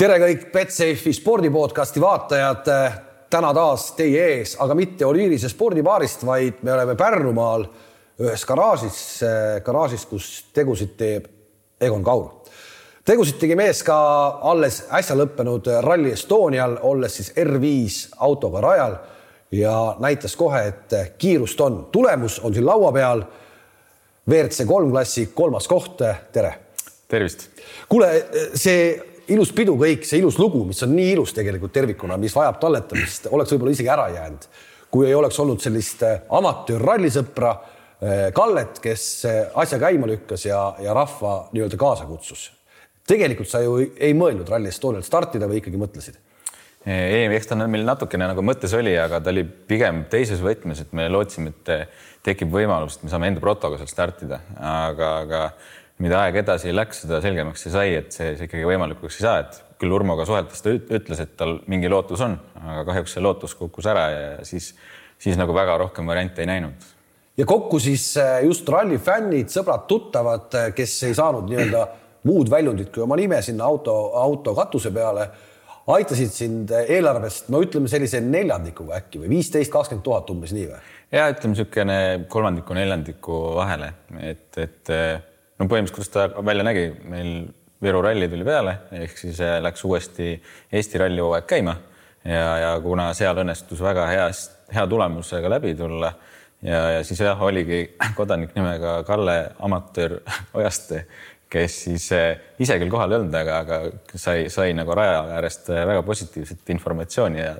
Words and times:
tere 0.00 0.16
kõik 0.16 0.46
Betsafe'i 0.48 1.12
spordipodcasti 1.12 2.00
vaatajad. 2.00 2.68
täna 3.30 3.50
taas 3.54 3.90
teie 3.94 4.22
ees, 4.32 4.56
aga 4.58 4.74
mitte 4.74 5.04
Oliirise 5.06 5.48
spordibaarist, 5.48 6.24
vaid 6.26 6.62
me 6.66 6.72
oleme 6.72 6.96
Pärnumaal 6.96 7.66
ühes 8.20 8.44
garaažis, 8.48 9.20
garaažis, 9.64 10.06
kus 10.08 10.28
tegusid 10.56 10.96
teeb 10.96 11.26
Egon 11.80 12.02
Kaur. 12.04 12.30
tegusid 13.04 13.36
tegi 13.38 13.56
mees 13.56 13.82
ka 13.82 13.98
alles 14.42 14.86
äsja 14.90 15.16
lõppenud 15.16 15.68
Rally 15.82 16.12
Estonial, 16.12 16.78
olles 16.82 17.16
siis 17.16 17.32
R5 17.36 18.16
autoga 18.16 18.60
rajal 18.60 18.96
ja 19.52 19.96
näitas 20.00 20.36
kohe, 20.36 20.64
et 20.68 21.18
kiirust 21.18 21.60
on. 21.60 21.88
tulemus 21.92 22.40
on 22.40 22.54
siin 22.54 22.66
laua 22.66 22.92
peal. 22.92 23.22
WRC 24.28 24.66
kolm 24.66 24.90
klassi 24.90 25.26
kolmas 25.34 25.68
koht, 25.68 26.00
tere. 26.32 26.54
tervist. 27.08 27.48
kuule, 27.88 28.26
see 28.54 29.09
ilus 29.34 29.52
pidu 29.56 29.76
kõik, 29.78 30.06
see 30.06 30.20
ilus 30.20 30.38
lugu, 30.40 30.62
mis 30.68 30.80
on 30.86 30.94
nii 30.96 31.12
ilus 31.14 31.34
tegelikult 31.36 31.72
tervikuna, 31.74 32.18
mis 32.20 32.34
vajab 32.36 32.60
talletamist, 32.62 33.28
oleks 33.34 33.54
võib-olla 33.54 33.74
isegi 33.74 33.92
ära 33.92 34.06
jäänud, 34.14 34.46
kui 34.90 35.08
ei 35.08 35.16
oleks 35.16 35.38
olnud 35.42 35.62
sellist 35.62 36.02
äh, 36.06 36.22
amatöör-rallisõpra 36.38 37.52
äh, 37.52 38.24
Kallet, 38.36 38.80
kes 38.82 39.04
äh, 39.28 39.42
asja 39.62 39.78
käima 39.82 40.08
lükkas 40.10 40.48
ja, 40.48 40.62
ja 40.82 40.96
rahva 40.96 41.36
nii-öelda 41.54 41.78
kaasa 41.80 42.08
kutsus. 42.10 42.50
tegelikult 43.06 43.48
sa 43.50 43.62
ju 43.62 43.78
ei 43.80 44.14
mõelnud 44.14 44.48
Rally 44.48 44.70
Estonialt 44.70 45.06
startida 45.06 45.48
või 45.50 45.62
ikkagi 45.62 45.80
mõtlesid? 45.80 46.18
ei, 46.86 47.26
eks 47.36 47.50
ta 47.50 47.58
meil 47.60 47.84
natukene 47.84 48.24
nagu 48.30 48.42
mõttes 48.42 48.72
oli, 48.72 48.94
aga 48.96 49.18
ta 49.20 49.30
oli 49.30 49.44
pigem 49.44 50.06
teises 50.10 50.40
võtmes, 50.40 50.80
et 50.80 50.94
me 50.96 51.10
lootsime, 51.12 51.52
et 51.52 51.90
tekib 52.24 52.48
võimalus, 52.52 52.96
et 52.96 53.04
me 53.04 53.12
saame 53.12 53.28
enda 53.28 53.42
protoga 53.42 53.76
seal 53.76 53.90
startida, 53.90 54.40
aga, 54.56 55.10
aga 55.26 55.42
mida 56.00 56.22
aeg 56.24 56.40
edasi 56.42 56.72
läks, 56.74 57.04
seda 57.04 57.20
selgemaks 57.24 57.66
see 57.66 57.72
sai, 57.74 57.90
et 58.00 58.14
see, 58.14 58.32
see 58.38 58.48
ikkagi 58.48 58.68
võimalikuks 58.68 59.20
ei 59.20 59.26
saa, 59.26 59.42
et 59.44 59.58
küll 59.80 59.96
Urmoga 59.96 60.26
suheldes 60.28 60.62
ta 60.64 60.72
ütles, 60.72 61.20
et 61.22 61.36
tal 61.40 61.58
mingi 61.70 61.90
lootus 61.92 62.22
on, 62.24 62.36
aga 62.60 62.84
kahjuks 62.90 63.16
see 63.16 63.24
lootus 63.24 63.56
kukkus 63.56 63.88
ära 63.90 64.06
ja 64.12 64.24
siis, 64.46 64.72
siis 65.20 65.38
nagu 65.40 65.54
väga 65.56 65.78
rohkem 65.84 66.08
variante 66.08 66.44
ei 66.44 66.50
näinud. 66.50 66.88
ja 67.36 67.46
kokku 67.48 67.80
siis 67.80 68.12
äh, 68.20 68.40
just 68.44 68.68
ralli 68.68 68.98
fännid, 68.98 69.52
sõbrad-tuttavad, 69.52 70.48
äh, 70.56 70.72
kes 70.76 70.96
ei 71.08 71.16
saanud 71.16 71.48
nii-öelda 71.48 71.86
muud 72.28 72.50
väljundit 72.52 72.90
kui 72.92 73.04
oma 73.04 73.16
nime 73.16 73.40
sinna 73.42 73.64
auto, 73.64 73.94
auto 74.20 74.54
katuse 74.56 74.92
peale, 74.92 75.28
aitasid 75.90 76.32
sind 76.32 76.72
eelarvest, 76.80 77.48
no 77.52 77.62
ütleme 77.64 77.88
sellise 77.88 78.20
neljandikuga 78.20 79.00
äkki 79.00 79.22
või 79.22 79.32
viisteist, 79.36 79.72
kakskümmend 79.72 80.04
tuhat 80.04 80.32
umbes 80.32 80.52
nii 80.56 80.68
või? 80.68 80.84
ja 81.16 81.24
ütleme 81.32 81.56
niisugune 81.56 81.98
kolmandiku-neljandiku 82.30 83.40
vahele, 83.56 83.94
et, 84.20 84.60
et 84.60 84.92
no 85.60 85.68
põhimõtteliselt, 85.68 86.12
kuidas 86.12 86.34
ta 86.36 86.44
välja 86.46 86.66
nägi, 86.66 86.86
meil 87.08 87.34
Viru 87.80 88.02
ralli 88.04 88.26
tuli 88.28 88.44
peale, 88.44 88.74
ehk 88.92 89.14
siis 89.16 89.38
äh, 89.40 89.56
läks 89.64 89.84
uuesti 89.88 90.34
Eesti 90.72 91.00
ralli 91.00 91.22
hooaeg 91.24 91.46
käima. 91.48 91.76
Ja, 92.24 92.58
ja 92.60 92.72
kuna 92.84 93.06
seal 93.16 93.38
õnnestus 93.40 93.80
väga 93.80 94.04
hea, 94.10 94.26
hea 94.74 94.82
tulemusega 94.86 95.48
läbi 95.48 95.72
tulla 95.78 96.10
ja, 96.60 96.80
ja 96.96 97.04
siis 97.04 97.22
jah, 97.24 97.40
oligi 97.42 97.94
kodanik 98.18 98.52
nimega 98.54 98.98
Kalle 99.08 99.36
Amatöör 99.64 100.18
Ojaste, 100.52 101.06
kes 101.50 101.76
siis 101.86 102.06
äh, 102.14 102.38
ise 102.62 102.78
küll 102.80 102.92
kohal 102.92 103.10
ei 103.10 103.20
olnud, 103.20 103.34
aga, 103.34 103.60
aga 103.64 104.18
sai, 104.18 104.46
sai 104.52 104.74
nagu 104.78 104.94
raja 104.96 105.24
äärest 105.38 105.70
äh, 105.72 105.82
väga 105.88 106.04
positiivset 106.06 106.74
informatsiooni 106.76 107.42
ja 107.42 107.54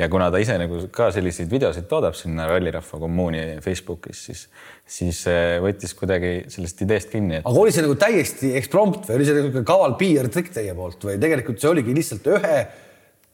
ja 0.00 0.08
kuna 0.08 0.30
ta 0.32 0.38
ise 0.40 0.54
nagu 0.60 0.78
ka 0.94 1.10
selliseid 1.12 1.50
videosid 1.52 1.84
toodab 1.90 2.14
sinna 2.16 2.46
Rallirahva 2.48 3.00
kommuuni 3.02 3.42
Facebookis, 3.64 4.22
siis, 4.28 4.44
siis 4.88 5.22
äh, 5.28 5.56
võttis 5.60 5.92
kuidagi 5.98 6.46
sellest 6.52 6.84
ideest 6.86 7.10
kinni 7.12 7.40
et.... 7.40 7.48
aga 7.48 7.64
oli 7.64 7.74
see 7.74 7.84
nagu 7.84 7.96
täiesti 8.00 8.52
eksprompt 8.60 9.10
või 9.10 9.18
oli 9.18 9.28
see 9.28 9.36
niisugune 9.36 9.66
kaval 9.68 9.96
PR-trikk 10.00 10.54
teie 10.56 10.76
poolt 10.78 11.08
või 11.08 11.18
tegelikult 11.20 11.60
see 11.60 11.72
oligi 11.72 11.96
lihtsalt 11.96 12.30
ühe, 12.32 12.60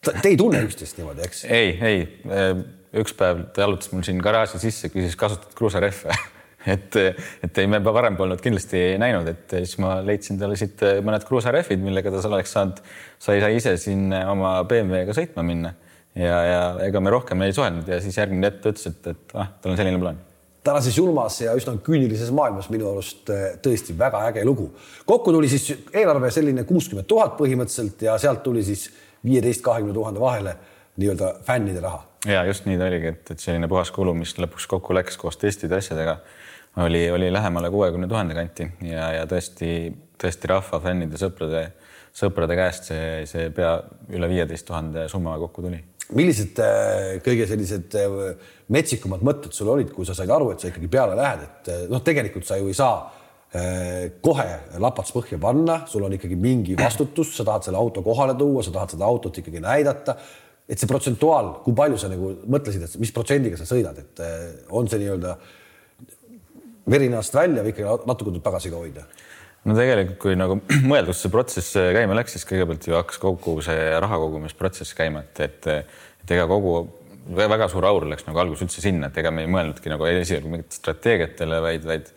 te 0.09 0.33
ei 0.33 0.39
tunne 0.41 0.65
üksteist 0.67 0.99
niimoodi, 0.99 1.27
eks? 1.29 1.45
ei, 1.51 1.77
ei, 1.91 2.01
üks 3.03 3.15
päev 3.19 3.47
ta 3.55 3.67
jalutas 3.67 3.93
mul 3.93 4.07
siin 4.07 4.23
garaaži 4.23 4.63
sisse, 4.63 4.91
küsis 4.95 5.19
kasutatud 5.19 5.55
kruusarehve 5.59 6.17
et, 6.67 7.01
et 7.47 7.59
ei, 7.63 7.71
me 7.71 7.81
varem 7.85 8.19
polnud 8.19 8.43
kindlasti 8.43 8.85
näinud, 9.01 9.29
et 9.31 9.57
siis 9.63 9.79
ma 9.83 9.99
leidsin 10.05 10.39
talle 10.41 10.59
siit 10.59 10.83
mõned 11.07 11.27
kruusarehvid, 11.29 11.83
millega 11.83 12.13
ta 12.13 12.23
oleks 12.29 12.55
saanud, 12.57 12.81
sai, 13.19 13.41
sai 13.45 13.57
ise 13.59 13.77
siin 13.81 14.09
oma 14.27 14.59
BMW-ga 14.69 15.17
sõitma 15.17 15.47
minna 15.47 15.75
ja, 16.17 16.39
ja 16.51 16.63
ega 16.87 17.03
me 17.03 17.13
rohkem 17.13 17.43
ei 17.47 17.55
suhelnud 17.57 17.89
ja 17.89 18.01
siis 18.03 18.17
järgmine 18.19 18.51
hetk 18.51 18.63
ta 18.65 18.73
ütles, 18.73 18.89
et, 18.91 19.13
et 19.13 19.37
ah, 19.37 19.53
tal 19.61 19.75
on 19.75 19.81
selline 19.81 20.01
plaan 20.03 20.23
tänases 20.67 20.97
julmas 20.99 21.39
ja 21.41 21.55
üsna 21.55 21.77
küünilises 21.87 22.33
maailmas 22.35 22.71
minu 22.73 22.89
arust 22.91 23.31
eh, 23.31 23.45
tõesti 23.63 23.95
väga 23.99 24.25
äge 24.31 24.45
lugu. 24.45 24.73
kokku 25.07 25.33
tuli 25.33 25.51
siis 25.53 25.69
eelarve 25.93 26.31
selline 26.35 26.65
kuuskümmend 26.67 27.07
tuhat 27.07 27.37
põhimõtteliselt 27.39 28.03
ja 28.09 28.17
sealt 28.19 28.43
tuli 28.43 28.65
siis 28.67 28.89
viieteist, 29.25 29.63
kahekümne 29.63 29.95
tuhande 29.95 30.21
vahele 30.21 30.57
nii-öelda 30.97 31.35
fännide 31.47 31.81
raha. 31.85 32.03
ja 32.27 32.45
just 32.45 32.67
nii 32.67 32.79
ta 32.79 32.89
oligi, 32.91 33.13
et, 33.15 33.31
et 33.31 33.43
selline 33.43 33.69
puhas 33.71 33.93
kulu, 33.95 34.15
mis 34.15 34.35
lõpuks 34.39 34.67
kokku 34.75 34.97
läks 34.97 35.21
koos 35.21 35.39
testide 35.39 35.79
asjadega, 35.79 36.19
oli, 36.85 37.11
oli 37.11 37.33
lähemale 37.33 37.71
kuuekümne 37.71 38.09
tuhande 38.09 38.35
kanti 38.35 38.69
ja, 38.85 39.11
ja 39.21 39.27
tõesti, 39.31 39.91
tõesti 40.21 40.51
rahva, 40.53 40.81
fännide, 40.85 41.19
sõprade, 41.21 41.67
sõprade 42.17 42.57
käest 42.59 42.91
see, 42.93 43.27
see 43.31 43.51
pea 43.55 43.79
üle 44.13 44.29
viieteist 44.33 44.67
tuhande 44.69 45.09
summa 45.13 45.39
kokku 45.41 45.65
tuli 45.67 45.83
millised 46.15 46.59
äh, 46.63 47.17
kõige 47.25 47.47
sellised 47.51 47.95
äh, 47.99 48.17
metsikumad 48.75 49.25
mõtted 49.27 49.55
sul 49.57 49.73
olid, 49.73 49.91
kui 49.95 50.07
sa 50.07 50.15
said 50.15 50.31
aru, 50.31 50.53
et 50.53 50.63
sa 50.63 50.71
ikkagi 50.71 50.91
peale 50.91 51.17
lähed, 51.19 51.47
et 51.47 51.71
äh, 51.73 51.85
noh, 51.91 52.03
tegelikult 52.07 52.47
sa 52.47 52.59
ju 52.61 52.71
ei 52.71 52.77
saa 52.77 52.99
kohe 54.21 54.45
lapats 54.83 55.15
põhja 55.15 55.39
panna, 55.41 55.79
sul 55.89 56.03
on 56.05 56.13
ikkagi 56.13 56.35
mingi 56.37 56.75
vastutus, 56.77 57.31
sa 57.33 57.45
tahad 57.47 57.65
selle 57.65 57.79
auto 57.81 58.03
kohale 58.05 58.35
tuua, 58.37 58.61
sa 58.61 58.73
tahad 58.75 58.93
seda 58.93 59.07
autot 59.07 59.39
ikkagi 59.41 59.63
näidata. 59.65 60.17
et 60.69 60.83
see 60.83 60.91
protsentuaal, 60.91 61.53
kui 61.65 61.73
palju 61.79 61.97
sa 61.97 62.11
nagu 62.11 62.33
mõtlesid, 62.53 62.83
et 62.85 62.97
mis 63.01 63.15
protsendiga 63.15 63.57
sa 63.57 63.65
sõidad, 63.71 63.97
et 64.03 64.21
on 64.75 64.91
see 64.91 64.99
nii-öelda 64.99 65.37
verinast 66.91 67.35
välja 67.35 67.65
või 67.65 67.75
ikkagi 67.75 68.09
natuke 68.09 68.31
tuleb 68.31 68.45
tagasi 68.45 68.73
ka 68.73 68.83
hoida? 68.83 69.07
no 69.67 69.75
tegelikult, 69.75 70.19
kui 70.23 70.37
nagu 70.39 70.61
mõelda, 70.91 71.11
kus 71.11 71.25
see 71.25 71.33
protsess 71.33 71.81
käima 71.97 72.19
läks, 72.19 72.37
siis 72.37 72.47
kõigepealt 72.49 72.87
ju 72.87 72.99
hakkas 72.99 73.19
kogu 73.23 73.59
see 73.67 73.89
raha 74.03 74.21
kogumisprotsess 74.23 74.95
käima, 74.99 75.25
et, 75.27 75.43
et, 75.49 75.73
et 76.23 76.37
ega 76.37 76.47
kogu 76.51 76.79
väga 77.35 77.67
suur 77.73 77.87
aur 77.89 78.07
läks 78.07 78.27
nagu 78.29 78.39
alguses 78.39 78.67
üldse 78.69 78.85
sinna, 78.85 79.11
et 79.11 79.19
ega 79.19 79.33
me 79.35 79.43
ei 79.43 79.51
mõelnudki 79.51 79.91
nagu 79.91 80.07
esialgu 80.07 80.53
mingitele 80.53 80.79
strateegiatele, 80.79 81.61
vaid, 81.65 81.87
vaid 81.89 82.13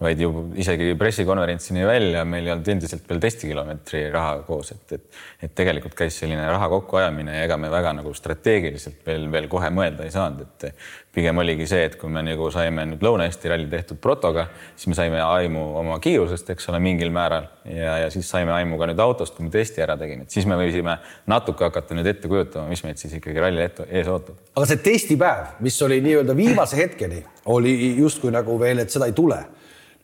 vaid 0.00 0.20
ju 0.20 0.30
isegi 0.58 0.94
pressikonverentsini 0.98 1.84
välja 1.86 2.24
meil 2.26 2.48
ei 2.48 2.52
olnud 2.52 2.68
endiselt 2.72 3.04
veel 3.08 3.20
testikilomeetri 3.22 4.00
raha 4.10 4.40
koos, 4.46 4.72
et, 4.74 4.96
et, 4.96 5.20
et 5.46 5.54
tegelikult 5.54 5.94
käis 5.94 6.18
selline 6.18 6.48
raha 6.50 6.66
kokkuajamine 6.72 7.36
ja 7.36 7.44
ega 7.46 7.58
me 7.60 7.70
väga 7.70 7.92
nagu 8.00 8.10
strateegiliselt 8.14 9.06
veel, 9.06 9.28
veel 9.30 9.46
kohe 9.52 9.70
mõelda 9.70 10.02
ei 10.02 10.10
saanud, 10.10 10.42
et 10.42 10.82
pigem 11.14 11.38
oligi 11.38 11.68
see, 11.70 11.84
et 11.86 11.94
kui 12.00 12.10
me 12.10 12.24
nagu 12.26 12.50
saime 12.50 12.88
nüüd 12.90 13.06
Lõuna-Eesti 13.06 13.52
ralli 13.52 13.70
tehtud 13.70 14.02
protoga, 14.02 14.48
siis 14.74 14.90
me 14.90 14.98
saime 14.98 15.22
aimu 15.22 15.62
oma 15.78 16.00
kiirusest, 16.02 16.50
eks 16.50 16.72
ole, 16.72 16.82
mingil 16.82 17.14
määral 17.14 17.46
ja, 17.70 18.00
ja 18.02 18.10
siis 18.10 18.26
saime 18.34 18.50
aimu 18.56 18.80
ka 18.80 18.90
nüüd 18.90 19.02
autost, 19.04 19.38
kui 19.38 19.46
me 19.46 19.54
testi 19.54 19.84
ära 19.84 19.94
tegime, 20.00 20.26
et 20.26 20.34
siis 20.34 20.50
me 20.50 20.58
võisime 20.58 20.98
natuke 21.30 21.68
hakata 21.68 21.94
nüüd 21.94 22.10
ette 22.10 22.30
kujutama, 22.30 22.66
mis 22.66 22.82
meid 22.82 22.98
siis 22.98 23.14
ikkagi 23.20 23.46
ralli 23.46 23.62
ees 23.62 24.10
ootab. 24.10 24.42
aga 24.56 24.70
see 24.72 24.82
testipäev, 24.90 25.60
mis 25.62 25.78
oli 25.86 26.02
nii-öelda 26.02 26.34
viimase 26.34 26.82
hetkeni, 26.82 27.22
oli 27.54 27.94
justkui 28.00 28.34
nagu 28.34 28.58
veel, 28.58 28.82
et 28.82 28.90
seda 28.90 29.06
ei 29.06 29.14
tule 29.14 29.38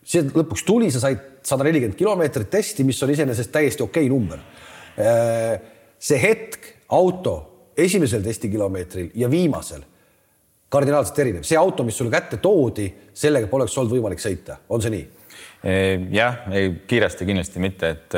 see 0.03 0.25
lõpuks 0.27 0.65
tuli, 0.65 0.89
sa 0.93 1.03
said 1.03 1.45
sada 1.45 1.65
nelikümmend 1.65 1.97
kilomeetrit 1.97 2.49
testi, 2.53 2.85
mis 2.87 2.99
on 3.03 3.13
iseenesest 3.13 3.51
täiesti 3.53 3.83
okei 3.85 4.09
number. 4.09 4.41
Äh, 4.99 5.55
see 6.01 6.19
hetk, 6.21 6.67
auto 6.91 7.37
esimesel 7.77 8.23
testikilomeetril 8.25 9.13
ja 9.15 9.29
viimasel 9.31 9.83
kardinaalselt 10.71 11.19
erinev, 11.19 11.43
see 11.47 11.59
auto, 11.59 11.83
mis 11.83 11.97
sulle 11.97 12.11
kätte 12.13 12.39
toodi, 12.43 12.87
sellega 13.13 13.49
poleks 13.51 13.75
olnud 13.77 13.97
võimalik 13.97 14.21
sõita, 14.23 14.61
on 14.71 14.83
see 14.83 14.93
nii? 14.93 15.07
jah, 16.11 16.39
ei 16.57 16.71
kiiresti 16.89 17.25
kindlasti 17.27 17.61
mitte, 17.61 17.89
et, 17.93 18.15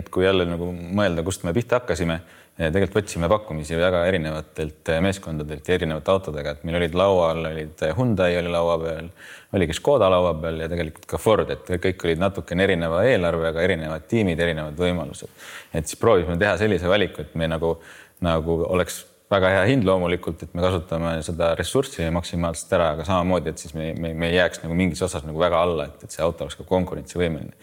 et 0.00 0.08
kui 0.10 0.24
jälle 0.24 0.48
nagu 0.48 0.72
mõelda, 0.74 1.22
kust 1.26 1.44
me 1.46 1.52
pihta 1.54 1.78
hakkasime 1.78 2.18
tegelikult 2.56 3.02
võtsime 3.02 3.28
pakkumisi 3.28 3.76
väga 3.76 4.02
erinevatelt 4.08 4.88
eh, 4.92 5.00
meeskondadelt 5.04 5.68
ja 5.68 5.76
erinevate 5.76 6.12
autodega, 6.12 6.54
et 6.54 6.62
meil 6.64 6.78
olid 6.78 6.94
laual, 6.96 7.42
olid 7.50 7.82
eh, 7.84 7.92
Hyundai 7.96 8.38
oli 8.40 8.52
laua 8.52 8.78
peal, 8.80 9.10
oligi 9.56 9.76
Škoda 9.76 10.08
laua 10.12 10.32
peal 10.40 10.62
ja 10.64 10.70
tegelikult 10.72 11.04
ka 11.10 11.20
Ford, 11.20 11.52
et 11.52 11.68
kõik 11.84 12.06
olid 12.08 12.22
natukene 12.22 12.64
erineva 12.64 13.02
eelarvega, 13.08 13.64
erinevad 13.66 14.08
tiimid, 14.08 14.40
erinevad 14.40 14.80
võimalused. 14.80 15.28
et 15.74 15.84
siis 15.84 16.00
proovisime 16.00 16.38
teha 16.40 16.56
sellise 16.62 16.88
valiku, 16.88 17.26
et 17.26 17.36
me 17.36 17.50
nagu, 17.52 17.76
nagu 18.24 18.62
oleks 18.70 19.02
väga 19.32 19.50
hea 19.50 19.62
hind 19.72 19.86
loomulikult, 19.86 20.44
et 20.46 20.52
me 20.54 20.62
kasutame 20.62 21.16
seda 21.26 21.50
ressurssi 21.58 22.06
maksimaalselt 22.14 22.74
ära, 22.78 22.92
aga 22.94 23.06
samamoodi, 23.08 23.50
et 23.50 23.62
siis 23.62 23.74
me, 23.74 23.88
me, 23.98 24.12
me 24.14 24.30
ei 24.30 24.36
jääks 24.36 24.62
nagu 24.62 24.76
mingis 24.78 25.02
osas 25.02 25.26
nagu 25.26 25.40
väga 25.42 25.62
alla, 25.66 25.88
et, 25.90 26.04
et 26.06 26.14
see 26.14 26.22
auto 26.22 26.46
oleks 26.46 26.58
ka 26.60 26.66
konkurentsivõimeline. 26.68 27.54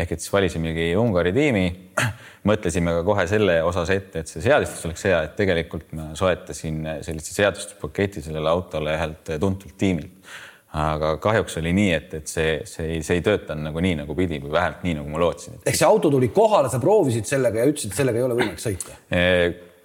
ehk 0.00 0.14
et 0.16 0.24
siis 0.24 0.32
valisimegi 0.32 0.90
Ungari 1.00 1.34
tiimi, 1.36 1.66
mõtlesime 2.50 2.96
ka 2.96 3.04
kohe 3.06 3.26
selle 3.28 3.60
osas 3.68 3.92
ette, 3.92 4.24
et 4.24 4.32
see 4.32 4.44
seadistus 4.46 4.88
oleks 4.88 5.04
hea, 5.10 5.22
et 5.28 5.36
tegelikult 5.36 5.92
ma 5.98 6.12
soetasin 6.16 6.86
sellise 7.04 7.36
seadustuspaketi 7.36 8.24
sellele 8.24 8.48
autole 8.48 8.96
ühelt 8.96 9.34
tuntult 9.42 9.76
tiimilt 9.80 10.32
aga 10.80 11.16
kahjuks 11.18 11.56
oli 11.58 11.72
nii, 11.74 11.94
et, 11.96 12.12
et 12.20 12.30
see, 12.30 12.50
see 12.68 12.84
ei, 12.94 13.00
see 13.02 13.16
ei 13.18 13.24
töötanud 13.26 13.66
nagu 13.66 13.82
nii, 13.82 13.96
nagu 14.04 14.14
pidi 14.14 14.38
või 14.38 14.52
vähemalt 14.54 14.84
nii, 14.86 15.00
nagu 15.00 15.10
ma 15.10 15.18
lootsin. 15.18 15.58
ehk 15.64 15.76
see 15.76 15.88
auto 15.88 16.12
tuli 16.14 16.30
kohale, 16.34 16.70
sa 16.70 16.78
proovisid 16.82 17.26
sellega 17.26 17.58
ja 17.58 17.72
ütlesid, 17.72 17.96
sellega 17.96 18.22
ei 18.22 18.26
ole 18.28 18.38
võimalik 18.38 18.62
sõita? 18.62 18.94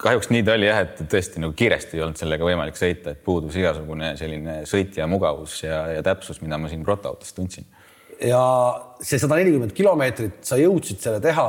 Kahjuks 0.01 0.30
nii 0.31 0.44
ta 0.45 0.56
oli 0.57 0.68
jah, 0.68 0.81
et 0.86 1.03
tõesti 1.12 1.42
nagu 1.44 1.56
kiiresti 1.57 1.97
ei 1.97 2.03
olnud 2.06 2.19
sellega 2.19 2.47
võimalik 2.47 2.80
sõita, 2.80 3.13
et 3.13 3.21
puudus 3.25 3.56
igasugune 3.59 4.13
selline 4.19 4.57
sõitja 4.69 5.07
mugavus 5.09 5.62
ja, 5.63 5.86
ja 5.95 6.03
täpsus, 6.06 6.42
mida 6.44 6.59
ma 6.62 6.71
siin 6.71 6.83
protoautos 6.88 7.33
tundsin. 7.36 7.68
ja 8.21 8.42
see 9.03 9.19
sada 9.21 9.39
nelikümmend 9.39 9.75
kilomeetrit, 9.75 10.42
sa 10.47 10.59
jõudsid 10.59 11.01
selle 11.03 11.21
teha 11.24 11.47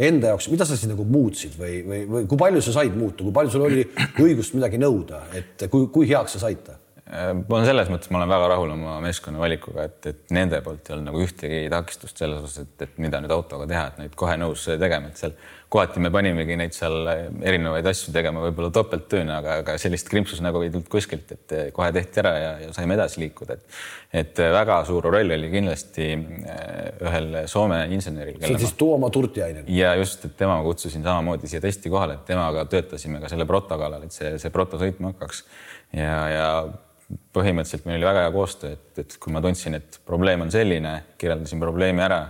enda 0.00 0.32
jaoks, 0.32 0.48
mida 0.52 0.64
sa 0.64 0.76
siis 0.78 0.88
nagu 0.90 1.04
muutsid 1.04 1.56
või, 1.60 1.80
või, 1.86 2.04
või 2.08 2.28
kui 2.30 2.40
palju 2.40 2.62
sa 2.64 2.76
said 2.78 2.94
muuta, 2.96 3.24
kui 3.24 3.34
palju 3.36 3.54
sul 3.54 3.66
oli 3.66 3.84
õigust 4.22 4.56
midagi 4.56 4.80
nõuda, 4.80 5.24
et 5.36 5.66
kui, 5.72 5.90
kui 5.92 6.08
heaks 6.10 6.38
sa 6.38 6.46
said 6.46 6.62
ta? 6.66 6.78
Ma 7.10 7.60
selles 7.66 7.88
mõttes, 7.90 8.10
ma 8.12 8.20
olen 8.20 8.30
väga 8.30 8.48
rahul 8.52 8.70
oma 8.74 8.98
meeskonna 9.02 9.40
valikuga, 9.40 9.86
et, 9.88 10.04
et 10.06 10.34
nende 10.36 10.60
poolt 10.62 10.86
ei 10.86 10.94
olnud 10.94 11.08
nagu 11.08 11.22
ühtegi 11.24 11.62
takistust 11.72 12.20
selles 12.20 12.44
osas, 12.44 12.66
et, 12.68 12.84
et 12.86 13.00
mida 13.02 13.18
nüüd 13.22 13.32
autoga 13.34 13.66
teha, 13.70 13.86
et 13.90 14.02
neid 14.02 14.18
kohe 14.18 14.36
nõus 14.38 14.68
tegema, 14.78 15.10
et 15.10 15.18
seal 15.18 15.34
kohati 15.70 16.02
me 16.02 16.10
panimegi 16.14 16.56
neid 16.58 16.74
seal 16.74 17.08
erinevaid 17.10 17.86
asju 17.90 18.12
tegema, 18.14 18.42
võib-olla 18.44 18.70
topelttööna, 18.74 19.38
aga, 19.40 19.56
aga 19.62 19.76
sellist 19.82 20.10
krimpsust 20.10 20.42
nagu 20.44 20.62
ei 20.62 20.70
tulnud 20.70 20.90
kuskilt, 20.90 21.30
et 21.34 21.54
kohe 21.74 21.88
tehti 21.94 22.22
ära 22.22 22.34
ja, 22.36 22.52
ja 22.66 22.74
saime 22.76 22.94
edasi 22.98 23.24
liikuda, 23.24 23.56
et 23.58 23.80
et 24.20 24.42
väga 24.50 24.80
suur 24.88 25.06
roll 25.06 25.30
oli 25.30 25.50
kindlasti 25.52 26.06
äh, 26.10 26.88
ühel 27.06 27.40
Soome 27.50 27.84
inseneril. 27.94 28.40
see 28.42 28.56
on 28.56 28.62
siis 28.62 28.74
Tuomo 28.78 29.10
Turtiainen. 29.14 29.64
ja 29.70 29.94
just, 29.98 30.24
et 30.26 30.36
tema 30.38 30.58
kutsusin 30.66 31.06
samamoodi 31.06 31.50
siia 31.50 31.62
testi 31.62 31.90
kohale, 31.90 32.18
et 32.18 32.24
temaga 32.26 32.66
töötasime 32.70 33.22
ka 33.22 33.30
selle 33.30 33.46
proto 33.46 33.78
kallal, 33.78 34.06
et 34.06 34.14
see, 34.14 34.34
see 34.42 34.50
proto 34.54 34.78
sõitma 34.82 35.14
hakkaks 35.14 35.44
ja, 35.94 36.16
ja 36.34 36.46
põhimõtteliselt 37.34 37.86
meil 37.88 37.98
oli 38.00 38.08
väga 38.10 38.26
hea 38.26 38.34
koostöö, 38.34 38.76
et, 38.76 38.90
et 39.02 39.16
kui 39.22 39.32
ma 39.34 39.42
tundsin, 39.44 39.78
et 39.78 40.00
probleem 40.06 40.44
on 40.44 40.52
selline, 40.52 40.94
kirjeldasin 41.18 41.62
probleemi 41.62 42.04
ära 42.06 42.20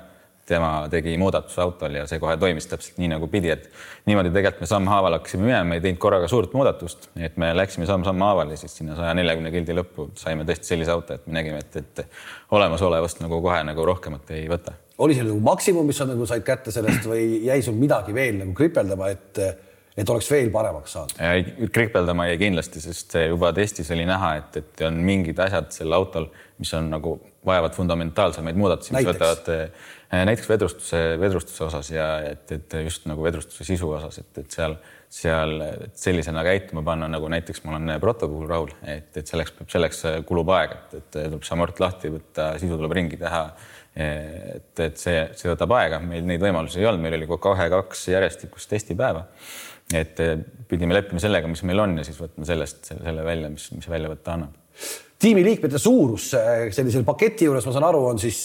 tema 0.51 0.71
tegi 0.91 1.15
muudatuse 1.21 1.61
autol 1.63 1.95
ja 2.01 2.07
see 2.11 2.19
kohe 2.23 2.35
toimis 2.41 2.67
täpselt 2.71 2.99
nii 2.99 3.11
nagu 3.13 3.29
pidi, 3.31 3.53
et 3.55 3.69
niimoodi 4.11 4.33
tegelikult 4.35 4.65
me 4.65 4.69
sammhaaval 4.71 5.17
hakkasime 5.19 5.47
minema, 5.47 5.77
ei 5.77 5.85
teinud 5.85 6.01
korraga 6.03 6.29
suurt 6.31 6.55
muudatust, 6.57 7.11
et 7.23 7.39
me 7.41 7.53
läksime 7.55 7.87
samm-samm 7.87 8.25
haaval 8.27 8.51
ja 8.51 8.59
siis 8.61 8.75
sinna 8.81 8.97
saja 8.99 9.15
neljakümne 9.19 9.53
kildi 9.55 9.77
lõppu 9.79 10.09
saime 10.19 10.47
tõesti 10.49 10.73
sellise 10.73 10.95
auto, 10.95 11.17
et 11.17 11.29
me 11.29 11.39
nägime, 11.39 11.63
et, 11.63 11.79
et 11.79 12.05
olemasolevast 12.57 13.23
nagu 13.23 13.41
kohe 13.45 13.63
nagu 13.69 13.87
rohkemat 13.93 14.35
ei 14.37 14.49
võta. 14.51 14.75
oli 14.99 15.17
see 15.17 15.27
nagu 15.29 15.41
maksimum, 15.45 15.87
mis 15.87 16.03
sa 16.03 16.09
nagu 16.11 16.27
said 16.29 16.45
kätte 16.47 16.75
sellest 16.75 17.07
või 17.09 17.45
jäi 17.47 17.63
sul 17.63 17.79
midagi 17.79 18.15
veel 18.17 18.43
nagu 18.43 18.57
kripeldama, 18.57 19.13
et 19.15 19.45
et 19.97 20.11
oleks 20.11 20.31
veel 20.31 20.51
paremaks 20.55 20.97
saanud? 20.97 21.71
kripeldama 21.73 22.29
jäi 22.31 22.39
kindlasti, 22.47 22.83
sest 22.85 23.17
juba 23.29 23.53
testis 23.57 23.91
oli 23.95 24.07
näha, 24.09 24.35
et, 24.43 24.61
et 24.63 24.87
on 24.89 25.01
mingid 25.07 25.39
asjad 25.43 25.73
sel 25.75 25.97
autol, 25.97 26.31
mis 26.61 26.75
on 26.77 26.91
nagu 26.93 27.17
vajavad 27.47 27.73
fundamentaalsemaid 27.73 28.59
muudatusi, 28.61 28.93
mis 28.95 29.09
võtavad 29.09 29.49
Äh, 30.15 30.25
näiteks 30.27 30.49
vedrustuse, 30.49 31.01
vedrustuse 31.21 31.65
osas 31.65 31.91
ja 31.91 32.07
et, 32.27 32.51
et 32.53 32.75
just 32.83 33.05
nagu 33.07 33.23
vedrustuse 33.23 33.63
sisu 33.63 33.93
osas, 33.95 34.17
et, 34.19 34.41
et 34.43 34.57
seal, 34.57 34.73
seal 35.07 35.53
et 35.69 36.01
sellisena 36.03 36.43
käituma 36.43 36.83
panna, 36.83 37.07
nagu 37.07 37.29
näiteks 37.31 37.63
ma 37.63 37.77
olen 37.77 37.93
proto 38.03 38.27
puhul 38.27 38.49
rahul, 38.51 38.73
et, 38.83 39.13
et 39.21 39.31
selleks 39.31 39.55
peab, 39.55 39.69
selleks 39.71 40.03
kulub 40.27 40.51
aeg, 40.57 40.75
et, 40.75 40.97
et 40.99 41.13
tuleb 41.15 41.47
šamort 41.47 41.79
lahti 41.79 42.11
võtta, 42.11 42.49
sisu 42.59 42.75
tuleb 42.75 42.97
ringi 42.99 43.21
teha. 43.21 43.45
et, 43.95 44.83
et 44.83 44.99
see, 44.99 45.23
see 45.39 45.53
võtab 45.53 45.77
aega, 45.79 46.03
meil 46.03 46.27
neid 46.27 46.43
võimalusi 46.43 46.83
ei 46.83 46.91
olnud, 46.91 47.07
meil 47.07 47.15
oli 47.21 47.31
kahe-kaks 47.47 48.09
järjestikust 48.11 48.71
testipäeva. 48.71 49.29
Et 49.97 50.23
pidime 50.71 50.95
leppima 50.95 51.23
sellega, 51.23 51.51
mis 51.51 51.63
meil 51.67 51.83
on 51.83 51.97
ja 51.99 52.07
siis 52.07 52.19
võtma 52.21 52.47
sellest 52.49 52.93
selle, 52.93 53.05
selle 53.09 53.25
välja, 53.27 53.51
mis, 53.53 53.69
mis 53.75 53.89
välja 53.91 54.11
võtta 54.13 54.37
annab. 54.37 54.57
tiimiliikmete 55.21 55.79
suurus 55.79 56.31
sellisel 56.31 57.05
paketi 57.05 57.49
juures, 57.49 57.67
ma 57.67 57.75
saan 57.77 57.89
aru, 57.91 58.05
on 58.13 58.21
siis 58.23 58.45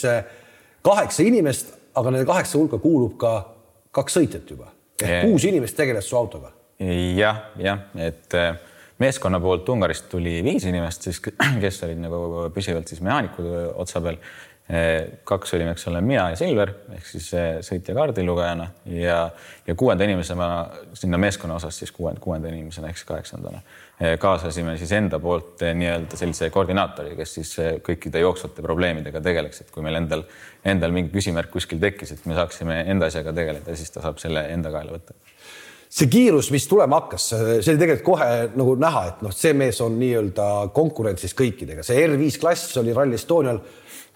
kaheksa 0.86 1.26
inimest, 1.26 1.74
aga 1.96 2.12
nende 2.12 2.28
kaheksa 2.28 2.58
hulka 2.60 2.82
kuulub 2.82 3.18
ka 3.22 3.36
kaks 3.96 4.18
sõitjat 4.20 4.56
juba 4.56 4.72
ehk 5.02 5.10
yeah. 5.12 5.26
kuus 5.28 5.46
inimest 5.48 5.78
tegeles 5.78 6.08
su 6.10 6.18
autoga 6.18 6.52
ja,. 6.80 6.96
jah, 7.20 7.44
jah, 7.60 7.86
et 8.08 8.36
meeskonna 9.02 9.40
poolt 9.44 9.70
Ungarist 9.70 10.08
tuli 10.12 10.40
viis 10.46 10.66
inimest 10.68 11.08
siis, 11.10 11.22
kes 11.64 11.82
olid 11.88 12.02
nagu 12.04 12.50
püsivalt 12.56 12.92
siis 12.92 13.02
mehaanikud 13.06 13.50
otsa 13.76 14.02
peal. 14.04 14.20
Kaks 15.24 15.54
olime, 15.54 15.76
eks 15.76 15.84
ole, 15.92 16.00
mina 16.02 16.24
ja 16.32 16.38
Silver 16.40 16.72
ehk 16.96 17.06
siis 17.06 17.28
äh, 17.38 17.60
sõitja 17.62 17.94
kaardilugejana 17.94 18.66
ja, 18.98 19.20
ja 19.68 19.76
kuuenda 19.78 20.08
inimesena 20.08 20.48
sinna 20.98 21.20
meeskonna 21.22 21.60
osas 21.60 21.78
siis 21.78 21.94
kuuenda, 21.94 22.20
kuuenda 22.24 22.50
inimesena 22.50 22.90
ehk 22.90 22.98
siis 22.98 23.10
kaheksandana 23.12 23.62
Eh, 23.96 24.18
kaasasime 24.20 24.74
siis 24.76 24.90
enda 24.92 25.22
poolt 25.24 25.62
eh, 25.64 25.72
nii-öelda 25.80 26.18
sellise 26.20 26.50
koordinaatori, 26.52 27.14
kes 27.16 27.34
siis 27.38 27.52
eh, 27.64 27.76
kõikide 27.84 28.20
jooksvate 28.20 28.60
probleemidega 28.66 29.22
tegeleks, 29.24 29.62
et 29.64 29.70
kui 29.72 29.86
meil 29.86 29.96
endal, 30.02 30.26
endal 30.68 30.92
mingi 30.92 31.14
küsimärk 31.14 31.48
kuskil 31.54 31.80
tekkis, 31.80 32.12
et 32.12 32.26
me 32.28 32.36
saaksime 32.36 32.82
enda 32.92 33.08
asjaga 33.08 33.32
tegeleda, 33.38 33.78
siis 33.80 33.96
ta 33.96 34.04
saab 34.04 34.20
selle 34.20 34.44
enda 34.52 34.74
kaela 34.74 34.98
võtta. 34.98 35.16
see 35.88 36.10
kiirus, 36.12 36.50
mis 36.52 36.68
tulema 36.68 37.00
hakkas, 37.00 37.30
see 37.30 37.72
oli 37.72 37.80
tegelikult 37.86 38.04
kohe 38.10 38.28
nagu 38.60 38.76
näha, 38.84 39.06
et 39.14 39.24
noh, 39.24 39.32
see 39.32 39.56
mees 39.56 39.80
on 39.80 39.96
nii-öelda 40.02 40.50
konkurentsis 40.76 41.32
kõikidega, 41.40 41.88
see 41.88 42.04
R5 42.04 42.42
klass 42.42 42.76
oli 42.84 42.92
Rally 42.92 43.16
Estonial 43.16 43.64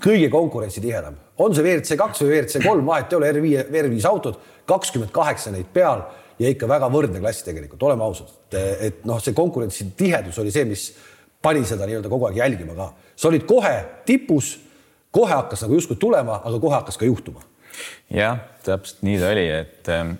kõige 0.03 0.29
konkurentsitihedam, 0.31 1.17
on 1.43 1.55
see 1.55 1.65
WRC 1.65 1.97
kaks 1.99 2.23
või 2.23 2.31
WRC 2.33 2.63
kolm, 2.63 2.87
vahet 2.87 3.11
ei 3.13 3.19
ole, 3.19 3.31
R5, 3.33 3.67
R5 3.67 4.07
autod, 4.09 4.39
kakskümmend 4.69 5.11
kaheksa 5.15 5.53
neid 5.53 5.69
peal 5.73 6.03
ja 6.39 6.51
ikka 6.51 6.69
väga 6.69 6.89
võrdne 6.91 7.21
klass 7.21 7.43
tegelikult, 7.45 7.83
oleme 7.89 8.05
ausad, 8.05 8.31
et, 8.51 8.57
et 8.87 9.05
noh, 9.09 9.19
see 9.23 9.35
konkurentsi 9.37 9.89
tihedus 9.99 10.39
oli 10.41 10.53
see, 10.55 10.65
mis 10.69 10.89
pani 11.43 11.65
seda 11.67 11.87
nii-öelda 11.87 12.11
kogu 12.11 12.29
aeg 12.29 12.39
jälgima 12.39 12.75
ka. 12.77 12.89
sa 13.15 13.29
olid 13.31 13.45
kohe 13.47 13.75
tipus, 14.07 14.57
kohe 15.11 15.33
hakkas 15.33 15.65
nagu 15.65 15.79
justkui 15.79 15.99
tulema, 15.99 16.41
aga 16.43 16.59
kohe 16.59 16.75
hakkas 16.75 16.99
ka 16.99 17.07
juhtuma. 17.07 17.43
jah, 18.13 18.39
täpselt 18.63 19.03
nii 19.07 19.19
ta 19.19 19.31
oli, 19.35 19.45
et 19.61 19.91
ähm, 19.95 20.17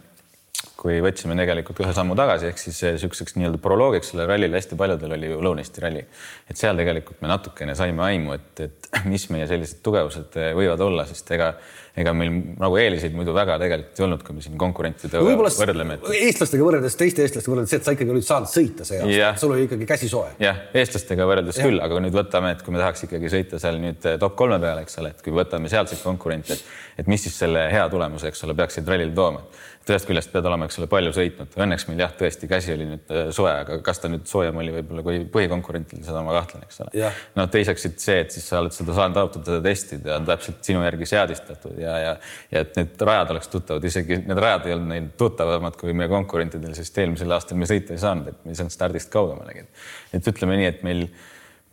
kui 0.80 1.00
võtsime 1.04 1.36
tegelikult 1.40 1.82
ühe 1.84 1.92
sammu 1.96 2.16
tagasi, 2.20 2.50
ehk 2.52 2.62
siis 2.62 2.80
niisuguseks 2.86 3.36
nii-öelda 3.36 3.60
proloogiks 3.64 4.12
sellele 4.12 4.30
rallile 4.32 4.60
hästi 4.60 4.78
paljudel 4.80 5.16
oli 5.18 5.32
ju 5.32 5.42
Lõuna-Eesti 5.44 5.84
ralli. 5.84 6.06
et 6.50 6.60
seal 6.60 6.80
tegelikult 6.80 7.22
me 7.24 7.32
natukene 7.32 7.76
saime 7.76 8.06
aimu, 8.08 8.36
et, 8.38 8.64
et 8.68 8.89
mis 9.12 9.28
meie 9.34 9.46
sellised 9.50 9.84
tugevused 9.86 10.40
võivad 10.58 10.82
olla, 10.82 11.06
sest 11.10 11.30
ega 11.36 11.54
ega 12.00 12.14
meil 12.16 12.32
nagu 12.60 12.78
eeliseid 12.80 13.16
muidu 13.18 13.34
väga 13.36 13.58
tegelikult 13.62 14.00
ei 14.00 14.06
olnud, 14.06 14.24
kui 14.26 14.38
me 14.38 14.44
siin 14.44 14.58
konkurentidega 14.62 15.22
no, 15.24 15.50
võrdleme 15.60 15.98
et.... 15.98 16.06
eestlastega 16.30 16.66
võrreldes, 16.66 16.98
teiste 17.00 17.26
eestlastega 17.26 17.54
võrreldes, 17.56 17.76
et 17.76 17.88
sa 17.88 17.96
ikkagi 17.96 18.14
olid 18.14 18.28
saanud 18.28 18.52
sõita 18.52 18.88
see 18.88 19.02
aasta, 19.02 19.32
sul 19.42 19.56
oli 19.56 19.66
ikkagi 19.68 19.88
käsi 19.90 20.12
soe. 20.12 20.36
jah, 20.42 20.62
eestlastega 20.80 21.28
võrreldes 21.30 21.60
ja. 21.60 21.66
küll, 21.68 21.82
aga 21.84 22.04
nüüd 22.06 22.16
võtame, 22.16 22.54
et 22.56 22.64
kui 22.66 22.76
me 22.76 22.84
tahaks 22.84 23.08
ikkagi 23.10 23.34
sõita 23.34 23.62
seal 23.62 23.82
nüüd 23.82 24.06
eh, 24.06 24.20
top 24.22 24.38
kolme 24.40 24.62
peale, 24.62 24.86
eks 24.86 25.02
ole, 25.02 25.16
et 25.16 25.26
kui 25.26 25.36
võtame 25.36 25.72
sealseid 25.72 26.04
konkurente, 26.06 26.56
et, 26.56 26.78
et 27.04 27.12
mis 27.12 27.26
siis 27.26 27.36
selle 27.44 27.68
hea 27.74 27.90
tulemuse, 27.92 28.32
eks 28.32 28.48
ole, 28.48 28.56
peaksid 28.62 28.88
rallil 28.90 29.16
tooma 29.18 29.44
et 29.90 29.94
ühest 29.96 30.08
küljest 30.10 30.32
pead 30.34 30.46
olema, 30.46 30.68
eks 30.68 30.78
ole, 30.80 30.88
palju 30.92 31.12
sõitnud, 31.16 31.56
õnneks 31.64 31.86
meil 31.90 32.04
jah, 32.04 32.12
tõesti 32.20 32.50
käsi 32.52 32.74
oli 32.76 32.86
nüüd 32.92 33.14
eh, 33.14 33.30
soe, 33.36 33.50
aga 33.64 33.80
kas 33.86 34.02
ta 34.04 34.12
nüüd 34.12 34.28
soojem 34.30 34.60
oli 34.62 34.74
võib-olla 34.76 35.04
kui 35.06 35.22
põhikonkurentil, 35.34 36.04
seda 36.06 36.22
ma 36.26 36.36
kahtlen, 36.36 36.66
eks 36.68 36.82
ole. 36.86 37.10
no 37.40 37.48
teiseks 37.52 37.88
see, 37.96 38.20
et 38.26 38.36
siis 38.36 38.46
sa 38.52 38.60
oled 38.62 38.76
seda 38.80 38.96
saanud 38.96 39.20
autot 39.22 39.50
testida, 39.64 40.18
on 40.18 40.28
täpselt 40.28 40.62
sinu 40.66 40.84
järgi 40.86 41.08
seadistatud 41.10 41.80
ja 41.80 41.96
ja, 42.04 42.14
ja, 42.52 42.64
et 42.64 42.78
need 42.80 43.08
rajad 43.10 43.34
oleks 43.36 43.52
tuttavad, 43.52 43.88
isegi 43.90 44.22
need 44.24 44.40
rajad 44.40 44.70
ei 44.70 44.76
olnud 44.76 44.94
neil 44.94 45.10
tuttavamad 45.20 45.80
kui 45.80 45.96
meie 45.98 46.12
konkurentidel, 46.12 46.76
sest 46.78 47.02
eelmisel 47.02 47.36
aastal 47.36 47.60
me 47.60 47.68
sõita 47.70 47.96
ei 47.96 48.02
saanud, 48.02 48.32
et 48.32 48.46
me 48.46 48.54
ei 48.54 48.60
saanud 48.60 48.74
stardist 48.74 49.12
kaugemalegi. 49.14 49.68
et 50.16 50.32
ütleme 50.32 50.58
nii, 50.60 50.72
et 50.72 50.84
meil, 50.88 51.06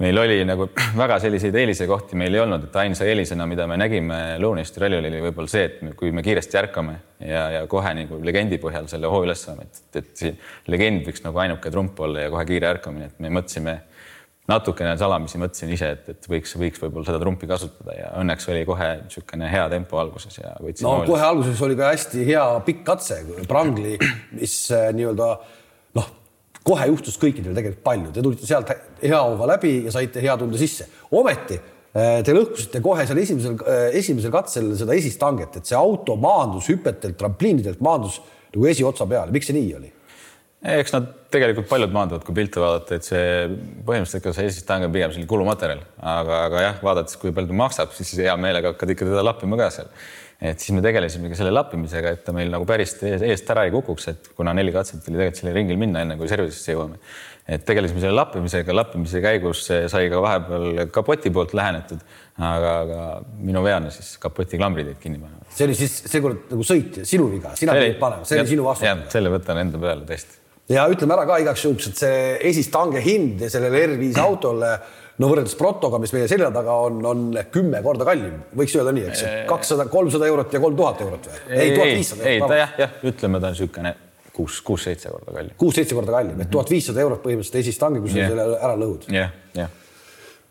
meil 0.02 0.22
oli 0.22 0.38
nagu 0.48 0.68
väga 1.02 1.18
selliseid 1.22 1.56
eelisekohti 1.62 2.18
meil 2.18 2.34
ei 2.34 2.44
olnud, 2.44 2.68
et 2.68 2.78
ainsa 2.82 3.08
eelisena, 3.08 3.48
mida 3.50 3.68
me 3.70 3.78
nägime 3.80 4.20
Lõuna-Eesti 4.42 4.82
rallil 4.82 5.10
oli 5.10 5.24
võib-olla 5.28 5.52
see, 5.52 5.66
et 5.70 5.82
me, 5.86 5.94
kui 5.98 6.14
me 6.14 6.24
kiiresti 6.26 6.62
ärkame 6.62 6.98
ja, 7.20 7.48
ja 7.58 7.66
kohe 7.70 7.94
nagu 8.00 8.22
legendi 8.24 8.60
põhjal 8.62 8.90
selle 8.90 9.12
hoo 9.12 9.22
üles 9.26 9.46
saame, 9.46 9.68
et, 9.68 10.00
et 10.02 10.14
see 10.18 10.36
legend 10.72 11.06
võiks 11.08 11.24
nagu 11.26 11.44
ainuke 11.44 11.72
trump 11.74 12.00
olla 12.06 12.26
ja 12.26 12.32
kohe 12.34 12.48
kiire 12.48 12.74
ärkamine, 12.74 13.12
et 13.12 13.22
me 13.22 13.32
mõtlesime 13.38 13.80
natukene 14.50 14.94
salamisi 14.98 15.40
mõtlesin 15.42 15.72
ise, 15.74 15.88
et, 15.96 16.10
et 16.12 16.28
võiks, 16.30 16.52
võiks 16.58 16.82
võib-olla 16.82 17.08
seda 17.08 17.20
trumpi 17.22 17.48
kasutada 17.50 17.96
ja 17.96 18.10
õnneks 18.20 18.46
oli 18.52 18.62
kohe 18.68 18.90
niisugune 19.02 19.48
hea 19.50 19.64
tempo 19.72 19.98
alguses 20.00 20.38
ja 20.38 20.52
võtsin. 20.62 20.86
no 20.86 20.92
hooles. 20.94 21.10
kohe 21.10 21.24
alguses 21.26 21.62
oli 21.66 21.78
ka 21.78 21.90
hästi 21.90 22.26
hea 22.28 22.44
pikk 22.66 22.84
katse, 22.86 23.20
Prangli, 23.50 23.96
mis 24.38 24.58
äh, 24.74 24.88
nii-öelda 24.96 25.30
noh, 25.98 26.12
kohe 26.66 26.86
juhtus 26.92 27.18
kõikidel 27.22 27.56
tegelikult 27.56 27.86
palju, 27.86 28.12
te 28.14 28.22
tulite 28.26 28.46
sealt 28.46 28.70
hea 29.02 29.22
hooga 29.22 29.50
läbi 29.56 29.80
ja 29.88 29.94
saite 29.94 30.22
hea 30.22 30.38
tunde 30.38 30.62
sisse. 30.62 30.86
ometi 31.10 31.58
äh, 31.58 32.22
te 32.26 32.36
lõhkusite 32.36 32.82
kohe 32.84 33.08
seal 33.08 33.22
esimesel, 33.24 33.58
äh, 33.66 33.88
esimesel 33.98 34.34
katsel 34.34 34.72
seda 34.78 34.94
esist 34.94 35.26
hanget, 35.26 35.58
et 35.58 35.66
see 35.66 35.78
auto 35.78 36.14
maandus 36.22 36.70
hüpetelt, 36.70 37.18
trampliinidelt 37.18 37.82
maandus 37.82 38.22
nagu 38.54 38.70
esiotsa 38.70 39.10
peale, 39.10 39.34
miks 39.34 39.50
see 39.50 39.58
nii 39.58 39.76
oli? 39.80 39.92
eks 40.66 40.94
nad 40.94 41.10
tegelikult 41.36 41.68
paljud 41.70 41.94
maanduvad, 41.94 42.24
kui 42.26 42.36
pilte 42.36 42.60
vaadata, 42.62 42.98
et 42.98 43.06
see 43.06 43.24
põhimõtteliselt 43.86 44.22
ikka 44.22 44.34
see 44.36 44.50
esistang 44.50 44.86
on 44.86 44.92
pigem 44.94 45.12
selline 45.12 45.30
kulumaterjal, 45.30 45.82
aga, 46.00 46.44
aga 46.50 46.62
jah, 46.64 46.78
vaadates, 46.84 47.18
kui 47.20 47.34
palju 47.36 47.52
ta 47.52 47.58
maksab, 47.62 47.92
siis 47.96 48.14
hea 48.24 48.36
meelega 48.40 48.72
hakkad 48.72 48.94
ikka 48.94 49.10
teda 49.10 49.24
lappima 49.26 49.58
ka 49.60 49.72
seal. 49.74 49.90
et 50.36 50.60
siis 50.60 50.74
me 50.76 50.82
tegelesimegi 50.84 51.36
selle 51.38 51.52
lappimisega, 51.54 52.10
et 52.12 52.24
ta 52.26 52.32
meil 52.36 52.50
nagu 52.52 52.66
päris 52.68 52.92
eest 53.00 53.50
ära 53.54 53.64
ei 53.64 53.72
kukuks, 53.72 54.08
et 54.12 54.28
kuna 54.36 54.52
neli 54.56 54.72
katset 54.74 55.06
oli 55.08 55.16
tegelikult 55.16 55.40
sellel 55.40 55.56
ringil 55.56 55.80
minna, 55.80 56.02
enne 56.04 56.18
kui 56.20 56.28
servisesse 56.28 56.74
jõuame. 56.74 57.00
et 57.48 57.64
tegelesime 57.64 58.02
selle 58.02 58.18
lappimisega, 58.18 58.74
lappimise 58.76 59.22
käigus 59.24 59.64
sai 59.68 60.10
ka 60.12 60.20
vahepeal 60.20 60.86
kapoti 60.92 61.32
poolt 61.32 61.54
lähenetud, 61.56 62.02
aga, 62.36 62.72
aga 62.80 63.02
minu 63.38 63.62
veana 63.64 63.92
siis 63.94 64.16
kapoti 64.20 64.60
klambrid 64.60 64.92
jäid 64.92 65.04
kinni 65.04 65.22
panema. 65.22 65.46
see 65.48 65.68
oli 65.68 65.78
siis 65.78 66.02
seekord 66.04 66.50
nagu 66.52 66.66
sõit, 66.72 67.04
sinu 67.08 67.30
viga, 67.32 67.56
sina 67.56 67.78
pidid 67.78 68.02
panema, 68.02 68.28
see 68.28 68.42
oli 68.42 68.56
sinu 68.56 68.66
vastutus. 68.68 69.14
selle 69.16 69.32
võtan 69.32 69.64
enda 69.64 69.80
peale 69.80 70.04
tõesti 70.10 70.45
ja 70.72 70.86
ütleme 70.90 71.14
ära 71.14 71.26
ka 71.28 71.40
igaks 71.42 71.66
juhuks, 71.66 71.90
et 71.90 72.00
see 72.00 72.22
esistange 72.50 73.02
hind 73.04 73.44
sellele 73.50 73.84
R5 73.86 74.22
autole 74.22 74.72
no 75.16 75.28
võrreldes 75.30 75.56
Protoga, 75.58 76.00
mis 76.02 76.12
meie 76.14 76.26
selja 76.30 76.48
taga 76.54 76.74
on, 76.86 76.98
on 77.08 77.28
kümme 77.52 77.80
korda 77.84 78.06
kallim, 78.08 78.40
võiks 78.56 78.74
öelda 78.76 78.92
nii, 78.96 79.06
eks, 79.12 79.22
kakssada, 79.48 79.86
kolmsada 79.92 80.28
eurot 80.28 80.52
ja 80.52 80.62
kolm 80.62 80.76
tuhat 80.78 81.00
eurot 81.06 81.30
või? 81.30 81.38
ei, 81.54 81.70
tuhat 81.76 81.94
viissada. 81.94 82.26
ei, 82.32 82.42
ta 82.42 82.60
jah, 82.60 82.74
jah, 82.82 82.98
ütleme, 83.12 83.40
ta 83.40 83.52
on 83.52 83.56
niisugune 83.56 83.94
kuus, 84.36 84.60
kuus-seitse 84.66 85.12
korda 85.12 85.38
kallim. 85.38 85.56
kuus-seitse 85.62 85.96
korda 85.96 86.18
kallim, 86.18 86.42
et 86.44 86.52
tuhat 86.52 86.72
viissada 86.74 87.02
eurot 87.04 87.22
põhimõtteliselt 87.24 87.62
esistange, 87.62 88.02
kui 88.04 88.12
sa 88.12 88.20
yeah. 88.20 88.32
selle 88.34 88.48
ära 88.58 88.74
lõhud. 88.82 89.06
jah 89.08 89.22
yeah,, 89.22 89.36
jah 89.56 89.70
yeah. 89.70 90.02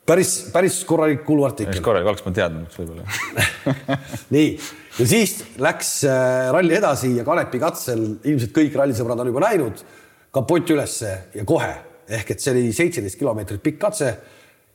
päris, 0.08 0.32
päris 0.56 0.80
korralik 0.88 1.22
kuluartikkel. 1.28 1.84
korralik, 1.86 2.10
oleks 2.14 2.26
ma 2.26 2.34
teadnud 2.40 2.80
võib-olla 2.80 3.60
nii, 4.36 4.50
ja 5.02 5.10
siis 5.12 5.38
läks 5.62 5.92
äh, 6.10 6.50
ralli 6.56 6.80
edasi 6.80 7.14
ja 7.20 7.28
Kanepi 7.28 7.62
katsel 7.62 8.08
ilmselt 8.24 8.56
kõik 8.56 8.80
rallisõbrad 8.82 9.22
on 9.22 9.30
juba 9.34 9.46
näinud 9.46 9.86
kapott 10.36 10.72
ülesse 10.76 11.12
ja 11.36 11.46
kohe 11.48 11.74
ehk 12.06 12.36
et 12.36 12.44
see 12.44 12.54
oli 12.54 12.74
seitseteist 12.76 13.20
kilomeetrit 13.20 13.64
pikk 13.64 13.80
katse 13.88 14.12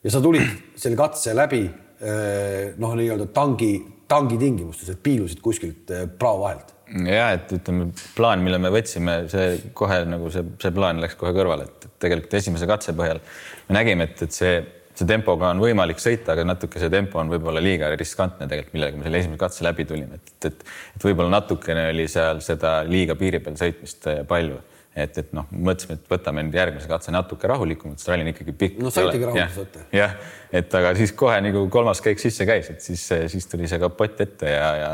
ja 0.02 0.12
sa 0.12 0.22
tulid 0.22 0.74
selle 0.80 0.98
katse 0.98 1.34
läbi 1.36 1.62
eh, 1.66 2.72
noh, 2.80 2.96
nii-öelda 2.98 3.28
tangi, 3.34 3.74
tangi 4.10 4.38
tingimustes, 4.40 4.90
et 4.94 5.02
piilusid 5.04 5.42
kuskilt 5.44 5.94
eh, 5.94 6.06
prao 6.18 6.40
vahelt. 6.42 6.74
ja 7.06 7.30
et 7.36 7.52
ütleme, 7.54 7.90
plaan, 8.16 8.42
mille 8.44 8.58
me 8.62 8.72
võtsime, 8.74 9.22
see 9.30 9.54
kohe 9.76 10.02
nagu 10.08 10.32
see, 10.34 10.44
see 10.62 10.74
plaan 10.74 11.02
läks 11.02 11.16
kohe 11.20 11.32
kõrvale, 11.36 11.68
et 11.68 11.88
tegelikult 12.02 12.38
esimese 12.40 12.68
katse 12.70 12.96
põhjal 12.98 13.22
me 13.68 13.78
nägime, 13.78 14.08
et, 14.10 14.24
et 14.26 14.34
see, 14.34 14.56
see 14.96 15.06
tempoga 15.06 15.52
on 15.52 15.62
võimalik 15.62 16.02
sõita, 16.02 16.34
aga 16.34 16.48
natuke 16.48 16.82
see 16.82 16.90
tempo 16.90 17.20
on 17.22 17.30
võib-olla 17.30 17.62
liiga 17.62 17.92
riskantne 17.94 18.48
tegelikult, 18.50 18.74
millega 18.78 18.98
me 18.98 19.06
selle 19.06 19.22
esimese 19.22 19.44
katse 19.44 19.68
läbi 19.68 19.86
tulime, 19.92 20.18
et, 20.18 20.34
et, 20.50 20.66
et 20.96 21.06
võib-olla 21.06 21.36
natukene 21.36 21.90
oli 21.92 22.08
seal 22.10 22.42
seda 22.42 22.80
liiga 22.88 23.14
piiri 23.20 23.44
peal 23.44 23.60
sõitmist 23.60 24.10
eh, 24.10 24.24
palju 24.26 24.58
et, 25.06 25.18
et 25.22 25.32
noh, 25.36 25.48
mõtlesime, 25.52 25.98
et 25.98 26.12
võtame 26.12 26.44
nüüd 26.46 26.58
järgmise 26.58 26.90
katse 26.90 27.14
natuke 27.14 27.48
rahulikumalt, 27.50 28.00
sest 28.00 28.12
ralli 28.12 28.26
on 28.26 28.32
ikkagi 28.32 28.54
pikk. 28.62 28.78
no 28.82 28.92
saitegi 28.94 29.28
rahulikult 29.28 29.60
võtta. 29.62 29.86
jah, 29.96 30.14
et 30.62 30.78
aga 30.80 30.94
siis 30.98 31.14
kohe 31.16 31.40
nagu 31.44 31.64
kolmas 31.72 32.02
käik 32.04 32.22
sisse 32.22 32.46
käis, 32.48 32.70
et 32.74 32.84
siis, 32.84 33.06
siis 33.32 33.50
tuli 33.50 33.70
see 33.70 33.80
kapott 33.82 34.22
ette 34.26 34.54
ja, 34.54 34.70
ja 34.80 34.92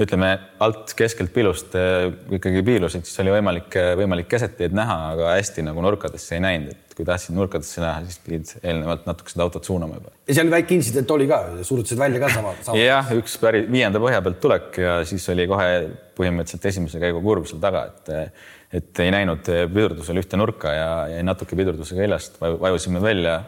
ütleme 0.00 0.30
alt 0.64 0.94
keskelt 0.96 1.32
pilust 1.34 1.74
äh, 1.78 2.08
ikkagi 2.36 2.62
piilusid, 2.66 3.06
siis 3.08 3.20
oli 3.22 3.34
võimalik, 3.34 3.74
võimalik 4.00 4.30
kesetteed 4.30 4.74
näha, 4.76 4.96
aga 5.14 5.34
hästi 5.36 5.64
nagu 5.66 5.82
nurkadesse 5.84 6.36
ei 6.36 6.44
näinud, 6.44 6.74
et 6.74 6.96
kui 6.96 7.06
tahtsid 7.08 7.36
nurkadesse 7.36 7.82
näha, 7.82 8.04
siis 8.06 8.20
pidid 8.24 8.54
eelnevalt 8.62 9.08
natuke 9.08 9.32
seda 9.32 9.46
autot 9.46 9.66
suunama 9.66 9.98
juba. 10.00 10.14
ja 10.28 10.38
seal 10.38 10.52
väike 10.52 10.76
intsident 10.76 11.14
oli 11.16 11.28
ka, 11.30 11.40
surutasid 11.66 12.00
välja 12.00 12.22
ka 12.22 12.32
sama, 12.36 12.54
sama.? 12.66 12.80
jah, 12.80 13.12
üks 13.20 13.36
päris 13.42 13.68
viienda 13.72 14.02
põhja 14.02 14.22
pealt 14.24 14.40
tulek 14.42 14.80
ja 14.84 15.00
siis 15.08 15.26
oli 15.34 15.48
kohe 15.50 15.70
põhimõtteliselt 16.18 16.68
esimese 16.72 17.00
käigu 17.02 17.22
kurv 17.24 17.48
seal 17.50 17.62
taga, 17.62 17.86
et 17.90 18.32
et 18.70 19.00
ei 19.02 19.10
näinud 19.10 19.48
pidurdusel 19.74 20.20
ühte 20.20 20.38
nurka 20.38 20.70
ja 20.70 20.90
jäi 21.10 21.24
natuke 21.26 21.56
pidurdusega 21.58 22.04
hiljast, 22.04 22.36
vajusime 22.38 23.02
välja, 23.02 23.40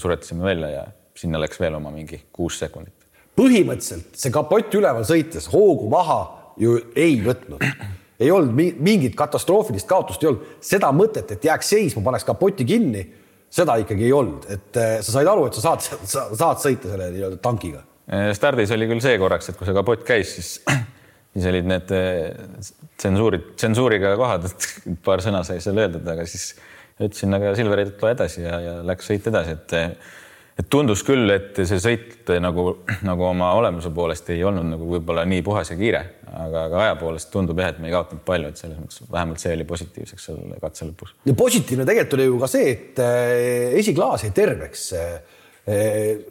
suretasime 0.00 0.46
välja 0.46 0.70
ja 0.72 0.86
sinna 1.20 1.40
läks 1.42 1.60
veel 1.60 1.76
oma 1.76 1.92
mingi 1.92 2.22
kuus 2.32 2.58
sekundit. 2.62 2.99
Põhimõtteliselt 3.38 4.18
see 4.18 4.32
kapott 4.34 4.74
üleval 4.76 5.06
sõites 5.08 5.48
hoogu 5.52 5.88
maha 5.92 6.20
ju 6.60 6.76
ei 6.98 7.18
võtnud, 7.24 7.64
ei 8.20 8.30
olnud 8.34 8.80
mingit 8.84 9.16
katastroofilist 9.18 9.88
kaotust 9.88 10.24
ei 10.24 10.30
olnud, 10.32 10.56
seda 10.64 10.90
mõtet, 10.96 11.30
et 11.36 11.46
jääks 11.48 11.72
seisma, 11.74 12.04
paneks 12.04 12.26
kapoti 12.28 12.66
kinni, 12.68 13.04
seda 13.50 13.78
ikkagi 13.82 14.06
ei 14.06 14.14
olnud, 14.14 14.46
et 14.52 14.80
eh, 14.80 14.96
sa 15.00 15.16
said 15.16 15.30
aru, 15.30 15.48
et 15.48 15.56
sa 15.58 15.70
saad, 15.70 16.04
sa 16.04 16.26
saad 16.28 16.62
sõita 16.62 16.92
selle 16.92 17.10
nii-öelda 17.14 17.40
tankiga. 17.42 17.82
stardis 18.36 18.72
oli 18.76 18.88
küll 18.90 19.02
see 19.02 19.18
korraks, 19.22 19.50
et 19.50 19.58
kui 19.58 19.68
see 19.68 19.76
kapott 19.76 20.04
käis, 20.06 20.34
siis 20.36 20.52
siis 21.30 21.46
olid 21.46 21.68
need 21.70 21.92
eh, 21.94 22.30
tsensuurid, 22.98 23.52
tsensuuriga 23.56 24.14
kohad, 24.18 24.50
et 24.50 24.68
paar 25.06 25.22
sõna 25.24 25.42
sai 25.46 25.62
seal 25.62 25.78
öeldud, 25.78 26.06
aga 26.10 26.26
siis 26.28 26.52
ütlesin, 27.00 27.34
aga 27.36 27.54
Silverit, 27.56 27.94
loe 28.02 28.14
edasi 28.14 28.42
ja, 28.44 28.58
ja 28.60 28.72
läks 28.86 29.08
sõit 29.08 29.28
edasi, 29.30 29.56
et 29.56 29.76
et 30.58 30.68
tundus 30.72 31.02
küll, 31.06 31.30
et 31.32 31.58
see 31.68 31.80
sõit 31.82 32.30
nagu, 32.42 32.66
nagu 33.10 33.26
oma 33.30 33.52
olemuse 33.58 33.92
poolest 33.94 34.30
ei 34.34 34.44
olnud 34.46 34.70
nagu 34.72 34.88
võib-olla 34.94 35.26
nii 35.28 35.44
puhas 35.46 35.72
ja 35.72 35.78
kiire, 35.78 36.02
aga, 36.30 36.64
aga 36.66 36.80
aja 36.86 36.96
poolest 37.00 37.30
tundub 37.32 37.60
jah, 37.60 37.74
et 37.74 37.82
me 37.82 37.90
ei 37.90 37.94
kaotanud 37.96 38.24
palju, 38.26 38.52
et 38.52 38.62
selles 38.62 38.80
mõttes 38.80 39.04
vähemalt 39.10 39.42
see 39.42 39.54
oli 39.56 39.68
positiivseks 39.68 40.30
seal 40.30 40.56
katse 40.62 40.88
lõpus. 40.88 41.14
ja 41.28 41.36
positiivne 41.38 41.86
tegelikult 41.88 42.18
oli 42.18 42.30
ju 42.30 42.40
ka 42.42 42.50
see, 42.56 42.72
et 42.74 43.04
eh, 43.04 43.78
esiklaas 43.82 44.26
jäi 44.26 44.34
terveks. 44.36 44.90
Eh, 44.96 45.20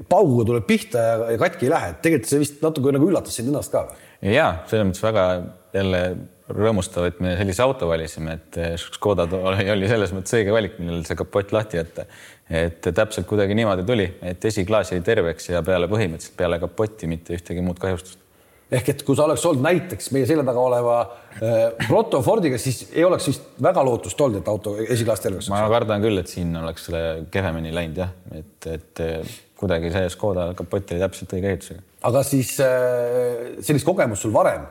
pauguga 0.10 0.44
tuleb 0.50 0.66
pihta 0.68 1.04
ja 1.30 1.36
katki 1.40 1.68
ei 1.68 1.72
lähe, 1.72 1.92
et 1.94 2.00
tegelikult 2.04 2.32
see 2.32 2.40
vist 2.42 2.64
natuke 2.66 2.92
nagu 2.92 3.06
üllatas 3.08 3.38
sind 3.38 3.52
ennast 3.52 3.72
ka 3.72 3.86
ja 4.26 4.50
selles 4.68 4.90
mõttes 4.90 5.04
väga 5.06 5.26
jälle 5.74 6.02
rõõmustav, 6.50 7.06
et 7.10 7.20
me 7.22 7.36
sellise 7.38 7.62
auto 7.64 7.88
valisime, 7.90 8.40
et 8.40 8.58
Škoda 8.82 9.28
oli 9.30 9.90
selles 9.90 10.14
mõttes 10.16 10.34
õige 10.40 10.54
valik, 10.54 10.80
millel 10.82 11.04
see 11.06 11.18
kapott 11.20 11.54
lahti 11.54 11.78
jätta. 11.78 12.08
Et 12.50 12.82
täpselt 12.82 13.28
kuidagi 13.30 13.56
niimoodi 13.58 13.86
tuli, 13.86 14.08
et 14.26 14.46
esiklaas 14.46 14.94
jäi 14.94 15.04
terveks 15.06 15.52
ja 15.52 15.62
peale 15.66 15.90
põhimõtteliselt 15.92 16.38
peale 16.38 16.60
kapotti 16.62 17.10
mitte 17.10 17.38
ühtegi 17.38 17.62
muud 17.66 17.78
kahjustust. 17.82 18.20
ehk 18.72 18.90
et 18.90 19.04
kui 19.04 19.18
sa 19.18 19.26
oleks 19.26 19.46
olnud 19.46 19.66
näiteks 19.66 20.12
meie 20.14 20.26
selja 20.30 20.46
taga 20.46 20.62
oleva 20.62 20.96
äh, 21.02 21.88
Proto 21.88 22.22
Fordiga, 22.26 22.58
siis 22.58 22.88
ei 22.94 23.06
oleks 23.06 23.28
vist 23.28 23.46
väga 23.62 23.84
lootust 23.86 24.22
olnud, 24.22 24.42
et 24.42 24.48
auto 24.48 24.76
esiklaas 24.82 25.22
terveks. 25.26 25.52
ma 25.54 25.62
kardan 25.70 26.02
küll, 26.02 26.18
et 26.22 26.32
siin 26.32 26.56
oleks 26.58 26.90
kehvemini 27.32 27.74
läinud 27.76 28.02
jah, 28.02 28.18
et, 28.42 28.68
et 28.74 29.06
kuidagi 29.60 29.94
see 29.94 30.10
Škoda 30.16 30.50
kapott 30.58 30.94
oli 30.94 31.06
täpselt 31.06 31.38
õige 31.38 31.54
ehitusega. 31.54 31.86
aga 32.10 32.26
siis 32.26 32.58
äh, 32.66 33.62
sellist 33.62 33.86
kogemust 33.86 34.26
sul 34.26 34.34
varem 34.34 34.66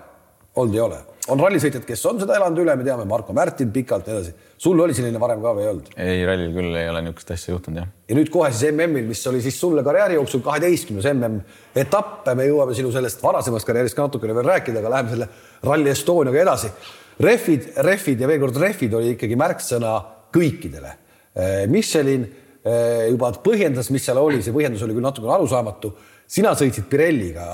olnud 0.59 0.77
ei 0.77 0.85
ole? 0.85 0.99
on 1.29 1.41
rallisõitjad, 1.43 1.85
kes 1.85 2.05
on 2.09 2.21
seda 2.23 2.37
elanud 2.38 2.62
üle, 2.62 2.75
me 2.79 2.85
teame, 2.87 3.05
Marko 3.09 3.35
Märtin 3.37 3.71
pikalt 3.73 4.07
ja 4.09 4.15
edasi. 4.17 4.33
sul 4.59 4.81
oli 4.81 4.95
selline 4.97 5.21
varem 5.21 5.43
ka 5.45 5.53
või 5.57 5.65
ei 5.65 5.71
olnud? 5.73 5.91
ei, 5.95 6.23
rallil 6.27 6.55
küll 6.57 6.79
ei 6.81 6.88
ole 6.88 7.03
niisugust 7.05 7.33
asja 7.35 7.53
juhtunud 7.53 7.83
jah. 7.83 7.91
ja 8.09 8.17
nüüd 8.17 8.31
kohe 8.33 8.49
siis 8.55 8.73
MM-il, 8.73 9.09
mis 9.11 9.25
oli 9.31 9.43
siis 9.45 9.59
sulle 9.61 9.85
karjääri 9.85 10.17
jooksul 10.17 10.43
kaheteistkümnes 10.47 11.09
MM 11.12 11.41
etapp, 11.85 12.31
me 12.38 12.49
jõuame 12.49 12.77
sinu 12.79 12.93
sellest 12.95 13.23
varasemast 13.23 13.69
karjäärist 13.69 13.99
ka 13.99 14.09
natukene 14.09 14.37
veel 14.38 14.49
rääkida, 14.49 14.81
aga 14.81 14.95
läheme 14.97 15.15
selle 15.15 15.29
Rally 15.69 15.93
Estoniaga 15.93 16.43
edasi. 16.47 16.73
rehvid, 17.21 17.73
rehvid 17.85 18.21
ja 18.21 18.29
veel 18.31 18.41
kord 18.41 18.61
rehvid 18.62 18.95
oli 18.95 19.17
ikkagi 19.17 19.37
märksõna 19.37 19.97
kõikidele. 20.33 20.93
Äh, 21.35 21.65
Michelin 21.69 22.25
äh, 22.25 23.09
juba 23.11 23.33
põhjendas, 23.45 23.91
mis 23.93 24.07
seal 24.07 24.21
oli, 24.21 24.41
see 24.43 24.55
põhjendus 24.55 24.85
oli 24.87 24.97
küll 24.97 25.05
natukene 25.05 25.35
arusaamatu. 25.35 25.93
sina 26.29 26.55
sõitsid 26.57 26.88
Pirelliga 26.88 27.45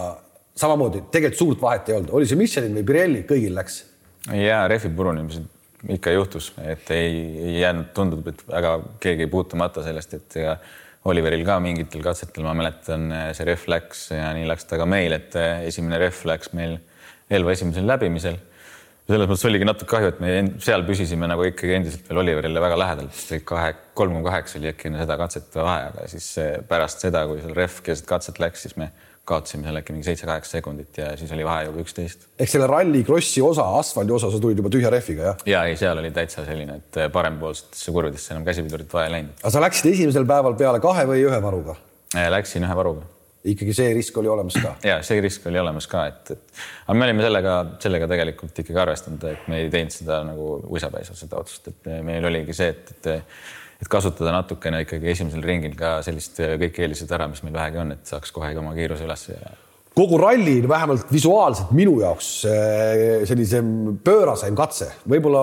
samamoodi 0.59 1.03
tegelikult 1.11 1.41
suurt 1.41 1.63
vahet 1.63 1.91
ei 1.91 1.99
olnud, 1.99 2.15
oli 2.15 2.29
see 2.31 2.39
Michelin 2.39 2.79
või 2.79 2.87
Pirelli, 2.87 3.25
kõigil 3.29 3.55
läks. 3.57 3.83
ja 4.31 4.65
rehvi 4.71 4.93
purunemised 4.95 5.51
ikka 5.95 6.15
juhtus, 6.15 6.53
et 6.65 6.91
ei, 6.95 7.19
ei 7.43 7.61
jäänud, 7.61 7.91
tundub, 7.97 8.29
et 8.31 8.41
väga 8.49 8.79
keegi 9.03 9.27
puutumata 9.31 9.85
sellest, 9.85 10.17
et 10.17 10.41
ega 10.41 10.57
Oliveril 11.11 11.45
ka 11.45 11.59
mingitel 11.61 12.01
katsetel, 12.05 12.47
ma 12.47 12.55
mäletan, 12.57 13.11
see 13.37 13.45
rehv 13.45 13.67
läks 13.69 14.07
ja 14.15 14.31
nii 14.37 14.47
läks 14.49 14.65
ta 14.71 14.79
ka 14.81 14.87
meil, 14.89 15.13
et 15.13 15.37
esimene 15.67 16.01
rehv 16.01 16.25
läks 16.31 16.55
meil 16.57 16.79
Elva 17.35 17.55
esimesel 17.55 17.87
läbimisel. 17.89 18.37
selles 19.09 19.29
mõttes 19.29 19.45
oligi 19.49 19.67
natuke 19.69 19.91
kahju, 19.91 20.11
et 20.13 20.21
me 20.21 20.33
seal 20.65 20.85
püsisime 20.85 21.29
nagu 21.29 21.45
ikkagi 21.45 21.75
endiselt 21.77 22.09
veel 22.09 22.23
Oliverile 22.23 22.61
väga 22.61 22.79
lähedal, 22.81 23.11
sest 23.13 23.45
kahe, 23.49 23.75
kolm 23.97 24.17
koma 24.17 24.31
kaheksa 24.31 24.59
oli 24.61 24.71
äkki 24.71 24.89
enne 24.89 25.03
seda 25.03 25.17
katset 25.21 25.57
vahe, 25.57 25.91
aga 25.91 26.07
siis 26.09 26.31
pärast 26.69 27.05
seda, 27.05 27.27
kui 27.29 27.43
seal 27.43 27.57
rehv 27.57 27.83
keset 27.85 28.09
katset 28.09 28.41
läks, 28.41 28.65
siis 28.65 28.77
me 28.81 28.89
kaotasime 29.29 29.65
seal 29.65 29.79
äkki 29.81 29.95
mingi 29.95 30.07
seitse-kaheksa 30.09 30.59
sekundit 30.59 30.99
ja 31.01 31.15
siis 31.17 31.33
oli 31.33 31.45
vahe 31.47 31.65
juba 31.69 31.81
üksteist. 31.85 32.27
ehk 32.39 32.51
selle 32.51 32.67
ralli 32.69 33.01
krossi 33.05 33.43
osa, 33.43 33.65
asfaldi 33.79 34.13
osa, 34.13 34.31
sa 34.33 34.41
tulid 34.43 34.61
juba 34.61 34.73
tühja 34.73 34.93
rehviga, 34.93 35.31
jah? 35.31 35.43
ja 35.49 35.65
ei, 35.71 35.79
seal 35.81 35.99
oli 36.01 36.11
täitsa 36.15 36.45
selline, 36.45 36.77
et 36.83 37.01
parempoolsetesse 37.13 37.95
kurvidesse 37.95 38.35
enam 38.35 38.45
käsipidurit 38.45 38.93
vaja 38.93 39.09
ei 39.09 39.17
läinud. 39.19 39.41
aga 39.41 39.55
sa 39.57 39.65
läksid 39.65 39.91
esimesel 39.95 40.29
päeval 40.29 40.59
peale 40.61 40.83
kahe 40.85 41.07
või 41.09 41.25
ühe 41.25 41.41
varuga? 41.43 41.77
Äh, 42.15 42.29
läksin 42.37 42.69
ühe 42.69 42.77
varuga. 42.77 43.09
ikkagi 43.55 43.77
see 43.77 43.97
risk 43.97 44.21
oli 44.21 44.33
olemas 44.37 44.61
ka? 44.61 44.77
ja 44.91 45.01
see 45.07 45.25
risk 45.25 45.49
oli 45.49 45.61
olemas 45.63 45.89
ka, 45.89 46.07
et, 46.13 46.37
et 46.37 46.65
aga 46.87 47.01
me 47.01 47.09
olime 47.09 47.25
sellega, 47.25 47.59
sellega 47.81 48.13
tegelikult 48.13 48.65
ikkagi 48.65 48.87
arvestanud, 48.87 49.29
et 49.33 49.49
me 49.49 49.65
ei 49.65 49.73
teinud 49.73 49.97
seda 49.97 50.21
nagu 50.29 50.57
uisapäisa 50.69 51.17
seda 51.17 51.41
otsust, 51.41 51.73
et 51.73 51.93
meil 52.05 52.29
oligi 52.29 52.57
see, 52.57 52.73
et, 52.77 52.97
et 53.09 53.25
et 53.83 53.91
kasutada 53.91 54.33
natukene 54.35 54.85
ikkagi 54.85 55.11
esimesel 55.13 55.45
ringil 55.45 55.77
ka 55.79 55.99
sellist 56.07 56.41
äh, 56.43 56.57
kõik 56.61 56.81
eelised 56.85 57.11
ära, 57.15 57.29
mis 57.31 57.43
meil 57.47 57.57
vähegi 57.57 57.83
on, 57.83 57.95
et 57.97 58.11
saaks 58.11 58.35
kohe 58.35 58.53
oma 58.59 58.75
kiiruse 58.77 59.07
üles 59.07 59.29
ja 59.33 59.55
kogu 59.95 60.19
ralli 60.19 60.57
vähemalt 60.69 61.13
visuaalselt 61.13 61.71
minu 61.71 61.99
jaoks 62.03 62.29
äh, 62.51 63.25
sellise 63.29 63.61
pööraseim 64.05 64.57
katse, 64.59 64.91
võib-olla 65.11 65.43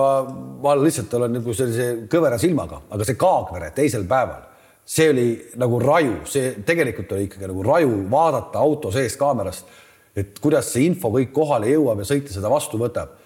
ma 0.62 0.74
lihtsalt 0.76 1.14
olen 1.16 1.38
nagu 1.38 1.54
sellise 1.56 1.86
kõvera 2.12 2.40
silmaga, 2.40 2.82
aga 2.92 3.06
see 3.08 3.20
Kaagvere 3.20 3.70
teisel 3.76 4.04
päeval, 4.08 4.44
see 4.84 5.08
oli 5.12 5.26
nagu 5.60 5.80
raju, 5.80 6.18
see 6.28 6.52
tegelikult 6.68 7.14
oli 7.16 7.30
ikkagi 7.30 7.48
nagu 7.48 7.64
raju 7.64 8.02
vaadata 8.12 8.60
auto 8.60 8.92
seest 8.92 9.20
kaamerast, 9.20 9.72
et 10.16 10.36
kuidas 10.42 10.68
see 10.74 10.84
info 10.90 11.08
kõik 11.14 11.32
kohale 11.32 11.72
jõuab 11.72 12.02
ja 12.02 12.10
sõitja 12.12 12.36
seda 12.36 12.52
vastu 12.52 12.80
võtab 12.80 13.16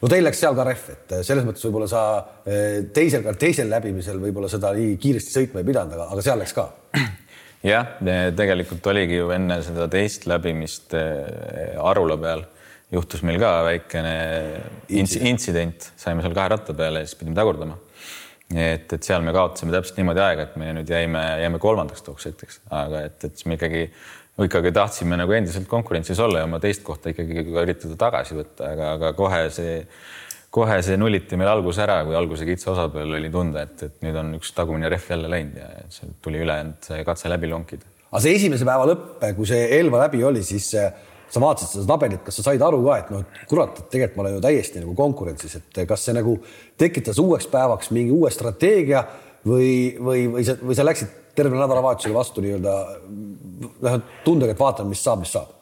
no 0.00 0.10
teil 0.10 0.24
läks 0.24 0.40
seal 0.42 0.56
ka 0.56 0.66
rehv, 0.66 0.86
et 0.94 1.16
selles 1.26 1.46
mõttes 1.46 1.64
võib-olla 1.66 1.88
sa 1.90 2.04
eh, 2.44 2.86
teisel, 2.94 3.26
teisel 3.40 3.70
läbimisel 3.72 4.20
võib-olla 4.22 4.50
seda 4.52 4.72
nii 4.76 4.94
kiiresti 5.00 5.36
sõitma 5.36 5.62
ei 5.62 5.68
pidanud, 5.68 5.96
aga, 5.96 6.08
aga 6.14 6.24
seal 6.24 6.40
läks 6.40 6.56
ka. 6.56 6.68
jah, 7.72 7.98
tegelikult 8.36 8.86
oligi 8.92 9.20
ju 9.20 9.30
enne 9.36 9.60
seda 9.66 9.88
teist 9.92 10.26
läbimist 10.30 10.96
eh, 10.98 11.76
Arula 11.80 12.16
peal 12.20 12.46
juhtus 12.90 13.22
meil 13.26 13.38
ka 13.40 13.52
väikene 13.66 14.14
intsident, 14.90 15.92
saime 16.00 16.24
seal 16.24 16.34
kahe 16.34 16.50
ratta 16.54 16.74
peale 16.76 17.04
ja 17.04 17.08
siis 17.08 17.20
pidime 17.20 17.38
tagurdama. 17.38 17.76
et, 18.50 18.90
et 18.90 19.06
seal 19.06 19.22
me 19.22 19.30
kaotasime 19.30 19.70
täpselt 19.70 20.00
niimoodi 20.00 20.24
aega, 20.24 20.48
et 20.48 20.56
me 20.58 20.72
nüüd 20.74 20.88
jäime, 20.90 21.20
jäime 21.38 21.60
kolmandaks 21.62 22.02
tookord 22.02 22.32
hetkeks, 22.32 22.58
aga 22.74 23.04
et, 23.06 23.28
et 23.28 23.36
siis 23.36 23.46
me 23.46 23.54
ikkagi 23.54 23.84
ikkagi 24.40 24.72
tahtsime 24.72 25.18
nagu 25.20 25.34
endiselt 25.36 25.68
konkurentsis 25.68 26.20
olla 26.22 26.42
ja 26.42 26.48
oma 26.48 26.60
teist 26.62 26.84
kohta 26.86 27.12
ikkagi 27.12 27.44
üritada 27.50 27.96
tagasi 28.00 28.38
võtta, 28.38 28.72
aga, 28.72 28.92
aga 28.96 29.12
kohe 29.18 29.42
see, 29.54 29.76
kohe 30.54 30.80
see 30.86 30.96
nulliti 31.00 31.38
meil 31.40 31.50
algus 31.52 31.80
ära, 31.82 32.00
kui 32.06 32.16
alguse 32.16 32.46
kitsa 32.48 32.72
osa 32.72 32.88
peal 32.92 33.18
oli 33.18 33.30
tunda, 33.32 33.66
et, 33.66 33.84
et 33.88 34.00
nüüd 34.06 34.16
on 34.22 34.34
üks 34.38 34.54
tagumine 34.56 34.90
rehv 34.92 35.12
jälle 35.12 35.30
läinud 35.32 35.60
ja 35.60 35.68
sealt 35.92 36.16
tuli 36.24 36.40
ülejäänud 36.44 36.90
katse 37.06 37.32
läbi 37.32 37.52
lonkida. 37.52 37.86
aga 38.10 38.24
see 38.24 38.38
esimese 38.38 38.68
päeva 38.68 38.88
lõpp, 38.92 39.22
kui 39.36 39.50
see 39.50 39.68
Elva 39.78 40.06
läbi 40.06 40.24
oli, 40.24 40.44
siis 40.46 40.72
äh, 40.78 40.92
sa 41.30 41.42
vaatasid 41.42 41.76
seda 41.78 41.86
tabelit, 41.92 42.22
kas 42.26 42.40
sa 42.40 42.48
said 42.48 42.62
aru 42.64 42.80
ka, 42.84 42.96
et 42.98 43.10
noh, 43.14 43.24
kurat, 43.50 43.78
et 43.78 43.90
tegelikult 43.92 44.18
ma 44.18 44.24
olen 44.24 44.36
ju 44.36 44.44
täiesti 44.46 44.82
nagu 44.82 44.94
konkurentsis, 44.98 45.56
et 45.60 45.82
kas 45.88 46.06
see 46.06 46.14
nagu 46.16 46.36
tekitas 46.80 47.20
uueks 47.22 47.46
päevaks 47.50 47.92
mingi 47.94 48.14
uue 48.14 48.32
strateegia 48.34 49.04
või, 49.46 49.96
või, 50.00 50.26
või 50.32 50.46
sa, 50.46 50.56
või 50.58 50.78
sa 50.78 50.86
läksid 50.86 51.29
terve 51.36 51.56
nädalavahetusele 51.58 52.14
vastu 52.14 52.44
nii-öelda 52.44 52.74
vähemalt 53.82 54.12
tundega, 54.24 54.54
et 54.54 54.60
vaatame, 54.60 54.94
mis 54.94 55.02
saab, 55.04 55.24
mis 55.24 55.32
saab. 55.36 55.56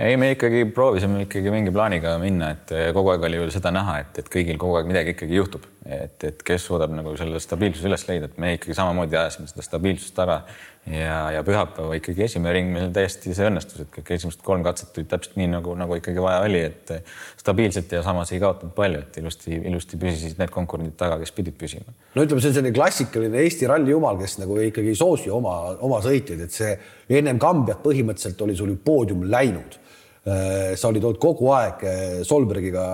Ei, 0.00 0.16
me 0.16 0.30
ikkagi 0.32 0.62
proovisime 0.72 1.26
ikkagi 1.26 1.50
mingi 1.52 1.72
plaaniga 1.74 2.14
minna, 2.22 2.54
et 2.54 2.70
kogu 2.96 3.10
aeg 3.12 3.24
oli 3.28 3.36
ju 3.36 3.50
seda 3.52 3.72
näha, 3.74 3.98
et, 4.00 4.22
et 4.22 4.30
kõigil 4.32 4.56
kogu 4.60 4.78
aeg 4.78 4.88
midagi 4.88 5.12
ikkagi 5.12 5.36
juhtub, 5.36 5.66
et, 5.84 6.16
et 6.24 6.44
kes 6.46 6.64
suudab 6.70 6.94
nagu 6.94 7.12
selle 7.20 7.40
stabiilsuse 7.42 7.90
üles 7.90 8.06
leida, 8.08 8.30
et 8.30 8.38
me 8.40 8.54
ikkagi 8.56 8.76
samamoodi 8.78 9.18
ajasime 9.20 9.50
seda 9.50 9.66
stabiilsust 9.66 10.16
taga 10.16 10.38
ja, 10.86 11.16
ja 11.34 11.42
pühapäeva 11.46 11.98
ikkagi 11.98 12.24
esimene 12.24 12.54
ring 12.56 12.70
meil 12.72 12.92
täiesti 12.94 13.34
see 13.36 13.48
õnnestus, 13.50 13.82
et 13.84 13.90
kõik 13.96 14.12
esimesed 14.16 14.44
kolm 14.46 14.64
katset 14.66 14.94
tulid 14.94 15.10
täpselt 15.10 15.36
nii 15.40 15.50
nagu, 15.52 15.74
nagu 15.78 15.98
ikkagi 15.98 16.22
vaja 16.24 16.46
oli, 16.46 16.62
et 16.70 16.94
stabiilselt 17.40 17.92
ja 17.92 18.04
samas 18.06 18.32
ei 18.32 18.40
kaotanud 18.42 18.74
palju, 18.76 19.02
et 19.04 19.20
ilusti, 19.22 19.60
ilusti 19.72 20.00
püsisid 20.00 20.40
need 20.40 20.54
konkurendid 20.54 20.96
taga, 21.00 21.20
kes 21.20 21.34
pidid 21.36 21.58
püsima. 21.60 21.94
no 22.14 22.24
ütleme, 22.24 22.40
see 22.40 22.54
on 22.54 22.58
selline 22.60 22.74
klassikaline 22.76 23.44
Eesti 23.44 23.68
ralli 23.70 23.94
jumal, 23.94 24.18
kes 24.22 24.38
nagu 24.40 24.56
ikkagi 24.64 24.94
ei 24.94 24.98
soosi 24.98 25.30
oma, 25.34 25.76
oma 25.84 26.00
sõitjaid, 26.04 26.46
et 26.48 26.56
see 26.56 26.74
ennem 27.20 27.38
Kambiat 27.40 27.84
põhimõtteliselt 27.84 28.42
oli 28.46 28.56
sul 28.58 28.74
ju 28.74 28.80
poodium 28.84 29.28
läinud 29.30 29.80
Äh, 30.20 30.76
sa 30.76 30.90
olid 30.90 31.04
olnud 31.08 31.20
kogu 31.20 31.48
aeg 31.56 31.84
äh, 31.88 32.00
Solbergiga 32.28 32.90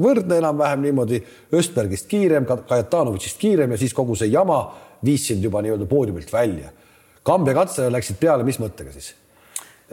võrdne 0.00 0.38
enam-vähem 0.40 0.80
niimoodi, 0.86 1.18
Östbergist 1.52 2.08
kiirem, 2.08 2.46
Kajatanovitšist 2.48 3.36
kiirem 3.36 3.74
ja 3.74 3.78
siis 3.82 3.92
kogu 3.92 4.16
see 4.16 4.30
jama 4.32 4.62
viis 5.04 5.26
sind 5.28 5.44
juba 5.44 5.60
nii-öelda 5.60 5.84
poodiumilt 5.90 6.32
välja. 6.32 6.72
Kambja 7.24 7.54
katsele 7.56 7.92
läksid 7.94 8.18
peale, 8.20 8.44
mis 8.44 8.60
mõttega 8.60 8.92
siis? 8.94 9.14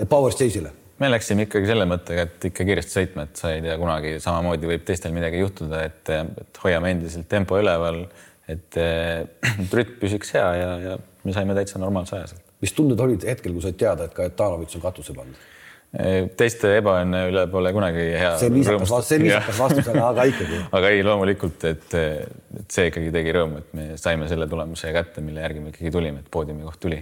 Power 0.09 0.33
Stage'ile? 0.35 0.73
me 1.01 1.07
läksime 1.09 1.47
ikkagi 1.47 1.65
selle 1.65 1.85
mõttega, 1.89 2.27
et 2.27 2.43
ikka 2.51 2.65
kiiresti 2.67 2.93
sõitma, 2.93 3.23
et 3.25 3.39
sa 3.39 3.49
ei 3.55 3.61
tea 3.63 3.73
kunagi, 3.81 4.11
samamoodi 4.21 4.67
võib 4.69 4.83
teistel 4.85 5.15
midagi 5.15 5.39
juhtuda, 5.41 5.79
et, 5.87 6.11
et 6.13 6.59
hoiame 6.61 6.91
endiselt 6.93 7.25
tempo 7.31 7.57
üleval, 7.57 8.03
et 8.51 8.77
rütm 9.77 9.95
püsiks 10.01 10.35
hea 10.35 10.49
ja, 10.59 10.67
ja 10.83 10.97
me 11.25 11.33
saime 11.33 11.55
täitsa 11.57 11.81
normaalse 11.81 12.19
aja 12.19 12.27
sealt. 12.33 12.43
mis 12.61 12.75
tunded 12.77 13.01
olid 13.01 13.25
hetkel, 13.25 13.55
kui 13.55 13.63
said 13.65 13.79
teada, 13.81 14.05
et 14.05 14.13
Kajatanovitš 14.17 14.77
on 14.77 14.83
katuse 14.83 15.15
pannud? 15.17 15.47
teiste 16.39 16.69
ebaõnne 16.77 17.25
üle 17.27 17.41
pole 17.51 17.73
kunagi 17.75 18.03
hea. 18.15 18.35
see 18.39 18.51
viisakas 18.53 18.93
vastus, 18.93 19.09
see 19.11 19.23
viisakas 19.25 19.57
vastus, 19.59 19.89
aga, 19.91 20.05
aga 20.13 20.27
ikkagi. 20.29 20.59
aga 20.77 20.91
ei, 20.93 21.01
loomulikult, 21.03 21.65
et, 21.67 21.97
et 22.61 22.77
see 22.77 22.85
ikkagi 22.91 23.09
tegi 23.11 23.33
rõõmu, 23.35 23.59
et 23.59 23.73
me 23.75 23.87
saime 23.99 24.29
selle 24.31 24.47
tulemuse 24.51 24.93
kätte, 24.95 25.23
mille 25.25 25.43
järgi 25.43 25.65
me 25.65 25.73
ikkagi 25.73 25.91
tulime, 25.91 26.23
et 26.23 26.31
poodiumi 26.31 26.63
koht 26.69 26.79
tuli. 26.85 27.01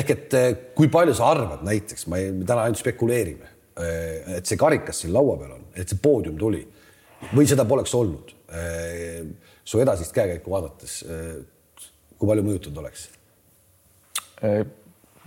Ehk 0.00 0.14
et 0.14 0.36
eh, 0.38 0.48
kui 0.76 0.90
palju 0.92 1.14
sa 1.16 1.30
arvad 1.34 1.64
näiteks, 1.66 2.06
ma 2.12 2.20
ei, 2.20 2.32
me 2.34 2.46
täna 2.48 2.66
ainult 2.66 2.80
spekuleerime, 2.80 3.52
eh, 3.80 4.38
et 4.38 4.48
see 4.48 4.60
karikas 4.60 5.02
siin 5.02 5.14
laua 5.16 5.36
peal 5.40 5.56
on, 5.58 5.68
et 5.74 5.88
see 5.88 6.00
poodium 6.02 6.38
tuli 6.40 6.62
või 7.32 7.46
seda 7.48 7.66
poleks 7.68 7.94
olnud. 7.96 8.34
Eh, 8.56 9.20
su 9.66 9.80
edasist 9.82 10.14
käekäiku 10.14 10.52
vaadates, 10.52 11.00
kui 12.16 12.28
palju 12.28 12.44
mõjutatud 12.46 12.82
oleks? 12.84 13.08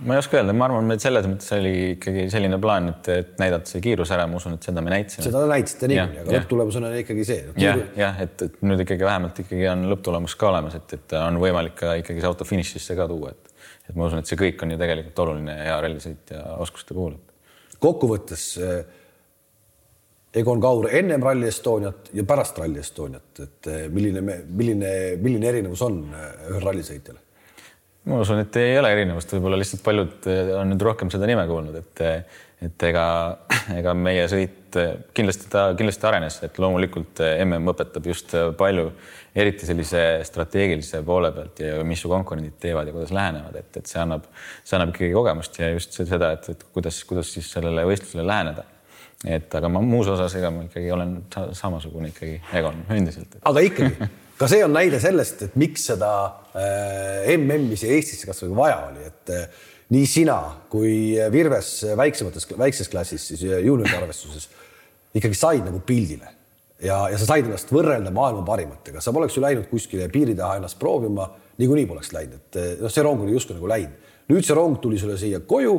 ma 0.00 0.14
ei 0.14 0.20
oska 0.22 0.38
öelda, 0.38 0.54
ma 0.56 0.64
arvan, 0.68 0.88
et 0.94 1.02
selles 1.02 1.26
mõttes 1.28 1.50
oli 1.52 1.72
ikkagi 1.94 2.24
selline 2.32 2.56
plaan, 2.62 2.88
et, 2.92 3.08
et 3.12 3.32
näidata 3.42 3.68
see 3.68 3.82
kiirus 3.84 4.12
ära, 4.14 4.24
ma 4.30 4.38
usun, 4.38 4.54
et 4.56 4.64
seda 4.64 4.80
me 4.84 4.94
näitasime. 4.94 5.24
seda 5.26 5.42
näitasite 5.50 5.90
niikuinii, 5.90 6.22
aga 6.22 6.36
lõpptulemus 6.38 6.78
on 6.80 6.86
ikkagi 7.02 7.26
see. 7.28 7.42
jah, 7.60 7.82
jah, 7.98 8.22
et, 8.24 8.46
et 8.46 8.62
nüüd 8.64 8.80
ikkagi 8.86 9.04
vähemalt 9.04 9.42
ikkagi 9.44 9.68
on 9.72 9.84
lõpptulemus 9.92 10.36
ka 10.40 10.48
olemas, 10.52 10.78
et, 10.80 10.96
et 10.96 11.16
on 11.20 11.36
võimalik 11.42 11.76
ka 11.82 11.98
ikkagi 12.00 12.22
see 12.22 12.30
auto 12.30 12.48
finišisse 12.48 12.96
ka 12.96 13.08
tuua, 13.10 13.34
et, 13.34 13.49
et 13.90 13.98
ma 13.98 14.06
usun, 14.06 14.22
et 14.22 14.30
see 14.30 14.38
kõik 14.38 14.62
on 14.64 14.74
ju 14.74 14.78
tegelikult 14.80 15.22
oluline 15.24 15.56
hea 15.64 15.76
rallisõitja 15.84 16.42
oskuste 16.62 16.96
puhul. 16.96 17.16
kokkuvõttes 17.82 18.44
eh, 18.62 18.98
Egon 20.40 20.60
Kaur 20.62 20.86
ennem 20.94 21.24
Rally 21.26 21.48
Estoniat 21.50 22.12
ja 22.14 22.24
pärast 22.24 22.58
Rally 22.58 22.78
Estoniat, 22.82 23.32
et 23.42 23.70
eh, 23.72 23.88
milline, 23.90 24.22
milline, 24.46 24.92
milline 25.22 25.50
erinevus 25.50 25.82
on 25.86 26.04
eh, 26.14 26.30
ühel 26.52 26.68
rallisõitjal? 26.68 27.18
ma 28.10 28.20
usun, 28.22 28.40
et 28.40 28.56
ei 28.56 28.78
ole 28.80 28.92
erinevust, 28.94 29.34
võib-olla 29.36 29.58
lihtsalt 29.60 29.82
paljud 29.84 30.30
on 30.56 30.70
nüüd 30.72 30.86
rohkem 30.86 31.10
seda 31.12 31.26
nime 31.28 31.44
kuulnud, 31.50 31.82
et 31.82 32.06
et 32.60 32.84
ega, 32.84 33.04
ega 33.80 33.92
meie 33.96 34.26
sõit 34.28 34.76
kindlasti 35.16 35.48
ta 35.52 35.70
kindlasti 35.76 36.06
arenes, 36.08 36.38
et 36.46 36.58
loomulikult 36.60 37.22
mm 37.24 37.72
õpetab 37.72 38.06
just 38.12 38.34
palju, 38.60 38.90
eriti 39.34 39.68
sellise 39.68 40.02
strateegilise 40.26 41.02
poole 41.06 41.30
pealt 41.34 41.62
ja 41.62 41.84
mis 41.86 42.02
su 42.02 42.10
konkurendid 42.10 42.58
teevad 42.62 42.88
ja 42.88 42.94
kuidas 42.96 43.12
lähenevad, 43.14 43.56
et, 43.60 43.76
et 43.76 43.86
see 43.86 44.00
annab, 44.02 44.26
see 44.64 44.76
annab 44.78 44.94
ikkagi 44.94 45.12
kogemust 45.14 45.60
ja 45.60 45.70
just 45.74 45.94
seda, 46.00 46.32
et, 46.36 46.50
et 46.54 46.66
kuidas, 46.74 47.02
kuidas 47.08 47.32
siis 47.36 47.50
sellele 47.54 47.86
võistlusele 47.88 48.26
läheneda 48.26 48.66
et 49.28 49.52
aga 49.54 49.68
ma 49.68 49.82
muus 49.84 50.08
osas, 50.08 50.34
ega 50.38 50.48
ma 50.52 50.64
ikkagi 50.64 50.90
olen 50.94 51.18
samasugune 51.56 52.08
ikkagi 52.14 52.38
Egon 52.56 52.80
endiselt. 52.96 53.36
aga 53.44 53.64
ikkagi 53.66 54.08
ka 54.40 54.48
see 54.48 54.62
on 54.64 54.72
näide 54.72 55.00
sellest, 55.02 55.44
et 55.44 55.58
miks 55.60 55.84
seda 55.90 56.10
äh, 56.56 57.28
MM-i 57.36 57.76
siia 57.76 57.98
Eestisse 57.98 58.30
kasvõi 58.30 58.54
vaja 58.56 58.80
oli, 58.88 59.04
et 59.10 59.34
äh, 59.36 59.68
nii 59.92 60.08
sina 60.08 60.38
kui 60.72 61.18
Virves 61.32 61.74
väiksemates, 61.98 62.48
väikses 62.58 62.88
klassis 62.88 63.26
siis 63.32 63.44
juunioride 63.44 63.98
arvestuses 63.98 64.48
ikkagi 65.18 65.36
said 65.36 65.66
nagu 65.66 65.82
pildile 65.84 66.39
ja, 66.82 66.98
ja 67.12 67.18
sa 67.18 67.28
said 67.28 67.48
ennast 67.48 67.72
võrrelda 67.72 68.12
maailma 68.14 68.44
parimatega, 68.46 69.02
sa 69.02 69.14
poleks 69.16 69.36
ju 69.36 69.44
läinud 69.44 69.68
kuskile 69.70 70.08
piiri 70.12 70.34
taha 70.38 70.60
ennast 70.60 70.78
proovima, 70.80 71.28
niikuinii 71.60 71.88
poleks 71.90 72.12
läinud, 72.16 72.40
et 72.40 72.60
äh, 72.60 72.72
noh, 72.80 72.92
see 72.92 73.04
rong 73.06 73.26
oli 73.26 73.36
justkui 73.36 73.58
nagu 73.58 73.70
läinud. 73.70 74.08
nüüd 74.30 74.46
see 74.46 74.54
rong 74.56 74.78
tuli 74.82 74.98
sulle 74.98 75.18
siia 75.18 75.42
koju, 75.42 75.76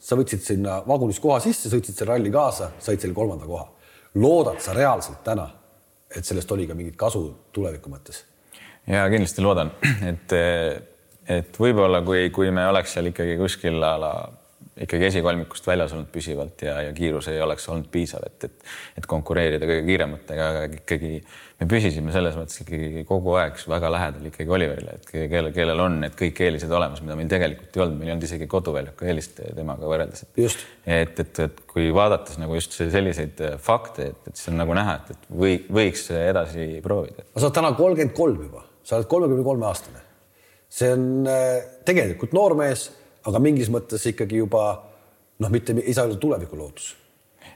sa 0.00 0.16
võtsid 0.16 0.42
sinna 0.42 0.80
vagunis 0.86 1.20
koha 1.20 1.40
sisse, 1.44 1.68
sõitsid 1.68 1.98
selle 1.98 2.14
ralli 2.14 2.30
kaasa, 2.32 2.70
said 2.80 3.00
selle 3.00 3.14
kolmanda 3.14 3.46
koha. 3.46 3.68
loodad 4.14 4.60
sa 4.60 4.72
reaalselt 4.74 5.24
täna 5.24 5.50
et 6.16 6.26
sellest 6.26 6.50
oli 6.52 6.66
ka 6.66 6.74
mingit 6.74 6.96
kasu 6.98 7.22
tuleviku 7.54 7.92
mõttes? 7.92 8.24
ja 8.90 9.04
kindlasti 9.12 9.44
loodan, 9.44 9.72
et, 10.10 10.34
et 11.30 11.58
võib-olla 11.62 12.02
kui, 12.06 12.28
kui 12.34 12.50
me 12.54 12.66
oleks 12.70 12.96
seal 12.96 13.10
ikkagi 13.12 13.36
kuskil 13.40 13.78
a 13.86 13.94
la 14.00 14.12
ikkagi 14.80 15.06
esikolmikust 15.10 15.66
väljas 15.68 15.92
olnud 15.92 16.08
püsivalt 16.12 16.62
ja, 16.64 16.78
ja 16.86 16.92
kiirus 16.96 17.28
ei 17.28 17.40
oleks 17.44 17.66
olnud 17.68 17.90
piisav, 17.92 18.24
et, 18.26 18.46
et, 18.48 18.68
et 19.00 19.06
konkureerida 19.08 19.68
kõige 19.68 19.84
kiirematega, 19.88 20.46
aga 20.54 20.78
ikkagi 20.78 21.10
me 21.60 21.68
püsisime 21.68 22.14
selles 22.14 22.36
mõttes 22.38 22.62
ikkagi 22.62 23.04
kogu 23.08 23.34
aeg 23.40 23.60
väga 23.68 23.90
lähedal 23.92 24.28
ikkagi 24.30 24.54
Oliverile, 24.56 24.96
et 24.96 25.10
kellel, 25.12 25.50
kellel 25.56 25.84
on 25.84 25.98
need 26.04 26.16
kõik 26.18 26.40
eelised 26.46 26.72
olemas, 26.72 27.02
mida 27.04 27.18
meil 27.18 27.28
tegelikult 27.32 27.76
ei 27.76 27.84
olnud, 27.84 27.98
meil 28.00 28.10
ei 28.10 28.14
olnud 28.14 28.28
isegi 28.30 28.48
koduväljaku 28.50 29.10
eelist 29.10 29.42
temaga 29.58 29.90
võrreldes. 29.90 30.24
et, 30.30 30.56
et, 30.96 31.20
et, 31.24 31.42
et 31.46 31.64
kui 31.70 31.90
vaadates 31.94 32.40
nagu 32.40 32.56
just 32.56 32.78
selliseid 32.80 33.42
fakte, 33.60 34.10
et, 34.14 34.30
et 34.30 34.40
siis 34.40 34.52
on 34.52 34.56
nagu 34.62 34.76
näha, 34.76 34.96
et, 35.02 35.16
et 35.16 35.34
või 35.42 35.58
võiks 35.68 36.08
edasi 36.16 36.70
proovida. 36.84 37.26
sa 37.34 37.50
oled 37.50 37.58
täna 37.60 37.74
kolmkümmend 37.76 38.16
kolm 38.16 38.46
juba, 38.48 38.64
sa 38.80 38.96
oled 38.96 39.10
kolmekümne 39.12 39.44
kolme 39.44 39.68
aastane. 39.68 40.06
see 40.70 40.88
on 40.94 41.28
äh, 41.28 41.60
tegelikult 41.84 42.32
noormees 42.32 42.88
aga 43.28 43.42
mingis 43.42 43.70
mõttes 43.72 44.06
ikkagi 44.10 44.40
juba 44.40 44.64
noh, 45.40 45.52
mitte 45.52 45.76
ei 45.80 45.94
saa 45.94 46.06
öelda 46.06 46.18
tulevikulootus. 46.20 46.94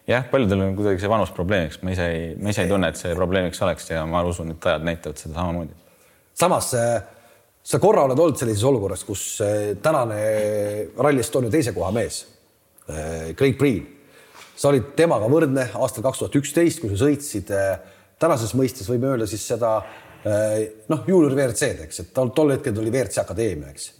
jah, 0.08 0.26
paljudel 0.30 0.66
on 0.66 0.76
kuidagi 0.76 1.00
see 1.00 1.10
vanus 1.10 1.32
probleemiks, 1.36 1.80
ma 1.82 1.94
ise 1.94 2.10
ei, 2.12 2.28
ma 2.36 2.52
ise 2.52 2.64
ei 2.64 2.70
tunne, 2.70 2.90
et 2.92 3.00
see 3.00 3.14
probleemiks 3.16 3.62
oleks 3.64 3.90
ja 3.90 4.04
ma 4.08 4.22
usun, 4.26 4.54
et 4.54 4.68
ajad 4.70 4.84
näitavad 4.84 5.20
seda 5.20 5.38
samamoodi. 5.38 5.74
samas 6.34 6.70
sa 7.64 7.80
korra 7.80 8.04
oled 8.04 8.18
olnud 8.18 8.38
sellises 8.40 8.64
olukorras, 8.68 9.04
kus 9.08 9.24
tänane 9.82 10.20
Rally 10.98 11.24
Estonia 11.24 11.52
teise 11.52 11.72
koha 11.72 11.90
mees, 11.96 12.24
Craig 13.38 13.56
Priin, 13.58 13.86
sa 14.56 14.68
olid 14.68 14.92
temaga 14.96 15.28
võrdne 15.30 15.70
aastal 15.80 16.04
kaks 16.04 16.20
tuhat 16.20 16.36
üksteist, 16.40 16.82
kui 16.82 16.92
sa 16.92 17.06
sõitsid 17.06 17.50
äh, 17.56 17.78
tänases 18.20 18.52
mõistes 18.54 18.86
võime 18.90 19.08
öelda 19.10 19.26
siis 19.26 19.46
seda 19.48 19.78
äh, 19.80 20.03
noh, 20.24 21.02
juunior 21.04 21.34
WRC-d, 21.34 21.84
eks, 21.84 22.00
et 22.00 22.12
tol, 22.16 22.30
tol 22.36 22.54
hetkel 22.54 22.72
tuli 22.76 22.88
WRC 22.88 23.20
Akadeemia, 23.20 23.72
eks. 23.74 23.90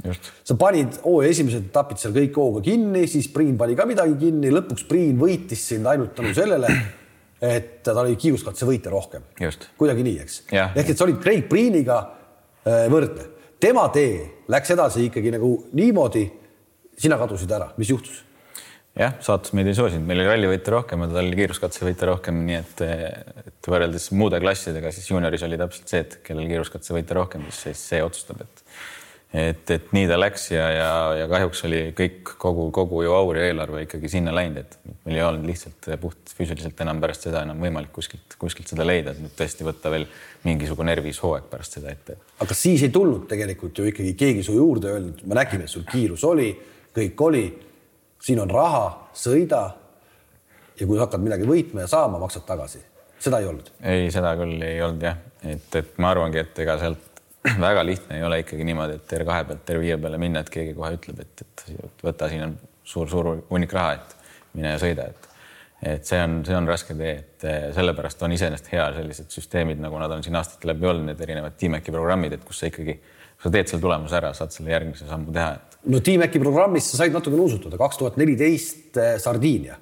sa 0.49 0.57
panid 0.61 0.97
hooaja 1.03 1.35
esimesed 1.35 1.67
etapid 1.69 2.01
seal 2.01 2.15
kõik 2.17 2.39
hooga 2.41 2.63
kinni, 2.65 3.05
siis 3.11 3.29
Priin 3.33 3.59
pani 3.61 3.77
ka 3.77 3.85
midagi 3.89 4.17
kinni, 4.23 4.53
lõpuks 4.55 4.87
Priin 4.89 5.19
võitis 5.21 5.67
sind 5.69 5.89
ainult 5.91 6.15
tänu 6.17 6.33
sellele, 6.37 6.71
et 7.45 7.83
ta 7.85 7.97
oli 8.01 8.17
kiiruskatsevõitja 8.21 8.93
rohkem. 8.95 9.27
kuidagi 9.81 10.07
nii, 10.07 10.19
eks. 10.25 10.41
ehk 10.49 10.95
et 10.95 10.97
sa 10.97 11.05
olid 11.05 11.21
Craig 11.21 11.45
Priiniga 11.51 12.01
äh, 12.01 12.87
võrdne. 12.93 13.29
tema 13.61 13.85
tee 13.93 14.47
läks 14.49 14.73
edasi 14.73 15.09
ikkagi 15.11 15.35
nagu 15.37 15.57
niimoodi, 15.77 16.25
sina 17.01 17.21
kadusid 17.21 17.53
ära, 17.53 17.73
mis 17.77 17.93
juhtus? 17.93 18.23
Jah, 18.99 19.15
saatus 19.25 19.55
meid 19.57 19.69
ei 19.71 19.77
soosinud, 19.77 20.07
meil 20.07 20.23
oli 20.23 20.31
rallivõite 20.31 20.75
rohkem 20.75 21.05
ja 21.05 21.11
tal 21.11 21.27
oli 21.27 21.39
kiiruskatsevõite 21.43 22.11
rohkem, 22.11 22.43
nii 22.49 22.59
et, 22.61 22.83
et 23.45 23.71
võrreldes 23.71 24.11
muude 24.15 24.41
klassidega, 24.43 24.93
siis 24.95 25.11
juunioris 25.11 25.47
oli 25.47 25.59
täpselt 25.61 25.91
see, 25.91 26.05
et 26.07 26.19
kellel 26.27 26.51
kiiruskatsevõite 26.51 27.17
rohkem, 27.19 27.49
siis 27.55 27.89
see 27.93 28.05
otsustab, 28.05 28.45
et 28.47 28.63
et, 29.35 29.71
et 29.75 29.89
nii 29.91 30.07
ta 30.07 30.15
läks 30.15 30.45
ja, 30.53 30.67
ja, 30.71 30.91
ja 31.19 31.25
kahjuks 31.27 31.65
oli 31.67 31.81
kõik 31.99 32.37
kogu, 32.39 32.69
kogu 32.75 33.01
ju 33.03 33.15
aur 33.17 33.39
ja 33.39 33.49
eelarve 33.49 33.83
ikkagi 33.83 34.11
sinna 34.13 34.31
läinud, 34.35 34.61
et 34.63 34.77
meil 35.07 35.19
ei 35.19 35.25
olnud 35.27 35.49
lihtsalt 35.49 35.89
puht 35.99 36.31
füüsiliselt 36.39 36.79
enam 36.85 37.01
pärast 37.03 37.27
seda 37.27 37.43
enam 37.43 37.59
võimalik 37.65 37.91
kuskilt, 37.97 38.37
kuskilt 38.39 38.71
seda 38.71 38.87
leida, 38.87 39.11
et 39.11 39.23
nüüd 39.25 39.35
tõesti 39.35 39.67
võtta 39.67 39.91
veel 39.91 40.07
mingisugune 40.47 40.93
närvis 40.93 41.19
hooaeg 41.25 41.49
pärast 41.51 41.81
seda 41.81 41.91
ette. 41.91 42.21
aga 42.47 42.59
siis 42.59 42.87
ei 42.87 42.95
tulnud 42.95 43.27
tegelikult 43.31 43.83
ju 43.83 43.91
ikkagi 43.91 44.15
keegi 44.23 44.47
su 44.47 44.55
juurde 44.55 44.95
öelnud, 44.95 45.27
me 45.27 45.41
nägime, 45.41 45.67
et 45.67 45.75
sul 45.75 45.87
kiirus 45.91 46.23
oli, 46.31 46.53
kõik 46.95 47.27
oli 47.27 47.45
siin 48.25 48.41
on 48.41 48.51
raha, 48.51 48.85
sõida. 49.17 49.63
ja 50.81 50.87
kui 50.87 50.99
hakkad 50.99 51.23
midagi 51.23 51.47
võitma 51.49 51.85
ja 51.85 51.91
saama, 51.91 52.19
maksad 52.23 52.47
tagasi. 52.49 52.83
seda 53.19 53.41
ei 53.41 53.49
olnud? 53.51 53.71
ei, 53.81 54.11
seda 54.15 54.35
küll 54.41 54.63
ei 54.63 54.81
olnud 54.83 55.05
jah, 55.05 55.19
et, 55.43 55.69
et 55.81 55.99
ma 56.03 56.15
arvangi, 56.15 56.41
et 56.43 56.65
ega 56.65 56.79
sealt 56.81 57.23
väga 57.67 57.85
lihtne 57.85 58.19
ei 58.19 58.25
ole 58.25 58.41
ikkagi 58.43 58.65
niimoodi, 58.65 58.97
et 59.01 59.15
R2 59.21 59.45
pealt 59.51 59.75
R5 59.77 60.01
peale 60.07 60.21
minna, 60.21 60.41
et 60.41 60.51
keegi 60.53 60.73
kohe 60.77 60.95
ütleb, 60.97 61.21
et, 61.21 61.45
et 61.45 62.05
võta, 62.07 62.31
siin 62.33 62.47
on 62.49 62.57
suur-suur 62.89 63.31
hunnik 63.51 63.73
raha, 63.77 63.99
et 63.99 64.17
mine 64.57 64.75
ja 64.75 64.81
sõida, 64.81 65.09
et 65.13 65.31
et 65.85 66.07
see 66.09 66.17
on, 66.23 66.39
see 66.47 66.55
on 66.57 66.69
raske 66.69 66.95
tee, 66.97 67.11
et 67.19 67.45
sellepärast 67.77 68.23
on 68.25 68.33
iseenesest 68.33 68.71
hea 68.73 68.87
sellised 68.95 69.35
süsteemid, 69.35 69.83
nagu 69.83 69.99
nad 70.01 70.13
on 70.15 70.23
siin 70.25 70.39
aastate 70.39 70.71
läbi 70.71 70.89
olnud, 70.89 71.11
need 71.11 71.21
erinevad 71.21 71.59
Tiimeki 71.61 71.93
programmid, 71.93 72.39
et 72.39 72.47
kus 72.47 72.63
sa 72.63 72.71
ikkagi, 72.71 72.95
sa 73.45 73.53
teed 73.53 73.71
selle 73.71 73.85
tulemuse 73.85 74.19
ära, 74.19 74.33
saad 74.37 74.55
selle 74.55 74.73
järgmise 74.73 75.09
sammu 75.09 75.35
teha, 75.35 75.55
et 75.61 75.89
no 75.93 76.01
Tiimeki 76.05 76.41
programmis 76.43 76.91
sa 76.91 77.03
said 77.03 77.15
natuke 77.15 77.39
nuusutada, 77.39 77.79
kaks 77.81 78.01
tuhat 78.01 78.21
neliteist 78.21 79.01
eh, 79.01 79.15
Sardiinia. 79.23 79.79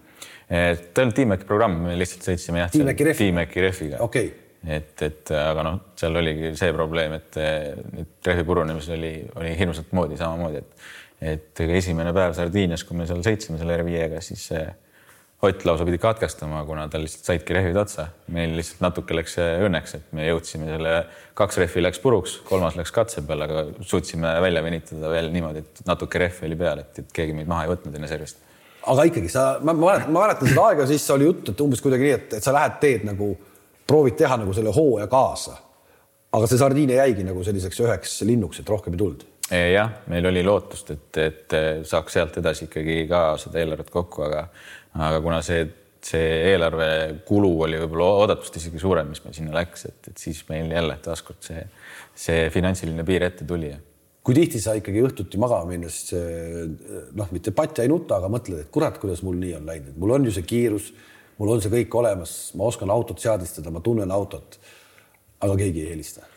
ta 0.48 0.62
ei 0.62 1.05
olnud 1.05 1.16
Tiimeki 1.16 1.48
programm, 1.48 1.79
me 1.87 1.98
lihtsalt 2.01 2.27
sõitsime 2.27 2.64
jah, 2.64 2.72
Tiimeki 2.72 3.66
rehviga. 3.68 4.03
Okay.. 4.09 4.33
et, 4.66 4.92
et 5.07 5.33
aga 5.38 5.64
noh, 5.66 5.79
seal 5.98 6.18
oligi 6.18 6.53
see 6.59 6.75
probleem, 6.75 7.16
et 7.20 7.38
nüüd 7.94 8.31
rehvi 8.33 8.48
purunemisel 8.51 8.98
oli, 8.98 9.14
oli 9.38 9.55
hirmsat 9.59 9.94
moodi 9.96 10.20
samamoodi, 10.20 10.64
et 10.64 10.90
et 11.22 11.61
esimene 11.62 12.11
päev 12.11 12.33
Sardiinias, 12.35 12.83
kui 12.83 12.96
me 12.98 13.05
seal 13.07 13.20
sõitsime 13.22 13.61
selle 13.61 13.77
R5-ga, 13.79 14.18
siis 14.27 14.48
Ott 15.43 15.65
lausa 15.65 15.83
pidi 15.83 15.99
katkestama, 15.99 16.61
kuna 16.63 16.85
tal 16.87 17.03
lihtsalt 17.03 17.27
saidki 17.27 17.55
rehvid 17.57 17.75
otsa. 17.81 18.05
meil 18.31 18.53
lihtsalt 18.55 18.79
natuke 18.85 19.17
läks 19.17 19.33
õnneks, 19.43 19.95
et 19.97 20.13
me 20.15 20.29
jõudsime 20.29 20.69
selle, 20.71 20.93
kaks 21.35 21.57
rehvi 21.59 21.83
läks 21.83 21.99
puruks, 21.99 22.37
kolmas 22.47 22.77
läks 22.79 22.93
katse 22.95 23.25
peale, 23.27 23.49
aga 23.49 23.65
suutsime 23.83 24.37
välja 24.45 24.63
venitada 24.63 25.11
veel 25.11 25.33
niimoodi, 25.35 25.65
et 25.65 25.81
natuke 25.89 26.21
rehvi 26.23 26.47
oli 26.47 26.59
peal, 26.61 26.85
et, 26.85 27.01
et 27.03 27.11
keegi 27.19 27.35
meid 27.35 27.51
maha 27.51 27.65
ei 27.67 27.73
võtnud 27.73 27.97
enne 27.99 28.11
servist. 28.13 28.39
aga 28.93 29.09
ikkagi 29.11 29.33
sa, 29.35 29.49
ma 29.67 29.75
mäletan, 29.75 30.13
ma 30.15 30.23
mäletan 30.29 30.53
seda 30.53 30.69
aega, 30.69 30.87
siis 30.93 31.09
oli 31.11 31.27
jutt, 31.27 31.51
et 31.51 31.65
umbes 31.67 31.83
kuidagi 31.83 32.07
nii, 32.07 32.15
et, 32.21 32.37
et 32.39 32.47
sa 32.47 32.55
lähed, 32.55 32.79
teed 32.85 33.09
nagu, 33.11 33.33
proovid 33.91 34.15
teha 34.23 34.39
nagu 34.45 34.55
selle 34.55 34.71
hooaja 34.79 35.09
kaasa. 35.11 35.57
aga 36.39 36.47
see 36.53 36.63
Sardiinia 36.63 37.03
jäigi 37.03 37.27
nagu 37.27 37.43
selliseks 37.43 37.83
üheks 37.83 38.15
linnuks, 38.31 38.63
et 38.63 38.71
rohkem 38.71 38.95
ei 38.95 39.03
tulnud 39.03 39.27
jah, 39.51 39.91
meil 40.09 40.27
oli 40.31 40.43
lootust, 40.47 40.95
et, 40.95 41.19
et 41.21 41.57
saaks 41.85 42.15
sealt 42.17 42.39
edasi 42.41 42.69
ikkagi 42.69 43.03
ka 43.11 43.35
seda 43.43 43.59
eelarvet 43.61 43.91
kokku, 43.93 44.23
aga 44.25 44.47
aga 45.01 45.21
kuna 45.25 45.39
see, 45.45 45.63
see 46.05 46.27
eelarve 46.51 46.89
kulu 47.29 47.53
oli 47.67 47.79
võib-olla 47.81 48.09
oodatust 48.23 48.59
isegi 48.61 48.81
suurem, 48.83 49.13
mis 49.13 49.23
meil 49.25 49.37
sinna 49.37 49.55
läks, 49.57 49.87
et, 49.89 50.11
et 50.11 50.25
siis 50.27 50.43
meil 50.51 50.73
jälle 50.73 50.99
taaskord 51.05 51.41
see, 51.45 51.63
see 52.27 52.51
finantsiline 52.55 53.07
piir 53.09 53.29
ette 53.29 53.47
tuli. 53.49 53.73
kui 54.23 54.37
tihti 54.37 54.61
sa 54.63 54.75
ikkagi 54.79 55.03
õhtuti 55.03 55.41
magama 55.41 55.71
minnes 55.73 56.03
noh, 56.13 57.31
mitte 57.33 57.55
patja 57.57 57.87
ei 57.87 57.91
nuta, 57.91 58.21
aga 58.21 58.31
mõtled, 58.33 58.67
et 58.67 58.75
kurat, 58.75 58.99
kuidas 59.03 59.25
mul 59.27 59.41
nii 59.41 59.57
on 59.61 59.73
läinud, 59.73 59.97
mul 59.97 60.19
on 60.19 60.29
ju 60.29 60.37
see 60.37 60.47
kiirus, 60.49 60.93
mul 61.39 61.57
on 61.57 61.65
see 61.65 61.73
kõik 61.73 61.97
olemas, 62.03 62.37
ma 62.59 62.69
oskan 62.69 62.93
autot 62.93 63.23
seadistada, 63.23 63.73
ma 63.75 63.81
tunnen 63.81 64.11
autot. 64.15 64.61
aga 65.43 65.57
keegi 65.59 65.83
ei 65.83 65.91
helista 65.97 66.32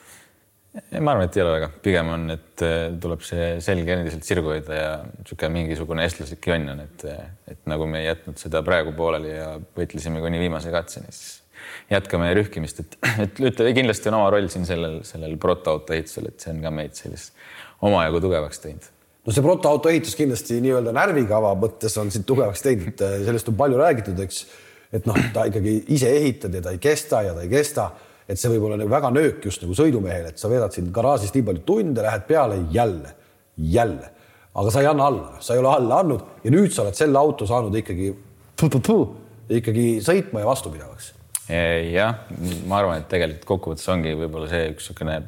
ma 0.75 1.13
arvan, 1.13 1.29
et 1.29 1.37
ei 1.37 1.43
ole 1.43 1.53
väga, 1.55 1.69
pigem 1.83 2.09
on, 2.11 2.25
et 2.35 2.63
äh, 2.65 2.89
tuleb 3.01 3.23
see 3.23 3.47
selg 3.63 3.89
endiselt 3.95 4.27
sirgu 4.27 4.51
hoida 4.51 4.79
ja 4.79 4.91
niisugune 5.07 5.51
mingisugune 5.53 6.03
eestlaslik 6.03 6.49
jonn 6.51 6.73
on, 6.73 6.83
et, 6.83 7.05
et 7.51 7.61
nagu 7.71 7.87
me 7.89 8.01
ei 8.03 8.09
jätnud 8.09 8.39
seda 8.41 8.61
praegu 8.65 8.91
pooleli 8.97 9.31
ja 9.31 9.53
võitlesime 9.77 10.23
kuni 10.23 10.41
viimase 10.41 10.73
katseni, 10.75 11.13
siis 11.15 11.41
jätkame 11.91 12.33
rühkimist, 12.35 12.81
et, 12.83 12.97
et 13.25 13.39
ütle, 13.51 13.71
kindlasti 13.77 14.11
on 14.11 14.19
oma 14.19 14.33
roll 14.35 14.49
siin 14.51 14.67
sellel, 14.67 14.99
sellel 15.07 15.37
protoauto 15.41 15.95
ehitusel, 15.95 16.29
et 16.31 16.43
see 16.43 16.51
on 16.53 16.61
ka 16.65 16.73
meid 16.73 16.97
sellist 16.97 17.35
omajagu 17.85 18.21
tugevaks 18.25 18.61
teinud. 18.63 18.89
no 19.25 19.35
see 19.35 19.45
protoauto 19.45 19.91
ehitus 19.91 20.17
kindlasti 20.19 20.59
nii-öelda 20.63 20.93
närvikava 20.95 21.53
mõttes 21.59 21.95
on 22.01 22.11
sind 22.13 22.27
tugevaks 22.27 22.65
teinud, 22.65 23.05
sellest 23.27 23.51
on 23.51 23.59
palju 23.59 23.79
räägitud, 23.79 24.19
eks, 24.25 24.43
et 24.95 25.07
noh, 25.09 25.17
ta 25.33 25.47
ikkagi 25.49 25.77
ise 25.95 26.11
ehitad 26.19 26.53
ja 26.55 26.63
ta 26.67 26.75
ei 26.75 26.83
kesta 26.83 27.23
ja 27.25 27.37
ta 27.37 27.45
ei 27.45 27.51
kesta 27.51 27.89
et 28.29 28.39
see 28.39 28.51
võib 28.55 28.65
olla 28.67 28.79
nagu 28.79 28.89
väga 28.91 29.11
nöök 29.13 29.45
just 29.45 29.61
nagu 29.63 29.75
sõidumehele, 29.77 30.33
et 30.33 30.41
sa 30.41 30.49
veedad 30.51 30.73
siin 30.73 30.89
garaažis 30.93 31.33
nii 31.35 31.45
palju 31.49 31.63
tunde, 31.67 32.01
lähed 32.05 32.25
peale 32.29 32.57
jälle, 32.73 33.13
jälle, 33.57 34.09
aga 34.55 34.73
sa 34.73 34.81
ei 34.81 34.89
anna 34.89 35.09
alla, 35.11 35.35
sa 35.45 35.53
ei 35.53 35.61
ole 35.61 35.71
alla 35.73 36.01
andnud 36.01 36.43
ja 36.43 36.53
nüüd 36.55 36.73
sa 36.73 36.85
oled 36.85 36.97
selle 36.97 37.21
auto 37.21 37.47
saanud 37.49 37.75
ikkagi, 37.81 38.11
ikkagi 39.59 39.85
sõitma 40.05 40.41
ja 40.41 40.49
vastupidavaks. 40.49 41.13
jah, 41.93 42.25
ma 42.65 42.81
arvan, 42.81 43.03
et 43.03 43.09
tegelikult 43.11 43.49
kokkuvõttes 43.53 43.89
ongi 43.93 44.15
võib-olla 44.17 44.49
see 44.49 44.71
üks 44.73 44.89
niisugune, 44.89 45.19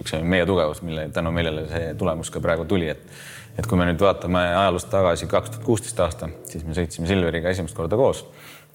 üks 0.00 0.14
meie 0.22 0.46
tugevus, 0.46 0.84
mille 0.86 1.08
tänu 1.14 1.32
millele 1.34 1.66
see 1.72 1.94
tulemus 1.98 2.30
ka 2.30 2.42
praegu 2.44 2.68
tuli, 2.70 2.92
et 2.94 3.02
et 3.54 3.66
kui 3.70 3.78
me 3.78 3.84
nüüd 3.86 4.00
vaatame 4.02 4.40
ajalust 4.50 4.88
tagasi 4.90 5.28
kaks 5.30 5.52
tuhat 5.52 5.66
kuusteist 5.66 6.00
aasta, 6.02 6.26
siis 6.50 6.64
me 6.66 6.74
sõitsime 6.74 7.06
Silveriga 7.06 7.52
esimest 7.54 7.76
korda 7.76 7.94
koos 7.98 8.24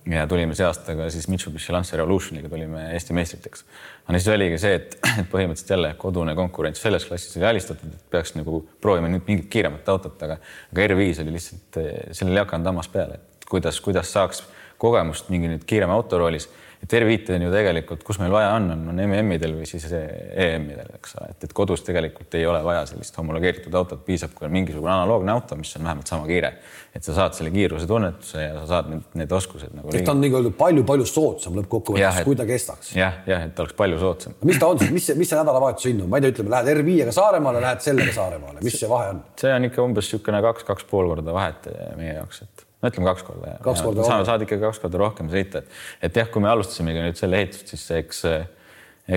ja 0.10 0.26
tulime 0.28 0.56
see 0.58 0.65
aasta 0.65 0.95
ka 0.98 1.08
siis 1.13 1.28
Mitsubishi 1.30 1.74
Lancer 1.74 2.00
Revolutioniga 2.02 2.50
tulime 2.50 2.86
Eesti 2.93 3.13
meistriteks. 3.13 3.65
aga 4.08 4.19
siis 4.19 4.30
oligi 4.34 4.58
see, 4.62 4.76
et, 4.80 4.95
et 5.22 5.28
põhimõtteliselt 5.32 5.74
jälle 5.76 5.91
kodune 6.02 6.36
konkurents 6.38 6.82
selles 6.82 7.06
klassis 7.06 7.38
oli 7.38 7.50
alistatud, 7.52 7.93
et 7.93 8.06
peaks 8.13 8.34
nagu 8.38 8.63
proovima 8.82 9.12
nüüd 9.12 9.28
mingit 9.28 9.50
kiiremat 9.54 9.89
autot, 9.93 10.17
aga, 10.26 10.39
aga 10.72 10.88
R5 10.88 11.24
oli 11.26 11.36
lihtsalt, 11.36 11.82
sellel 12.12 12.39
ei 12.39 12.43
hakanud 12.43 12.72
hammas 12.72 12.89
peale, 12.93 13.19
et 13.19 13.50
kuidas, 13.50 13.82
kuidas 13.86 14.13
saaks 14.15 14.43
kogemust 14.80 15.30
mingi 15.34 15.52
nüüd 15.52 15.67
kiirema 15.69 15.98
auto 16.00 16.22
roolis 16.22 16.50
et 16.79 16.93
R5 16.95 17.33
on 17.35 17.43
ju 17.43 17.51
tegelikult, 17.51 18.03
kus 18.07 18.19
meil 18.21 18.31
vaja 18.31 18.53
on, 18.55 18.69
on, 18.71 18.83
on 18.93 19.01
MM-idel 19.03 19.57
või 19.57 19.65
siis 19.67 19.85
EM-idel, 19.91 20.93
eks 20.95 21.17
ole, 21.19 21.27
et, 21.33 21.47
et 21.49 21.53
kodus 21.55 21.83
tegelikult 21.83 22.37
ei 22.39 22.45
ole 22.47 22.61
vaja 22.63 22.85
sellist 22.89 23.17
homologeeritud 23.19 23.75
autot, 23.75 24.01
piisab, 24.05 24.31
kui 24.35 24.47
on 24.47 24.53
mingisugune 24.53 24.93
analoogne 24.93 25.33
auto, 25.33 25.57
mis 25.59 25.73
on 25.75 25.83
vähemalt 25.83 26.11
sama 26.11 26.27
kiire. 26.29 26.53
et 26.95 27.05
sa 27.05 27.13
saad 27.13 27.35
selle 27.37 27.51
kiiruse 27.53 27.85
tunnetuse 27.87 28.41
ja 28.41 28.53
sa 28.61 28.63
saad 28.71 28.89
need, 28.93 29.03
need 29.21 29.35
oskused 29.35 29.75
nagu. 29.75 29.91
et 29.93 30.07
ta 30.07 30.15
on 30.15 30.23
nii-öelda 30.23 30.53
palju-palju 30.61 31.09
soodsam 31.09 31.59
lõppkokkuvõttes, 31.59 32.23
kui 32.27 32.39
ta 32.39 32.47
kestaks. 32.47 32.93
jah, 32.95 33.19
jah, 33.27 33.43
et 33.49 33.59
oleks 33.59 33.75
palju 33.77 33.99
soodsam. 33.99 34.39
mis 34.47 34.61
ta 34.61 34.71
on 34.71 34.79
siis, 34.79 34.95
mis 34.95 35.11
mis 35.19 35.29
see 35.29 35.41
nädalavahetuse 35.41 35.91
hind 35.91 36.05
on, 36.05 36.09
ma 36.13 36.21
ei 36.21 36.25
tea, 36.25 36.37
ütleme, 36.37 36.55
lähed 36.55 36.71
R5-ga 36.77 37.17
Saaremaale, 37.19 37.61
lähed 37.65 37.83
sellega 37.83 38.15
Saaremaale, 38.15 38.63
mis 38.63 38.79
see 38.79 38.89
vahe 38.89 39.11
on? 39.13 39.21
see 39.43 39.53
on 39.53 39.67
ikka 39.67 39.83
umbes 39.83 40.07
niisugune 40.07 40.41
kaks, 40.47 40.65
kaks 40.71 40.87
pool 40.89 41.11
korda 41.11 41.35
vahet 41.35 41.69
meie 41.99 42.15
jaoks, 42.15 42.43
et 42.47 42.68
no 42.79 42.91
ütleme 42.91 43.09
kaks 43.11 43.25
korda. 43.27 43.57
kaks 43.65 43.83
korda. 43.85 44.05
saad, 44.07 44.27
saad 44.29 44.45
ikka 44.45 44.59
kaks 44.61 44.79
korda 44.83 45.01
rohkem 45.01 45.31
sõita, 45.33 45.63
et, 45.63 45.81
et 46.09 46.21
jah, 46.21 46.29
kui 46.31 46.43
me 46.43 46.51
alustasimegi 46.51 47.03
nüüd 47.07 47.19
selle 47.19 47.41
ehitust, 47.41 47.73
siis 47.73 47.85
eks, 47.99 48.23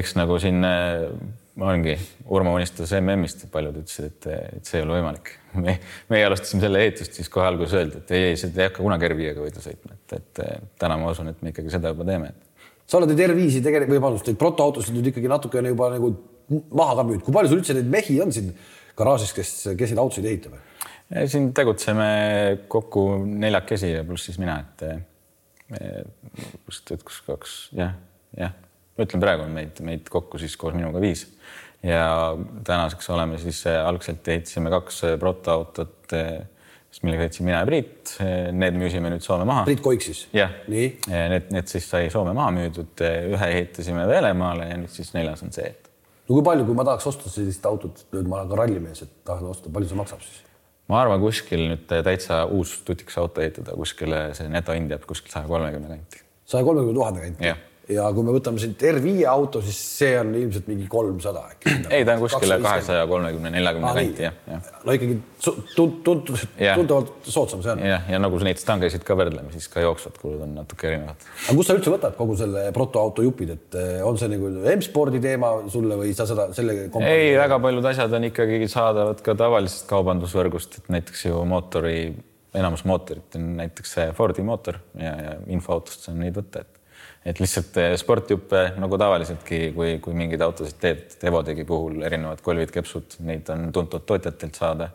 eks 0.00 0.16
nagu 0.18 0.38
siin 0.42 0.60
ongi, 1.60 1.96
Urmo 2.32 2.54
unistas 2.56 2.94
MM-ist, 2.96 3.44
paljud 3.52 3.76
ütlesid, 3.82 4.08
et, 4.08 4.28
et 4.56 4.68
see 4.68 4.80
ei 4.80 4.86
ole 4.86 4.96
võimalik. 4.96 5.34
me, 5.64 5.76
meie 6.12 6.24
alustasime 6.28 6.64
selle 6.64 6.80
ehitust, 6.86 7.18
siis 7.18 7.28
kohe 7.32 7.46
alguses 7.48 7.76
öeldi, 7.76 8.00
et 8.00 8.14
ei, 8.16 8.30
ei, 8.30 8.40
seda 8.40 8.64
ei 8.64 8.70
hakka 8.70 8.84
kunagi 8.84 9.10
R5-ga 9.10 9.44
võidu 9.44 9.64
sõitma, 9.64 9.98
et, 9.98 10.16
et 10.18 10.42
täna 10.80 10.96
ma 11.00 11.12
usun, 11.12 11.28
et 11.32 11.44
me 11.44 11.52
ikkagi 11.52 11.72
seda 11.74 11.92
juba 11.92 12.08
teeme. 12.08 12.32
sa 12.86 12.98
oled 12.98 13.12
neid 13.12 13.24
R5-i 13.28 13.60
tegelikult, 13.64 13.92
või 13.92 14.00
vabandust, 14.00 14.30
neid 14.30 14.40
protoautosid 14.40 14.96
nüüd 14.96 15.12
ikkagi 15.12 15.30
natukene 15.30 15.74
juba 15.74 15.92
nagu 15.92 16.14
maha 16.72 16.96
ka 16.98 17.06
müünud. 17.08 17.24
kui 17.26 17.36
palju 17.36 17.52
sul 17.52 17.60
üldse 17.60 17.76
neid 17.76 17.90
mehi 17.92 18.18
on 18.24 18.32
siin 18.34 18.52
garaažis, 18.96 19.32
kes, 19.36 19.52
kes 19.78 19.92
neid 19.92 20.00
autosid 20.02 20.28
ehitab? 20.28 20.56
Siin 21.26 21.50
tegutseme 21.56 22.08
kokku 22.72 23.06
neljakesi 23.24 23.92
ja 23.92 24.04
pluss 24.08 24.30
siis 24.30 24.38
mina, 24.42 24.58
et 24.62 24.86
kust, 26.66 26.90
et 26.92 27.02
kus 27.06 27.20
kaks, 27.26 27.56
jah, 27.76 27.94
jah, 28.36 28.54
ma 28.96 29.06
ütlen, 29.06 29.22
praegu 29.22 29.46
on 29.46 29.54
meid, 29.56 29.78
meid 29.84 30.08
kokku 30.12 30.40
siis 30.40 30.56
koos 30.60 30.76
minuga 30.76 31.00
viis 31.02 31.26
ja 31.82 32.36
tänaseks 32.64 33.10
oleme 33.10 33.38
siis 33.42 33.64
algselt 33.66 34.28
ehitasime 34.28 34.70
kaks 34.72 35.02
protoautot 35.20 36.12
siis 36.92 37.02
millega 37.06 37.26
sõitsin 37.26 37.48
mina 37.48 37.62
ja 37.62 37.68
Priit. 37.68 38.14
Need 38.52 38.76
müüsime 38.76 39.10
nüüd 39.12 39.24
Soome 39.24 39.46
maha. 39.48 39.64
Priit 39.68 39.80
Koik 39.84 40.04
siis? 40.04 40.26
jah, 40.36 40.52
need, 40.68 41.48
need 41.54 41.70
siis 41.70 41.88
sai 41.88 42.10
Soome 42.12 42.34
maha 42.36 42.52
müüdud, 42.54 43.02
ühe 43.32 43.50
ehitasime 43.56 44.04
Venemaale 44.10 44.68
ja 44.68 44.78
nüüd 44.80 44.92
siis 44.92 45.14
neljas 45.16 45.44
on 45.46 45.54
see, 45.56 45.72
et. 45.72 45.90
no 46.28 46.36
kui 46.36 46.46
palju, 46.46 46.68
kui 46.68 46.76
ma 46.78 46.86
tahaks 46.88 47.08
osta 47.14 47.32
sellist 47.32 47.66
autot, 47.68 48.04
nüüd 48.12 48.28
ma 48.28 48.42
olen 48.42 48.52
ka 48.52 48.60
rallimees, 48.60 49.04
et 49.06 49.20
tahan 49.28 49.48
osta, 49.54 49.72
palju 49.72 49.92
see 49.92 50.00
maksab 50.02 50.24
siis? 50.26 50.42
Ma 50.92 51.02
arvan, 51.02 51.20
kuskil 51.22 51.66
nüüd 51.72 51.84
täitsa 51.88 52.44
uus 52.52 52.76
tutikas 52.86 53.18
auto 53.22 53.42
ehitada, 53.44 53.76
kuskile 53.78 54.24
see 54.36 54.48
netohind 54.52 54.92
jääb 54.92 55.06
kuskil 55.08 55.32
saja 55.32 55.48
kolmekümne 55.48 55.94
kanti. 55.96 56.24
saja 56.44 56.64
kolmekümne 56.68 56.98
tuhande 57.00 57.26
kanti? 57.26 57.52
Ja 57.90 58.04
kui 58.14 58.22
me 58.26 58.34
võtame 58.34 58.60
siit 58.62 58.82
R5 58.86 59.24
auto, 59.26 59.60
siis 59.64 59.78
see 59.98 60.12
on 60.20 60.30
ilmselt 60.38 60.68
mingi 60.70 60.86
kolmsada 60.90 61.42
äkki. 61.50 61.72
ei, 61.94 62.04
ta 62.06 62.14
on 62.14 62.22
kuskile 62.22 62.58
kahesaja 62.62 63.06
kolmekümne, 63.10 63.50
neljakümne 63.54 63.92
kanti 63.96 64.26
jah, 64.26 64.36
jah. 64.46 64.68
no 64.86 64.94
ikkagi 64.94 65.16
tuntavalt, 65.74 66.44
tuntavalt 66.60 67.30
soodsam 67.34 67.64
see 67.64 67.74
on. 67.74 67.82
jah, 67.86 68.06
ja 68.12 68.20
nagu 68.22 68.38
sa 68.38 68.46
neid 68.46 68.62
stangesid 68.62 69.06
ka 69.06 69.16
võrdleme, 69.18 69.50
siis 69.54 69.66
ka 69.72 69.82
jooksvad 69.82 70.18
kulud 70.22 70.44
on 70.46 70.54
natuke 70.60 70.90
erinevad. 70.92 71.26
aga 71.48 71.56
kust 71.58 71.72
sa 71.72 71.78
üldse 71.78 71.94
võtad 71.94 72.18
kogu 72.18 72.36
selle 72.38 72.66
protoauto 72.76 73.24
jupid, 73.26 73.54
et 73.56 73.78
eh, 73.80 73.94
on 74.06 74.20
see 74.20 74.30
nagu 74.30 74.50
M-spordi 74.76 75.22
teema 75.22 75.54
sulle 75.72 75.98
või 75.98 76.14
sa 76.16 76.28
seda 76.30 76.50
selle? 76.56 76.84
ei, 77.02 77.32
väga 77.38 77.58
paljud 77.62 77.88
asjad 77.92 78.18
on 78.18 78.28
ikkagi 78.30 78.60
saadavad 78.70 79.24
ka 79.26 79.34
tavalisest 79.38 79.88
kaubandusvõrgust, 79.90 80.78
et 80.78 80.92
näiteks 80.98 81.26
ju 81.26 81.42
mootori, 81.48 82.12
enamus 82.54 82.86
mootorit 82.86 83.40
on 83.40 83.56
näiteks 83.58 83.98
Fordi 84.14 84.44
mootor 84.46 84.78
ja, 84.94 85.16
ja 85.26 85.34
infoautost 85.50 86.06
saan 86.06 86.22
neid 86.22 86.38
võtta, 86.38 86.62
et 86.62 86.81
et 87.26 87.40
lihtsalt 87.40 87.76
eh, 87.80 87.92
sportjuppe 88.00 88.62
nagu 88.82 88.98
tavaliseltki, 88.98 89.60
kui, 89.76 89.92
kui 90.02 90.16
mingeid 90.18 90.42
autosid 90.44 90.78
teed, 90.82 91.04
Evotegi 91.28 91.66
puhul 91.68 92.02
erinevad 92.06 92.42
kolvid, 92.44 92.72
kepsud, 92.74 93.18
neid 93.26 93.50
on 93.54 93.68
tuntud 93.74 94.06
tootjatelt 94.08 94.58
saada. 94.58 94.90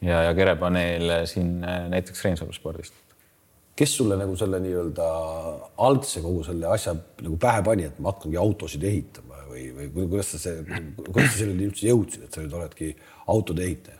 ja, 0.00 0.22
ja 0.24 0.34
kerepaneel 0.34 1.26
siin 1.30 1.60
eh, 1.64 1.86
näiteks 1.92 2.24
Reinsalu 2.24 2.52
spordist. 2.56 2.94
kes 3.76 3.96
sulle 3.96 4.16
nagu 4.16 4.34
selle 4.36 4.58
nii-öelda 4.60 5.06
algse 5.86 6.20
kogu 6.20 6.42
selle 6.44 6.66
asja 6.68 6.94
nagu 6.94 7.36
pähe 7.40 7.62
pani, 7.64 7.86
et 7.88 7.98
ma 7.98 8.12
hakkangi 8.12 8.36
autosid 8.36 8.82
ehitama 8.84 9.46
või, 9.48 9.70
või 9.76 10.08
kuidas 10.08 10.34
sa 10.34 10.42
see, 10.42 10.64
kuidas 11.06 11.32
sa 11.32 11.38
selleni 11.38 11.70
üldse 11.70 11.88
jõudsid, 11.88 12.26
et 12.26 12.34
sa 12.34 12.42
nüüd 12.44 12.58
oledki 12.58 12.92
autode 13.30 13.64
ehitaja? 13.64 13.99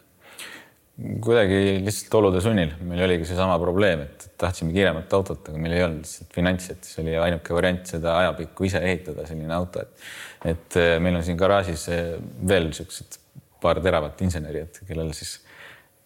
Kuidagi 1.24 1.78
lihtsalt 1.84 2.14
olude 2.18 2.40
sunnil, 2.44 2.72
meil 2.84 3.04
oligi 3.06 3.28
seesama 3.30 3.56
probleem, 3.60 4.04
et 4.04 4.26
tahtsime 4.40 4.72
kiiremat 4.74 5.12
autot, 5.16 5.48
aga 5.48 5.60
meil 5.60 5.76
ei 5.76 5.84
olnud 5.86 6.04
lihtsalt 6.04 6.34
finantsi, 6.36 6.74
et 6.74 6.88
siis 6.88 7.00
oli 7.02 7.14
ainuke 7.20 7.56
variant 7.56 7.92
seda 7.94 8.16
ajapikku 8.20 8.68
ise 8.68 8.82
ehitada, 8.84 9.24
selline 9.28 9.54
auto, 9.56 9.84
et 9.84 10.50
et 10.50 10.76
eh, 10.80 10.94
meil 11.04 11.18
on 11.18 11.24
siin 11.24 11.36
garaažis 11.40 11.86
eh, 11.92 12.14
veel 12.48 12.70
niisugused 12.70 13.18
paar 13.60 13.80
teravat 13.84 14.20
inseneri, 14.24 14.64
et 14.64 14.80
kellele 14.88 15.12
siis 15.16 15.38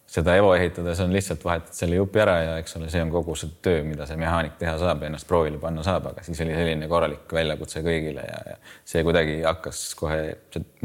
seda 0.07 0.35
Evo 0.37 0.51
ehitades 0.55 0.99
on 1.01 1.13
lihtsalt 1.13 1.43
vahetad 1.45 1.73
selle 1.75 1.97
jupi 1.97 2.21
ära 2.21 2.35
ja 2.43 2.51
eks 2.61 2.77
ole, 2.77 2.89
see 2.93 3.01
on 3.01 3.11
kogu 3.13 3.35
see 3.39 3.55
töö, 3.65 3.81
mida 3.87 4.05
see 4.07 4.17
mehaanik 4.19 4.59
teha 4.59 4.75
saab 4.79 5.01
ja 5.01 5.09
ennast 5.09 5.27
proovile 5.27 5.57
panna 5.61 5.83
saab, 5.85 6.11
aga 6.11 6.23
siis 6.25 6.39
oli 6.45 6.53
selline 6.55 6.89
korralik 6.91 7.33
väljakutse 7.33 7.81
kõigile 7.85 8.25
ja, 8.27 8.37
ja 8.51 8.55
see 8.85 9.03
kuidagi 9.05 9.39
hakkas 9.43 9.81
kohe 9.97 10.19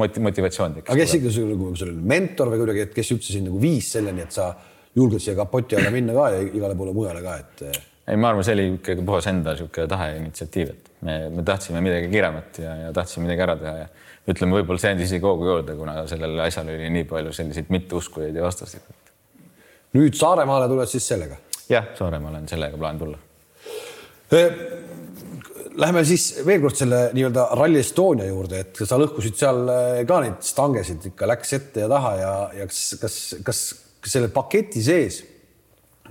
moti-, 0.00 0.24
motivatsioon 0.24 0.78
tekkis. 0.78 0.94
aga 0.94 1.04
kes 1.04 1.16
ikka 1.20 1.34
sul 1.36 1.52
nagu 1.52 1.70
selline 1.78 2.12
mentor 2.14 2.52
või 2.54 2.62
kuidagi, 2.64 2.86
et 2.88 2.96
kes 2.96 3.12
üldse 3.16 3.36
sind 3.36 3.50
nagu 3.50 3.60
viis 3.62 3.92
selleni, 3.92 4.24
et 4.24 4.34
sa 4.34 4.50
julged 4.96 5.22
siia 5.22 5.36
kapoti 5.38 5.78
alla 5.78 5.92
minna 5.94 6.16
ka 6.16 6.30
ja 6.34 6.42
igale 6.48 6.78
poole 6.78 6.96
mujale 6.96 7.22
ka, 7.24 7.36
et? 7.44 7.82
ei, 8.08 8.16
ma 8.16 8.32
arvan, 8.32 8.46
see 8.46 8.56
oli 8.56 8.68
ikkagi 8.78 9.04
puhas 9.06 9.28
enda 9.30 9.52
niisugune 9.54 9.90
tahe 9.92 10.14
ja 10.14 10.22
initsiatiiv, 10.22 10.72
et 10.72 10.88
me, 11.06 11.18
me 11.36 11.44
tahtsime 11.46 11.84
midagi 11.84 12.08
kiiremat 12.10 12.64
ja, 12.64 12.72
ja 12.86 12.94
tahtsime 12.96 13.28
midagi 13.28 13.44
ära 13.46 13.58
teha 13.60 13.76
ja 13.84 13.90
ütleme, 14.30 14.56
võib-olla 14.58 14.80
see 14.80 14.94
andis 14.94 15.12
isegi 15.12 15.28
hoogu 15.28 15.46
juurde, 15.46 15.76
kuna 15.78 16.00
sellel 16.10 16.40
asjal 16.46 16.72
oli 16.72 16.88
nii 16.96 17.06
palju 17.10 17.36
selliseid 17.36 17.70
mitteuskujaid 17.72 18.40
ja 18.40 18.48
vastaseid 18.48 18.88
nüüd 19.96 20.16
Saaremaale 20.18 20.68
tuled 20.70 20.90
siis 20.90 21.08
sellega? 21.12 21.38
jah, 21.70 21.90
Saaremaale 21.98 22.42
on 22.42 22.48
sellega 22.50 22.78
plaan 22.78 23.00
tulla. 23.00 23.18
Läheme 25.80 26.02
siis 26.04 26.24
veel 26.46 26.60
kord 26.62 26.76
selle 26.76 26.98
nii-öelda 27.14 27.46
Rally 27.56 27.80
Estonia 27.80 28.26
juurde, 28.28 28.64
et 28.64 28.80
sa 28.84 28.98
lõhkusid 29.00 29.38
seal 29.38 29.60
ka 30.06 30.18
neid 30.24 30.42
stangesid 30.44 31.06
ikka 31.12 31.28
läks 31.30 31.54
ette 31.56 31.84
ja 31.84 31.90
taha 31.90 32.14
ja, 32.18 32.32
ja 32.58 32.66
kas, 32.68 32.80
kas, 33.00 33.18
kas, 33.46 33.60
kas 34.02 34.16
selle 34.18 34.30
paketi 34.34 34.82
sees 34.84 35.22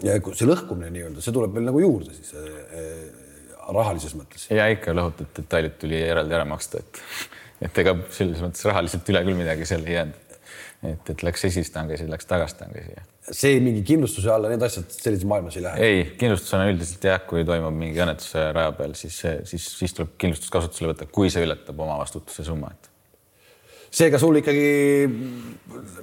ja 0.04 0.16
see 0.32 0.48
lõhkumine 0.48 0.90
nii-öelda, 0.96 1.24
see 1.24 1.36
tuleb 1.36 1.54
veel 1.56 1.68
nagu 1.68 1.84
juurde 1.84 2.16
siis 2.16 2.32
äh, 2.40 3.04
rahalises 3.68 4.16
mõttes? 4.18 4.48
ja 4.54 4.70
ikka 4.72 4.96
lõhutud 4.96 5.36
detailid 5.36 5.76
tuli 5.82 6.00
eraldi 6.08 6.40
ära 6.40 6.48
maksta, 6.48 6.80
et, 6.80 7.04
et 7.68 7.84
ega 7.84 7.98
selles 8.16 8.42
mõttes 8.44 8.66
rahaliselt 8.68 9.12
üle 9.12 9.26
küll 9.28 9.40
midagi 9.44 9.68
seal 9.70 9.86
ei 9.86 10.00
jäänud 10.00 10.30
et, 10.88 11.12
et 11.12 11.24
läks 11.26 11.46
esistangesi, 11.50 12.08
läks 12.10 12.28
tagastangesi. 12.30 12.96
See 13.36 13.60
mingi 13.64 13.82
kindlustuse 13.86 14.30
alla, 14.34 14.50
need 14.52 14.64
asjad 14.66 14.90
sellises 14.94 15.28
maailmas 15.30 15.58
ei 15.60 15.66
lähe? 15.66 15.88
ei, 15.88 16.06
kindlustusena 16.20 16.70
üldiselt 16.72 17.06
jah, 17.10 17.22
kui 17.30 17.44
toimub 17.48 17.76
mingi 17.76 18.02
õnnetus 18.02 18.32
raja 18.56 18.72
peal, 18.78 18.96
siis, 18.98 19.18
siis, 19.50 19.68
siis 19.82 19.96
tuleb 19.98 20.16
kindlustus 20.22 20.54
kasutusele 20.54 20.94
võtta, 20.94 21.10
kui 21.14 21.32
see 21.34 21.44
ületab 21.46 21.84
omavastutuse 21.86 22.46
summa, 22.48 22.72
et 22.74 22.90
seega 24.00 24.22
sul 24.22 24.40
ikkagi 24.42 24.66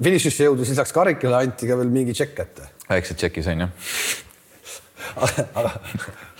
finišisse 0.03 0.47
jõudes 0.49 0.71
lisaks 0.75 0.95
karikale 0.95 1.43
anti 1.43 1.69
ka 1.71 1.79
veel 1.81 1.91
mingi 1.93 2.15
tšekk 2.17 2.39
kätte? 2.39 2.71
väikse 2.87 3.19
tšeki 3.19 3.45
sain 3.47 3.67
jah 3.67 3.91
aga, 5.57 5.75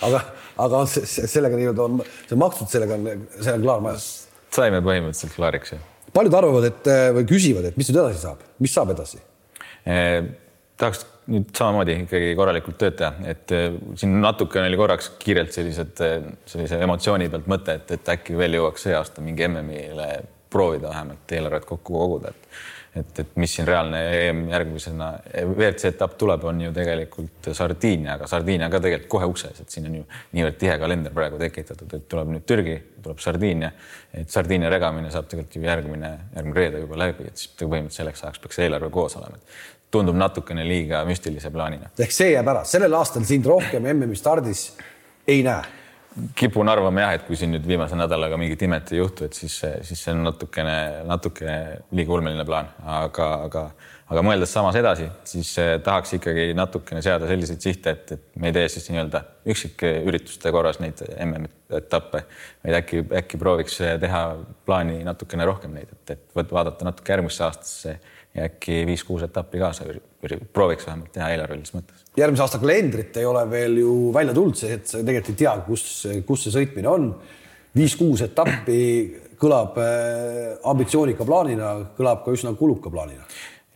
aga, 0.07 0.23
aga 0.63 0.81
on 0.81 0.89
sellega 0.91 1.59
nii-öelda 1.59 1.85
on 1.85 2.01
see 2.07 2.39
makstud, 2.39 2.71
sellega 2.71 2.97
on, 2.97 3.27
see 3.37 3.53
on 3.53 3.63
klaar 3.63 3.85
majas? 3.85 4.09
saime 4.55 4.83
põhimõtteliselt 4.83 5.35
klaariks 5.35 5.75
jah 5.75 5.85
paljud 6.15 6.35
arvavad, 6.39 6.65
et 6.71 6.91
või 7.13 7.25
küsivad, 7.29 7.67
et 7.69 7.79
mis 7.79 7.89
nüüd 7.91 7.99
edasi 8.01 8.23
saab, 8.23 8.43
mis 8.63 8.75
saab 8.75 8.95
edasi 8.95 9.19
eh,? 9.83 10.27
Tahaks 10.77 11.05
nüüd 11.27 11.51
samamoodi 11.57 11.97
ikkagi 12.03 12.31
korralikult 12.39 12.79
tööd 12.79 12.95
teha, 13.01 13.11
et 13.33 13.51
eh, 13.55 13.67
siin 13.99 14.15
natukene 14.23 14.69
oli 14.69 14.79
korraks 14.79 15.11
kiirelt 15.19 15.51
sellised, 15.55 15.99
sellise 16.47 16.79
emotsiooni 16.85 17.29
pealt 17.33 17.51
mõte, 17.51 17.79
et, 17.81 17.93
et 17.97 18.15
äkki 18.15 18.37
veel 18.39 18.59
jõuaks 18.59 18.87
see 18.87 18.95
aasta 18.95 19.23
mingi 19.25 19.47
MM-ile 19.49 20.09
proovida 20.49 20.93
vähemalt 20.93 21.35
eelarvet 21.35 21.67
kokku 21.67 21.97
koguda, 21.97 22.31
et 22.31 22.49
et, 22.99 23.19
et 23.19 23.35
mis 23.39 23.51
siin 23.53 23.67
reaalne 23.67 23.99
EM 24.17 24.43
järgmisena, 24.51 25.09
WRC 25.43 25.91
etapp 25.91 26.17
tuleb, 26.19 26.43
on 26.49 26.61
ju 26.61 26.71
tegelikult 26.73 27.49
Sardiinia, 27.57 28.15
aga 28.15 28.29
Sardiinia 28.29 28.69
ka 28.73 28.81
tegelikult 28.83 29.11
kohe 29.11 29.29
ukses, 29.29 29.61
et 29.61 29.73
siin 29.73 29.87
on 29.89 29.99
ju 29.99 30.03
niivõrd 30.37 30.59
tihe 30.61 30.77
kalender 30.81 31.13
praegu 31.15 31.39
tekitatud, 31.41 31.93
et 31.97 32.07
tuleb 32.09 32.31
nüüd 32.33 32.45
Türgi, 32.49 32.77
tuleb 33.03 33.21
Sardiinia, 33.23 33.71
et 34.17 34.33
Sardiinia 34.33 34.71
regamine 34.73 35.11
saab 35.13 35.29
tegelikult 35.29 35.59
ju 35.59 35.65
järgmine, 35.67 36.13
järgmine 36.35 36.61
reede 36.61 36.83
juba 36.83 37.01
läbi, 37.03 37.29
et 37.29 37.41
siis 37.41 37.53
põhimõtteliselt 37.59 38.01
selleks 38.01 38.25
ajaks 38.25 38.45
peaks 38.45 38.63
eelarve 38.65 38.91
koos 38.93 39.17
olema 39.19 39.41
tundub 39.91 40.17
natukene 40.19 40.65
liiga 40.67 41.03
müstilise 41.07 41.51
plaanina. 41.53 41.91
ehk 41.99 42.13
see 42.13 42.33
jääb 42.33 42.53
ära, 42.53 42.63
sellel 42.67 42.93
aastal 42.99 43.25
sind 43.27 43.47
rohkem 43.47 43.87
MM-i 43.93 44.19
stardis 44.19 44.69
ei 45.27 45.43
näe. 45.47 45.75
Kipun 46.35 46.65
arvama 46.69 47.03
jah, 47.03 47.11
et 47.13 47.27
kui 47.27 47.37
siin 47.37 47.51
nüüd 47.53 47.67
viimase 47.69 47.97
nädalaga 47.97 48.39
mingit 48.41 48.63
imet 48.65 48.89
ei 48.89 48.97
juhtu, 48.97 49.27
et 49.27 49.37
siis, 49.37 49.53
siis 49.85 49.99
see 50.01 50.15
on 50.15 50.23
natukene, 50.25 51.03
natukene 51.05 51.57
liiga 51.93 52.15
ulmeline 52.15 52.45
plaan, 52.47 52.71
aga, 52.89 53.27
aga, 53.45 53.61
aga 54.09 54.23
mõeldes 54.25 54.49
samas 54.49 54.79
edasi, 54.79 55.05
siis 55.29 55.51
eh, 55.61 55.75
tahaks 55.85 56.15
ikkagi 56.17 56.47
natukene 56.57 57.03
seada 57.05 57.29
selliseid 57.29 57.61
sihte, 57.61 57.93
et, 57.93 58.15
et 58.17 58.41
me 58.41 58.49
ei 58.49 58.55
tee 58.57 58.65
siis 58.73 58.89
nii-öelda 58.89 59.21
üksikürituste 59.53 60.55
korras 60.55 60.81
neid 60.81 61.05
MM-etappe, 61.27 62.23
vaid 62.65 62.79
äkki, 62.81 63.05
äkki 63.21 63.41
prooviks 63.43 63.77
teha 64.01 64.23
plaani 64.65 65.03
natukene 65.05 65.45
rohkem 65.45 65.77
neid, 65.77 65.93
et, 65.93 66.17
et 66.17 66.49
vaadata 66.49 66.89
natuke 66.89 67.13
järgmisse 67.13 67.45
aastasse 67.45 67.99
ja 68.37 68.47
äkki 68.47 68.83
viis-kuus 68.87 69.25
etappi 69.25 69.59
kaasa 69.61 69.87
prooviks 70.53 70.85
vähemalt 70.87 71.11
teha 71.13 71.29
eelarvelises 71.33 71.75
mõttes. 71.75 72.05
järgmise 72.17 72.45
aasta 72.45 72.61
kalendrit 72.61 73.17
ei 73.17 73.25
ole 73.25 73.43
veel 73.49 73.77
ju 73.81 73.93
välja 74.13 74.35
tulnud, 74.37 74.57
see, 74.59 74.77
et 74.77 74.87
sa 74.89 75.01
tegelikult 75.01 75.33
ei 75.33 75.41
tea, 75.43 75.53
kus, 75.65 75.85
kus 76.27 76.45
see 76.45 76.55
sõitmine 76.59 76.91
on. 76.91 77.11
viis-kuus 77.77 78.23
etappi 78.25 78.79
kõlab 79.41 79.77
äh, 79.81 80.57
ambitsioonika 80.65 81.25
plaanina, 81.27 81.73
kõlab 81.97 82.23
ka 82.25 82.33
üsna 82.33 82.53
kuluka 82.57 82.91
plaanina. 82.93 83.25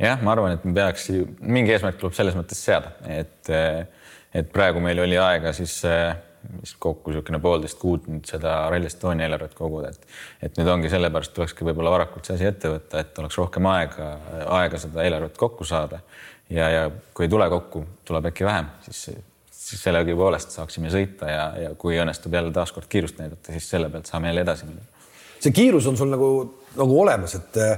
jah, 0.02 0.22
ma 0.24 0.34
arvan, 0.34 0.58
et 0.58 0.66
me 0.66 0.74
peaks, 0.78 1.10
mingi 1.42 1.76
eesmärk 1.76 2.00
tuleb 2.02 2.18
selles 2.18 2.38
mõttes 2.38 2.62
seada, 2.62 2.96
et, 3.06 3.50
äh, 3.50 3.86
et 4.34 4.50
praegu 4.54 4.82
meil 4.82 5.00
oli 5.04 5.20
aega 5.22 5.54
siis 5.54 5.80
äh, 5.86 6.16
vist 6.62 6.78
kokku 6.82 7.12
niisugune 7.12 7.40
poolteist 7.42 7.80
kuud 7.80 8.08
nüüd 8.10 8.28
seda 8.30 8.54
Rally 8.72 8.90
Estonia 8.90 9.28
eelarvet 9.28 9.54
koguda, 9.58 9.92
et 9.92 10.48
et 10.48 10.60
nüüd 10.60 10.70
ongi 10.74 10.92
sellepärast 10.92 11.34
tulekski 11.36 11.66
võib-olla 11.68 11.94
varakult 11.94 12.28
see 12.28 12.38
asi 12.38 12.50
ette 12.50 12.72
võtta, 12.72 13.02
et 13.04 13.20
oleks 13.22 13.38
rohkem 13.38 13.68
aega, 13.72 14.12
aega 14.60 14.80
seda 14.82 15.06
eelarvet 15.06 15.38
kokku 15.38 15.68
saada. 15.68 16.02
ja, 16.50 16.70
ja 16.70 16.88
kui 17.14 17.28
ei 17.28 17.32
tule 17.32 17.50
kokku, 17.50 17.86
tuleb 18.06 18.32
äkki 18.32 18.46
vähem, 18.48 18.72
siis, 18.88 19.22
siis 19.52 19.84
sellegipoolest 19.86 20.58
saaksime 20.58 20.92
sõita 20.94 21.30
ja, 21.30 21.46
ja 21.68 21.74
kui 21.80 22.00
õnnestub 22.02 22.34
jälle 22.34 22.52
taaskord 22.56 22.90
kiirust 22.92 23.22
näidata, 23.22 23.54
siis 23.54 23.70
selle 23.70 23.90
pealt 23.90 24.10
saame 24.10 24.32
jälle 24.32 24.46
edasi 24.48 24.68
minna. 24.70 25.08
see 25.40 25.54
kiirus 25.56 25.88
on 25.88 25.98
sul 25.98 26.12
nagu, 26.12 26.30
nagu 26.76 27.02
olemas, 27.02 27.36
et 27.38 27.60
eh, 27.62 27.76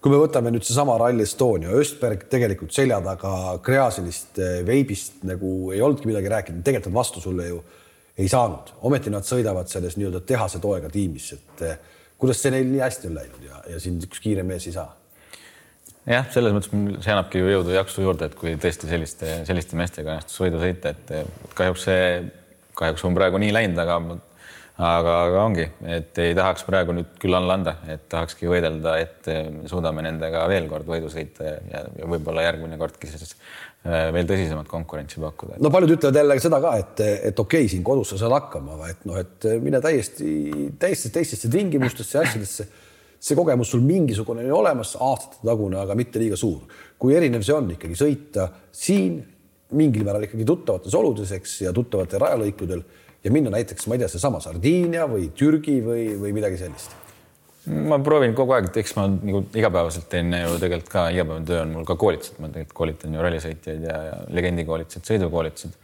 kui 0.00 0.12
me 0.12 0.22
võtame 0.22 0.52
nüüd 0.54 0.66
seesama 0.66 0.96
Rally 0.98 1.26
Estonia, 1.26 1.74
Östberg 1.76 2.24
tegelikult 2.32 2.72
selja 2.74 3.00
taga 3.04 3.58
Gräzinist, 3.64 4.38
eh, 4.38 4.62
Veibist 4.66 5.22
nagu 5.28 5.72
ei 5.74 5.84
olnudki 5.84 6.10
midagi 6.10 6.32
rääkinud, 6.32 6.64
tegelikult 6.64 6.92
on 6.92 6.98
vastu 7.02 7.22
sulle 7.22 7.52
ju 7.52 7.62
ei 8.18 8.28
saanud, 8.30 8.74
ometi 8.88 9.12
nad 9.14 9.26
sõidavad 9.26 9.70
selles 9.70 9.96
nii-öelda 9.98 10.22
tehase 10.26 10.60
toega 10.62 10.90
tiimis, 10.92 11.32
et 11.36 11.64
eh, 11.66 11.80
kuidas 12.18 12.42
see 12.42 12.54
neil 12.54 12.70
nii 12.70 12.82
hästi 12.82 13.10
on 13.10 13.18
läinud 13.20 13.44
ja, 13.46 13.60
ja 13.74 13.82
siin 13.82 14.00
üks 14.04 14.22
kiire 14.24 14.46
mees 14.46 14.66
ei 14.68 14.74
saa? 14.76 14.88
jah, 16.08 16.28
selles 16.32 16.54
mõttes 16.56 16.72
see 17.04 17.14
annabki 17.14 17.42
ju 17.42 17.50
jõudu 17.52 17.74
ja 17.74 17.82
jaksu 17.82 18.04
juurde, 18.06 18.30
et 18.30 18.38
kui 18.38 18.54
tõesti 18.60 18.88
selliste, 18.90 19.42
selliste 19.48 19.78
meestega 19.78 20.16
õnnestus 20.16 20.40
võidu 20.40 20.62
sõita, 20.62 20.94
et 20.94 21.52
kahjuks 21.58 21.84
see, 21.90 22.08
kahjuks 22.78 23.04
on 23.04 23.18
praegu 23.18 23.40
nii 23.42 23.52
läinud, 23.54 23.82
aga 23.84 23.98
aga, 24.78 25.14
aga 25.26 25.40
ongi, 25.42 25.66
et 25.90 26.18
ei 26.22 26.34
tahaks 26.38 26.62
praegu 26.66 26.94
nüüd 26.94 27.16
küll 27.20 27.34
alla 27.34 27.56
anda, 27.58 27.74
et 27.90 28.04
tahakski 28.10 28.48
võidelda, 28.50 28.94
et 29.02 29.30
suudame 29.70 30.04
nendega 30.06 30.44
veel 30.50 30.68
kord 30.70 30.86
võidu 30.88 31.10
sõita 31.12 31.46
ja, 31.48 31.82
ja 31.98 32.10
võib-olla 32.10 32.46
järgmine 32.46 32.78
kordki 32.80 33.10
siis 33.10 33.34
veel 33.88 34.26
tõsisemat 34.28 34.68
konkurentsi 34.70 35.22
pakkuda. 35.22 35.58
no 35.62 35.70
paljud 35.72 35.94
ütlevad 35.96 36.20
jälle 36.20 36.36
seda 36.42 36.60
ka, 36.64 36.74
et, 36.82 37.00
et 37.30 37.40
okei 37.40 37.64
okay,, 37.64 37.72
siin 37.72 37.86
kodus 37.86 38.12
sa 38.12 38.20
saad 38.20 38.34
hakkama, 38.36 38.76
aga 38.76 38.90
et 38.92 39.08
noh, 39.08 39.22
et 39.22 39.48
mine 39.64 39.80
täiesti, 39.84 40.34
täiesti 40.80 41.12
teistesse 41.14 41.50
tingimustesse, 41.52 42.20
asjadesse. 42.20 42.68
see 43.18 43.34
kogemus 43.34 43.72
sul 43.74 43.82
mingisugune 43.82 44.44
on 44.46 44.60
olemas, 44.60 44.94
aastate 45.02 45.42
tagune, 45.46 45.80
aga 45.80 45.96
mitte 45.98 46.20
liiga 46.22 46.36
suur. 46.36 46.68
kui 46.98 47.16
erinev 47.16 47.42
see 47.46 47.56
on 47.56 47.72
ikkagi 47.74 47.98
sõita 47.98 48.48
siin 48.74 49.18
mingil 49.78 50.04
määral 50.06 50.24
ikkagi 50.24 50.46
tuttavates 50.48 50.94
oludes, 50.96 51.32
eks, 51.36 51.60
ja 51.66 51.74
tuttavatel 51.76 52.22
rajalõikudel 52.22 52.84
ja 53.24 53.32
minna 53.34 53.52
näiteks, 53.52 53.88
ma 53.88 53.96
ei 53.96 54.04
tea, 54.04 54.08
seesama 54.12 54.40
Sardiinia 54.40 55.08
või 55.10 55.28
Türgi 55.36 55.80
või, 55.84 56.08
või 56.20 56.32
midagi 56.36 56.60
sellist? 56.60 57.07
Ma 57.68 57.98
proovin 58.04 58.34
kogu 58.36 58.54
aeg, 58.56 58.70
et 58.70 58.80
eks 58.82 58.94
ma 58.96 59.06
nagu 59.10 59.42
igapäevaselt 59.56 60.08
teen 60.12 60.32
ju 60.32 60.56
tegelikult 60.60 60.92
ka 60.92 61.04
igapäevane 61.14 61.48
töö 61.48 61.60
on 61.64 61.74
mul 61.76 61.86
ka 61.88 61.96
koolitused, 62.00 62.40
ma 62.42 62.50
tegelikult 62.52 62.76
koolitan 62.80 63.14
ju 63.16 63.24
rallisõitjaid 63.24 63.86
ja, 63.88 63.98
ja 64.08 64.18
legendikoolitused, 64.38 65.04
sõidukoolitused. 65.08 65.78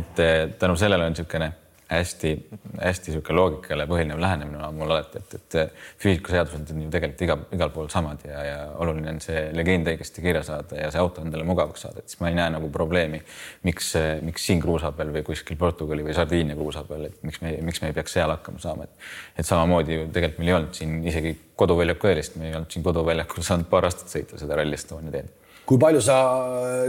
et 0.00 0.22
eh, 0.24 0.44
tänu 0.60 0.76
sellele 0.80 1.08
on 1.08 1.16
niisugune 1.16 1.52
hästi-hästi 1.90 3.10
niisugune 3.10 3.36
loogikale 3.36 3.86
põhinev 3.90 4.20
lähenemine 4.22 4.60
on 4.62 4.76
mul 4.78 4.92
alati, 4.94 5.18
et, 5.18 5.34
et 5.34 5.74
füüsikaseadused 6.02 6.70
on 6.74 6.84
ju 6.84 6.90
tegelikult 6.92 7.24
iga, 7.26 7.36
igal 7.56 7.72
pool 7.74 7.88
samad 7.90 8.22
ja, 8.26 8.44
ja 8.46 8.58
oluline 8.82 9.16
on 9.16 9.18
see 9.24 9.42
legend 9.56 9.90
õigesti 9.90 10.22
kirja 10.22 10.44
saada 10.46 10.78
ja 10.78 10.92
see 10.94 11.02
auto 11.02 11.24
endale 11.24 11.46
mugavaks 11.48 11.84
saada, 11.86 12.04
et 12.04 12.12
siis 12.12 12.22
ma 12.22 12.30
ei 12.30 12.38
näe 12.38 12.54
nagu 12.54 12.70
probleemi, 12.72 13.20
miks, 13.66 13.90
miks 14.26 14.46
siin 14.46 14.62
kruusa 14.62 14.92
peal 14.94 15.10
või 15.16 15.24
kuskil 15.26 15.58
Portugali 15.58 16.06
või 16.06 16.14
Sardiinia 16.14 16.58
kruusa 16.58 16.86
peal, 16.86 17.08
et 17.10 17.26
miks 17.26 17.42
me, 17.42 17.56
miks 17.66 17.82
me 17.82 17.90
ei 17.90 17.98
peaks 17.98 18.14
seal 18.18 18.30
hakkama 18.36 18.62
saama, 18.62 18.86
et, 18.86 19.10
et 19.42 19.50
samamoodi 19.50 19.98
ju 19.98 20.08
tegelikult 20.14 20.44
meil 20.44 20.54
ei 20.54 20.58
olnud 20.60 20.78
siin 20.78 20.96
isegi 21.10 21.36
koduväljaku 21.58 22.14
eelist, 22.14 22.38
me 22.38 22.52
ei 22.52 22.56
olnud 22.56 22.70
siin 22.70 22.86
koduväljakul 22.86 23.46
saanud 23.46 23.70
paar 23.72 23.90
aastat 23.90 24.14
sõita 24.14 24.38
seda 24.38 24.62
Rally 24.62 24.78
Estonia 24.78 25.18
teed 25.18 25.36
kui 25.70 25.78
palju 25.78 26.00
sa 26.02 26.16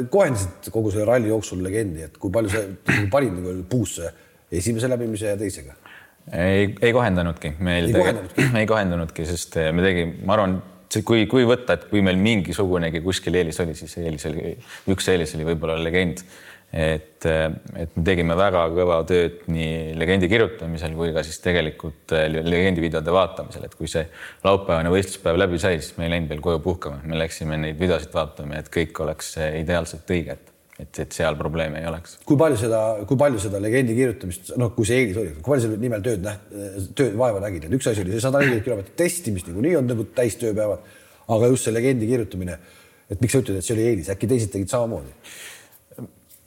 kohendasid 0.10 0.72
kogu 0.74 0.90
selle 0.90 1.06
ralli 1.06 1.30
jooksul 1.30 1.60
legendi, 1.62 2.08
et 2.08 2.16
kui 2.18 2.32
palju 2.34 2.50
sa 2.50 2.64
panid 3.14 3.36
nagu 3.38 3.52
puusse 3.70 4.10
esimese 4.52 4.90
läbimise 4.92 5.32
ja 5.32 5.40
teisega? 5.40 5.76
ei, 6.30 6.76
ei 6.82 6.94
kohendanudki, 6.94 7.56
meil 7.60 7.90
ei 7.90 7.96
kohendanudki, 7.96 8.46
ei 8.62 8.70
kohendanudki, 8.70 9.26
sest 9.30 9.58
eh, 9.62 9.72
me 9.76 9.86
tegime, 9.86 10.20
ma 10.28 10.38
arvan, 10.38 10.60
kui, 11.08 11.26
kui 11.32 11.48
võtta, 11.48 11.78
et 11.78 11.90
kui 11.90 12.04
meil 12.06 12.20
mingisugunegi 12.22 13.02
kuskil 13.04 13.40
eelis 13.40 13.60
oli, 13.64 13.76
siis 13.78 13.98
eelis 14.02 14.28
oli, 14.30 14.56
üks 14.92 15.12
eelis 15.12 15.36
oli 15.38 15.48
võib-olla 15.52 15.80
legend. 15.82 16.24
et, 16.72 17.26
eh, 17.28 17.50
et 17.84 17.98
me 17.98 18.04
tegime 18.08 18.36
väga 18.40 18.62
kõva 18.72 19.02
tööd 19.04 19.42
nii 19.52 19.98
legendi 20.00 20.30
kirjutamisel 20.32 20.94
kui 20.96 21.10
ka 21.12 21.24
siis 21.28 21.42
tegelikult 21.44 22.14
eh, 22.16 22.30
legendi 22.32 22.86
videode 22.86 23.12
vaatamisel, 23.12 23.66
et 23.68 23.76
kui 23.76 23.92
see 23.92 24.06
laupäevane 24.46 24.94
võistluspäev 24.94 25.42
läbi 25.42 25.60
sai, 25.60 25.82
siis 25.82 25.98
me 25.98 26.08
ei 26.08 26.14
läinud 26.14 26.32
veel 26.32 26.46
koju 26.46 26.62
puhkama, 26.64 27.02
me 27.04 27.20
läksime 27.20 27.60
neid 27.60 27.82
videosid 27.82 28.14
vaatama, 28.16 28.62
et 28.62 28.72
kõik 28.72 29.04
oleks 29.04 29.36
ideaalselt 29.42 30.16
õige, 30.16 30.38
et 30.38 30.51
et, 30.82 31.00
et 31.04 31.16
seal 31.16 31.38
probleeme 31.40 31.82
ei 31.82 31.88
oleks. 31.90 32.18
kui 32.28 32.40
palju 32.40 32.58
seda, 32.60 32.82
kui 33.08 33.20
palju 33.20 33.42
seda 33.44 33.62
legendi 33.64 33.96
kirjutamist, 33.98 34.54
noh, 34.62 34.74
kui 34.76 34.88
see 34.88 35.04
eelis 35.04 35.20
oli, 35.22 35.36
kui 35.38 35.54
palju 35.54 35.68
selle 35.68 35.80
nimel 35.82 36.04
tööd 36.06 36.26
näht-, 36.26 36.50
tööd 36.98 37.16
vaeva 37.20 37.44
nägid, 37.44 37.68
et 37.68 37.78
üks 37.78 37.90
asi 37.92 38.04
oli 38.04 38.16
see 38.16 38.24
sada 38.24 38.42
nelikümmend 38.42 38.68
kilomeetrit 38.68 38.98
testimist 39.04 39.50
niikuinii 39.50 39.78
on 39.80 39.90
nagu 39.92 40.08
täistööpäevad, 40.18 40.86
aga 41.38 41.52
just 41.54 41.68
see 41.68 41.76
legendi 41.76 42.10
kirjutamine, 42.10 42.58
et 43.12 43.24
miks 43.24 43.36
sa 43.36 43.44
ütled, 43.44 43.62
et 43.62 43.68
see 43.68 43.78
oli 43.78 43.88
eelis, 43.90 44.12
äkki 44.14 44.30
teised 44.32 44.54
tegid 44.54 44.74
samamoodi? 44.74 45.14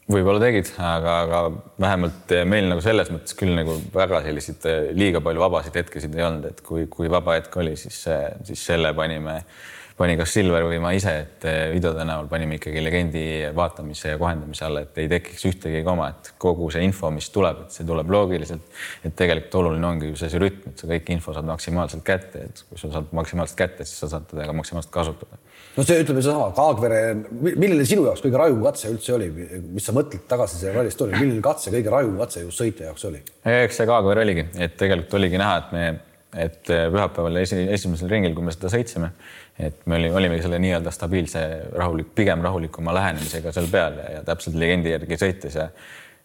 võib-olla 0.04 0.36
tegid, 0.42 0.68
aga, 0.84 1.12
aga 1.24 1.38
vähemalt 1.80 2.32
meil 2.44 2.66
nagu 2.68 2.82
selles 2.84 3.08
mõttes 3.08 3.36
küll 3.38 3.54
nagu 3.56 3.78
väga 3.94 4.20
selliseid 4.26 4.66
liiga 4.98 5.22
palju 5.24 5.40
vabasid 5.40 5.78
hetkesid 5.80 6.18
ei 6.18 6.26
olnud, 6.26 6.50
et 6.50 6.60
kui, 6.66 6.84
kui 6.92 7.08
vaba 7.08 7.38
hetk 7.38 7.56
oli, 7.62 7.72
siis, 7.80 8.02
siis 8.44 8.66
selle 8.68 8.90
panime 8.98 9.38
äh, 9.38 9.62
pani 9.98 10.16
kas 10.18 10.32
Silver 10.34 10.64
või 10.66 10.80
ma 10.82 10.90
ise, 10.96 11.12
et 11.22 11.44
eh, 11.46 11.60
videode 11.70 12.02
näol 12.06 12.26
panime 12.30 12.56
ikkagi 12.58 12.82
legendi 12.82 13.24
vaatamise 13.54 14.14
ja 14.14 14.18
kohendamise 14.18 14.66
alla, 14.66 14.82
et 14.82 14.98
ei 14.98 15.08
tekiks 15.10 15.44
ühtegi 15.50 15.82
koma, 15.86 16.08
et 16.10 16.32
kogu 16.42 16.66
see 16.74 16.82
info, 16.86 17.12
mis 17.14 17.28
tuleb, 17.34 17.64
et 17.66 17.76
see 17.76 17.86
tuleb 17.86 18.10
loogiliselt. 18.10 18.64
et 19.04 19.14
tegelikult 19.14 19.54
oluline 19.60 19.86
ongi 19.86 20.10
ju 20.10 20.16
see, 20.18 20.32
see 20.32 20.40
rütm, 20.42 20.72
et 20.72 20.82
sa 20.82 20.88
kõik 20.90 21.12
info 21.14 21.34
saad 21.36 21.46
maksimaalselt 21.46 22.02
kätte, 22.06 22.42
et 22.48 22.62
kui 22.68 22.80
sa 22.80 22.90
saad 22.96 23.12
maksimaalselt 23.14 23.58
kätte, 23.58 23.86
siis 23.86 24.02
sa 24.02 24.08
saad 24.16 24.26
teda 24.30 24.48
ka 24.48 24.56
maksimaalselt 24.58 24.94
kasutada. 24.94 25.38
no 25.76 25.84
see 25.86 26.00
ütleme 26.02 26.24
seesama 26.24 26.48
Kaagvere, 26.56 27.02
milline 27.44 27.86
sinu 27.86 28.08
jaoks 28.08 28.24
kõige 28.24 28.40
rajum 28.40 28.64
katse 28.66 28.90
üldse 28.90 29.14
oli, 29.14 29.28
mis 29.76 29.86
sa 29.86 29.94
mõtled 29.94 30.26
tagasi 30.30 30.58
selle 30.58 30.74
ralli 30.80 30.94
story, 30.94 31.14
milline 31.20 31.44
katse, 31.44 31.70
kõige 31.74 31.94
rajum 31.94 32.18
katse 32.18 32.42
just 32.42 32.64
sõitja 32.64 32.90
jaoks 32.90 33.06
oli? 33.12 33.22
eks 33.62 33.78
see 33.78 33.86
Kaagvere 33.86 34.26
oligi, 34.26 34.48
et 34.58 34.74
tegelikult 34.80 35.20
oligi 35.20 35.38
näha, 35.38 35.62
et 35.62 35.72
me, 35.76 35.86
et 36.34 36.60
pühapäeval 36.66 37.40
esi, 37.42 37.60
esimesel 37.70 38.10
ringil, 38.10 38.34
kui 38.34 38.44
me 38.46 38.54
seda 38.54 38.72
sõitsime 38.72 39.12
et 39.58 39.84
me 39.86 39.98
olime, 39.98 40.14
olimegi 40.18 40.42
selle 40.42 40.58
nii-öelda 40.62 40.90
stabiilse 40.90 41.42
rahulik, 41.78 42.08
pigem 42.14 42.42
rahulikuma 42.42 42.94
lähenemisega 42.94 43.52
seal 43.54 43.68
peal 43.70 44.00
ja, 44.00 44.08
ja 44.16 44.22
täpselt 44.26 44.56
legendi 44.58 44.90
järgi 44.94 45.20
sõites 45.20 45.60
ja 45.60 45.68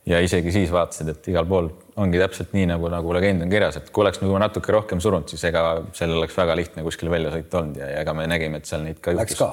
ja 0.10 0.20
isegi 0.24 0.52
siis 0.52 0.72
vaatasid, 0.74 1.12
et 1.12 1.28
igal 1.30 1.46
pool 1.46 1.68
ongi 2.00 2.18
täpselt 2.18 2.54
nii 2.56 2.66
nagu, 2.72 2.88
nagu 2.90 3.14
legend 3.14 3.44
on 3.46 3.52
kirjas, 3.52 3.78
et 3.78 3.90
kui 3.94 4.02
oleks 4.02 4.22
nagu 4.24 4.38
natuke 4.42 4.72
rohkem 4.74 5.02
surunud, 5.04 5.30
siis 5.30 5.44
ega 5.52 5.64
seal 5.94 6.16
oleks 6.16 6.38
väga 6.38 6.56
lihtne 6.58 6.86
kuskile 6.86 7.12
välja 7.14 7.34
sõita 7.36 7.60
olnud 7.60 7.78
ja, 7.78 7.90
ja 7.94 8.04
ega 8.06 8.16
me 8.18 8.26
nägime, 8.32 8.62
et 8.62 8.70
seal 8.70 8.82
neid 8.86 9.02
ka 9.04 9.14
juhtus. 9.14 9.44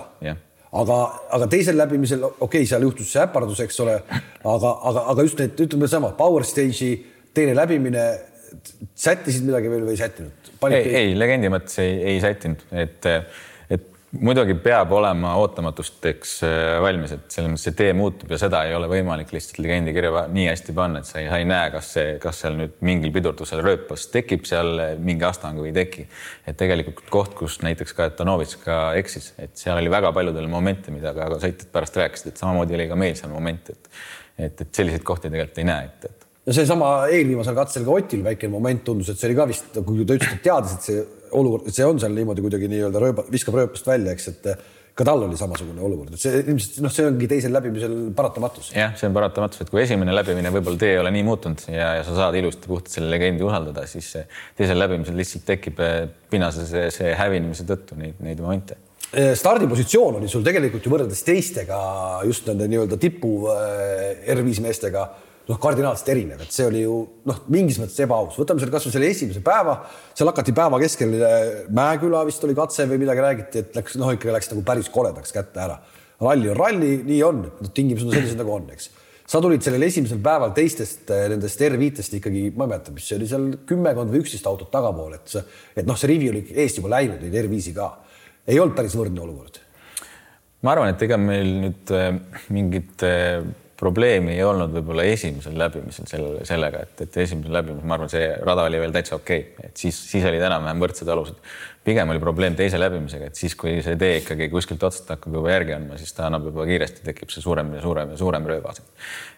Aga, 0.76 0.96
aga 1.32 1.48
teisel 1.50 1.76
läbimisel, 1.78 2.24
okei 2.24 2.46
okay,, 2.46 2.68
seal 2.68 2.86
juhtus 2.86 3.10
see 3.12 3.20
äpardus, 3.22 3.60
eks 3.66 3.82
ole, 3.84 3.98
aga, 4.06 4.72
aga, 4.90 5.04
aga 5.12 5.26
just 5.26 5.42
need, 5.42 5.60
ütleme 5.66 5.90
sama 5.90 6.14
Power 6.16 6.46
Stage'i 6.46 6.94
teine 7.36 7.54
läbimine, 7.58 8.06
sättisid 8.96 9.46
midagi 9.48 9.72
veel 9.72 9.86
või 9.86 9.96
ei 9.96 10.00
sättinud? 10.00 10.52
ei, 10.70 10.94
ei, 11.02 11.12
legendi 11.18 11.52
mõttes 11.52 11.78
ei, 11.82 11.98
ei 12.14 12.22
sättinud, 12.22 12.64
et 12.72 13.10
muidugi 14.20 14.54
peab 14.62 14.92
olema 14.94 15.34
ootamatusteks 15.40 16.32
äh, 16.46 16.78
valmis, 16.82 17.12
et 17.16 17.24
selles 17.32 17.50
mõttes 17.52 17.66
see 17.68 17.76
tee 17.76 17.92
muutub 17.96 18.30
ja 18.32 18.38
seda 18.40 18.62
ei 18.68 18.74
ole 18.76 18.88
võimalik 18.90 19.32
lihtsalt 19.34 19.60
legendi 19.64 19.94
kirja 19.96 20.26
nii 20.32 20.46
hästi 20.50 20.74
panna, 20.76 21.02
et 21.02 21.08
sa 21.08 21.20
ei, 21.20 21.28
sa 21.30 21.40
ei 21.42 21.48
näe, 21.48 21.70
kas 21.74 21.92
see, 21.96 22.16
kas 22.22 22.42
seal 22.44 22.58
nüüd 22.60 22.76
mingil 22.86 23.12
pidurdusel 23.14 23.62
rööpas 23.64 24.06
tekib 24.12 24.46
seal 24.48 24.82
äh, 24.82 24.92
mingi 25.02 25.26
astang 25.28 25.60
või 25.60 25.72
ei 25.72 25.78
teki. 25.80 26.06
et 26.46 26.58
tegelikult 26.60 27.10
koht, 27.12 27.34
kus 27.38 27.58
näiteks 27.66 27.96
ka 27.96 28.10
Etanovitš 28.12 28.60
ka 28.64 28.78
eksis, 29.00 29.32
et 29.42 29.56
seal 29.58 29.80
oli 29.80 29.92
väga 29.92 30.12
paljudel 30.16 30.48
momente, 30.50 30.94
mida 30.94 31.14
ka 31.16 31.32
sõitjad 31.42 31.72
pärast 31.74 31.98
rääkisid, 32.00 32.32
et 32.32 32.44
samamoodi 32.44 32.78
oli 32.78 32.88
ka 32.90 33.00
meil 33.00 33.18
seal 33.18 33.34
moment, 33.34 33.74
et 33.74 33.90
et, 34.36 34.60
et 34.60 34.68
selliseid 34.68 35.00
kohti 35.00 35.30
tegelikult 35.32 35.62
ei 35.62 35.64
näe 35.64 35.86
et 35.88 36.15
no 36.46 36.54
seesama 36.54 36.94
eelviimasel 37.10 37.56
katsel 37.58 37.84
ka 37.86 37.98
Otil 37.98 38.22
väike 38.26 38.50
moment 38.52 38.84
tundus, 38.86 39.10
et 39.10 39.20
see 39.20 39.30
oli 39.30 39.38
ka 39.38 39.48
vist, 39.50 39.76
kui 39.82 40.06
ta 40.06 40.16
ütles, 40.18 40.38
et 40.38 40.44
teadis, 40.46 40.76
et 40.76 40.88
see 40.90 41.04
olukord, 41.36 41.66
et 41.66 41.74
see 41.74 41.86
on 41.86 41.98
seal 42.02 42.14
niimoodi 42.14 42.44
kuidagi 42.44 42.70
nii-öelda 42.70 43.02
rööba, 43.02 43.26
viskab 43.32 43.58
rööpast 43.58 43.88
välja, 43.88 44.14
eks, 44.14 44.28
et 44.32 44.50
ka 44.96 45.04
tal 45.04 45.26
oli 45.26 45.36
samasugune 45.36 45.82
olukord, 45.84 46.14
et 46.14 46.22
see 46.22 46.38
ilmselt 46.44 46.78
noh, 46.84 46.92
see 46.94 47.04
ongi 47.08 47.28
teisel 47.28 47.52
läbimisel 47.52 47.96
paratamatus. 48.16 48.70
jah, 48.76 48.94
see 48.96 49.10
on 49.10 49.18
paratamatus, 49.18 49.64
et 49.64 49.72
kui 49.72 49.82
esimene 49.82 50.14
läbimine 50.14 50.52
võib-olla 50.54 50.80
tee 50.80 50.94
ei 50.94 51.02
ole 51.02 51.12
nii 51.18 51.26
muutunud 51.26 51.66
ja, 51.68 51.90
ja 51.98 52.06
sa 52.06 52.14
saad 52.22 52.38
ilusti 52.38 52.70
puhtalt 52.70 52.94
selle 52.94 53.10
legendi 53.12 53.44
usaldada, 53.44 53.84
siis 53.90 54.14
teisel 54.56 54.80
läbimisel 54.80 55.18
lihtsalt 55.18 55.44
tekib 55.50 55.82
eh, 55.84 55.98
pinnase 56.30 56.64
see, 56.70 56.88
see 56.94 57.12
hävinemise 57.18 57.66
tõttu 57.68 57.98
neid, 58.00 58.22
neid 58.24 58.40
momente 58.40 58.78
eh, 59.10 59.34
stardipositsioon 59.36 60.22
oli 60.22 60.32
sul 60.32 60.46
tegelikult 60.46 60.86
ju 60.86 60.94
võrreldes 60.94 61.26
teistega 61.26 61.82
just 62.30 62.48
nende 62.48 62.70
nii-öelda 62.70 62.96
tipu 63.02 63.36
eh, 63.52 64.24
R5 64.32 64.64
meestega 64.64 65.10
noh, 65.46 65.58
kardinaalselt 65.62 66.10
erinev, 66.10 66.42
et 66.42 66.54
see 66.54 66.66
oli 66.66 66.82
ju 66.82 66.96
noh, 67.28 67.38
mingis 67.52 67.78
mõttes 67.78 67.98
ebaaus, 68.02 68.34
võtame 68.38 68.62
selle 68.62 68.74
kasvõi 68.74 68.94
selle 68.94 69.10
esimese 69.12 69.42
päeva, 69.46 69.78
seal 70.16 70.30
hakati 70.32 70.54
päeva 70.56 70.80
keskel 70.82 71.14
Mäeküla 71.76 72.24
vist 72.26 72.44
oli 72.46 72.56
katse 72.58 72.86
või 72.90 72.98
midagi 73.04 73.22
räägiti, 73.22 73.62
et 73.62 73.76
läks 73.78 73.98
noh, 74.00 74.10
ikka 74.16 74.34
läks 74.34 74.50
nagu 74.52 74.64
päris 74.66 74.90
koledaks 74.92 75.34
kätte 75.34 75.62
ära. 75.62 75.78
ralli 76.20 76.48
on 76.50 76.56
ralli, 76.56 76.92
nii 77.06 77.18
on, 77.22 77.42
tingimused 77.74 78.08
on 78.08 78.16
sellised 78.16 78.40
nagu 78.40 78.54
on, 78.56 78.64
eks. 78.74 78.88
sa 79.26 79.40
tulid 79.42 79.62
sellel 79.62 79.84
esimesel 79.86 80.18
päeval 80.24 80.54
teistest 80.56 81.12
nendest 81.30 81.62
R5-test 81.68 82.16
ikkagi, 82.18 82.48
ma 82.56 82.66
ei 82.66 82.72
mäleta, 82.72 82.94
mis 82.94 83.06
see 83.06 83.18
oli 83.18 83.28
seal 83.30 83.46
kümmekond 83.68 84.10
või 84.10 84.24
üksteist 84.24 84.48
autot 84.50 84.72
tagapool, 84.72 85.14
et 85.14 85.30
see, 85.30 85.44
et 85.76 85.86
noh, 85.86 85.98
see 85.98 86.10
rivi 86.10 86.32
oli 86.32 86.42
eest 86.64 86.80
juba 86.80 86.90
läinud, 86.96 87.22
neid 87.22 87.38
R5-i 87.44 87.76
ka. 87.76 87.92
ei 88.46 88.58
olnud 88.58 88.74
päris 88.74 88.98
võrdne 88.98 89.22
olukord. 89.22 89.60
ma 90.62 90.74
arvan, 90.74 90.90
et 90.90 91.06
ega 91.06 91.20
meil 91.20 91.52
nüüd 91.66 91.94
äh, 91.94 92.10
mingit 92.50 93.06
äh, 93.06 93.46
probleemi 93.76 94.34
ei 94.34 94.42
olnud 94.44 94.72
võib-olla 94.74 95.04
esimesel 95.10 95.56
läbimisel 95.60 96.08
selle, 96.08 96.44
sellega, 96.48 96.82
et, 96.86 97.02
et 97.04 97.16
esimesel 97.24 97.52
läbimisel, 97.58 97.88
ma 97.88 97.96
arvan, 97.98 98.10
see 98.12 98.28
rada 98.46 98.64
oli 98.68 98.80
veel 98.80 98.94
täitsa 98.94 99.16
okei 99.18 99.42
okay., 99.42 99.70
et 99.70 99.82
siis, 99.82 99.98
siis 100.10 100.24
olid 100.28 100.44
enam-vähem 100.48 100.80
võrdsed 100.84 101.10
alused. 101.12 101.42
pigem 101.86 102.10
oli 102.10 102.22
probleem 102.22 102.56
teise 102.58 102.80
läbimisega, 102.80 103.28
et 103.30 103.38
siis, 103.38 103.54
kui 103.58 103.76
see 103.84 103.98
tee 104.00 104.22
ikkagi 104.22 104.48
kuskilt 104.52 104.82
otsast 104.88 105.12
hakkab 105.12 105.36
juba 105.38 105.52
järgi 105.52 105.76
andma, 105.76 105.98
siis 106.00 106.16
ta 106.16 106.26
annab 106.30 106.48
juba 106.50 106.66
kiiresti, 106.66 107.04
tekib 107.06 107.34
see 107.34 107.44
suurem 107.44 107.74
ja 107.76 107.84
suurem 107.84 108.14
ja 108.14 108.18
suurem 108.22 108.48
rööbas. 108.52 108.82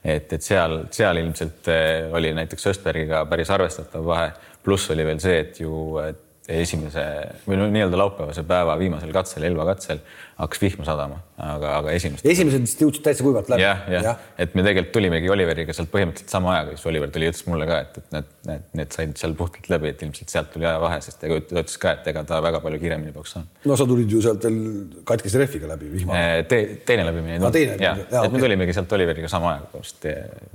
et, 0.04 0.32
et 0.32 0.42
seal, 0.42 0.80
seal 0.94 1.20
ilmselt 1.24 1.72
eh, 1.74 2.08
oli 2.14 2.32
näiteks 2.38 2.70
Östbergiga 2.72 3.24
päris 3.28 3.50
arvestatav 3.50 4.06
vahe, 4.06 4.32
pluss 4.64 4.90
oli 4.94 5.04
veel 5.06 5.20
see, 5.22 5.42
et 5.44 5.60
ju 5.64 5.98
et 6.04 6.24
esimese 6.48 7.02
või 7.44 7.58
no 7.60 7.66
nii-öelda 7.68 7.98
laupäevase 8.00 8.42
päeva 8.48 8.76
viimasel 8.80 9.10
katsel, 9.12 9.44
Elva 9.44 9.66
katsel 9.68 10.00
hakkas 10.38 10.60
vihma 10.62 10.86
sadama, 10.86 11.18
aga, 11.44 11.74
aga 11.82 11.92
esimest. 11.92 12.24
esimesed 12.24 12.64
vist 12.64 12.80
jõudsid 12.80 13.04
täitsa 13.04 13.26
kuivalt 13.26 13.50
läbi. 13.52 13.66
jah, 13.66 13.82
jah 13.92 14.06
ja., 14.06 14.14
et 14.40 14.56
me 14.56 14.64
tegelikult 14.64 14.94
tulimegi 14.94 15.28
Oliveriga 15.34 15.76
sealt 15.76 15.92
põhimõtteliselt 15.92 16.32
sama 16.32 16.54
ajaga, 16.54 16.76
siis 16.78 16.88
Oliver 16.88 17.12
tuli, 17.12 17.28
ütles 17.28 17.44
mulle 17.50 17.68
ka, 17.68 17.82
et, 17.84 18.00
et 18.00 18.16
need, 18.16 18.32
need, 18.48 18.66
need 18.80 18.96
said 18.96 19.14
seal 19.20 19.36
puhtalt 19.36 19.68
läbi, 19.74 19.92
et 19.92 20.06
ilmselt 20.08 20.32
sealt 20.32 20.50
tuli 20.54 20.68
ajavahe, 20.70 21.02
sest 21.04 21.20
ta 21.20 21.32
ütles 21.36 21.78
ka, 21.84 21.94
et 21.98 22.10
ega 22.14 22.24
ta 22.32 22.40
väga 22.48 22.64
palju 22.64 22.80
kiiremini 22.86 23.12
poleks 23.12 23.36
saanud. 23.36 23.62
no 23.68 23.78
sa 23.82 23.88
tulid 23.92 24.16
ju 24.16 24.24
sealt 24.24 24.48
veel 24.48 24.60
katkise 25.12 25.44
rehviga 25.44 25.72
läbi 25.74 25.92
vihma 25.98 26.26
Te,. 26.48 26.64
teine 26.88 27.04
läbimine 27.10 27.36
ei 27.36 27.44
tulnud. 27.44 27.86
jah, 27.88 28.04
et 28.06 28.20
okay. 28.22 28.32
me 28.32 28.44
tulimegi 28.46 28.80
sealt 28.80 28.96
Oliveriga 28.96 29.28
sama 29.28 29.58
ajaga, 29.58 29.84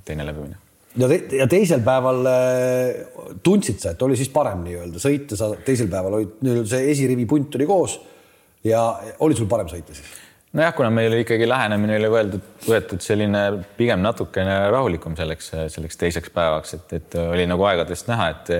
teine 0.10 0.32
läbimine 0.32 0.58
ja, 0.98 1.10
te, 1.10 1.20
ja 1.40 1.48
teisel 1.52 1.84
päeval 1.86 2.28
äh, 2.30 3.38
tundsid 3.46 3.82
sa, 3.84 3.94
et 3.94 4.06
oli 4.06 4.18
siis 4.20 4.32
parem 4.34 4.64
nii-öelda 4.68 5.02
sõita, 5.02 5.38
sa 5.40 5.54
teisel 5.66 5.90
päeval 5.92 6.20
olid 6.20 6.36
nii-öelda 6.46 6.70
see 6.76 6.92
esirivi 6.94 7.28
punt 7.30 7.58
oli 7.60 7.70
koos 7.70 7.98
ja 8.68 8.86
oli 9.26 9.38
sul 9.38 9.50
parem 9.52 9.70
sõita 9.72 9.96
siis? 9.96 10.22
nojah, 10.54 10.74
kuna 10.78 10.92
meil 10.94 11.18
ikkagi 11.18 11.50
lähenemine 11.50 11.98
oli 11.98 12.10
võetud, 12.14 12.50
võetud 12.68 13.04
selline 13.04 13.44
pigem 13.78 14.04
natukene 14.06 14.58
rahulikum 14.74 15.18
selleks, 15.18 15.54
selleks 15.74 15.98
teiseks 16.00 16.34
päevaks, 16.34 16.76
et, 16.78 16.98
et 17.00 17.22
oli 17.24 17.48
nagu 17.50 17.66
aegadest 17.66 18.12
näha, 18.12 18.30
et 18.36 18.52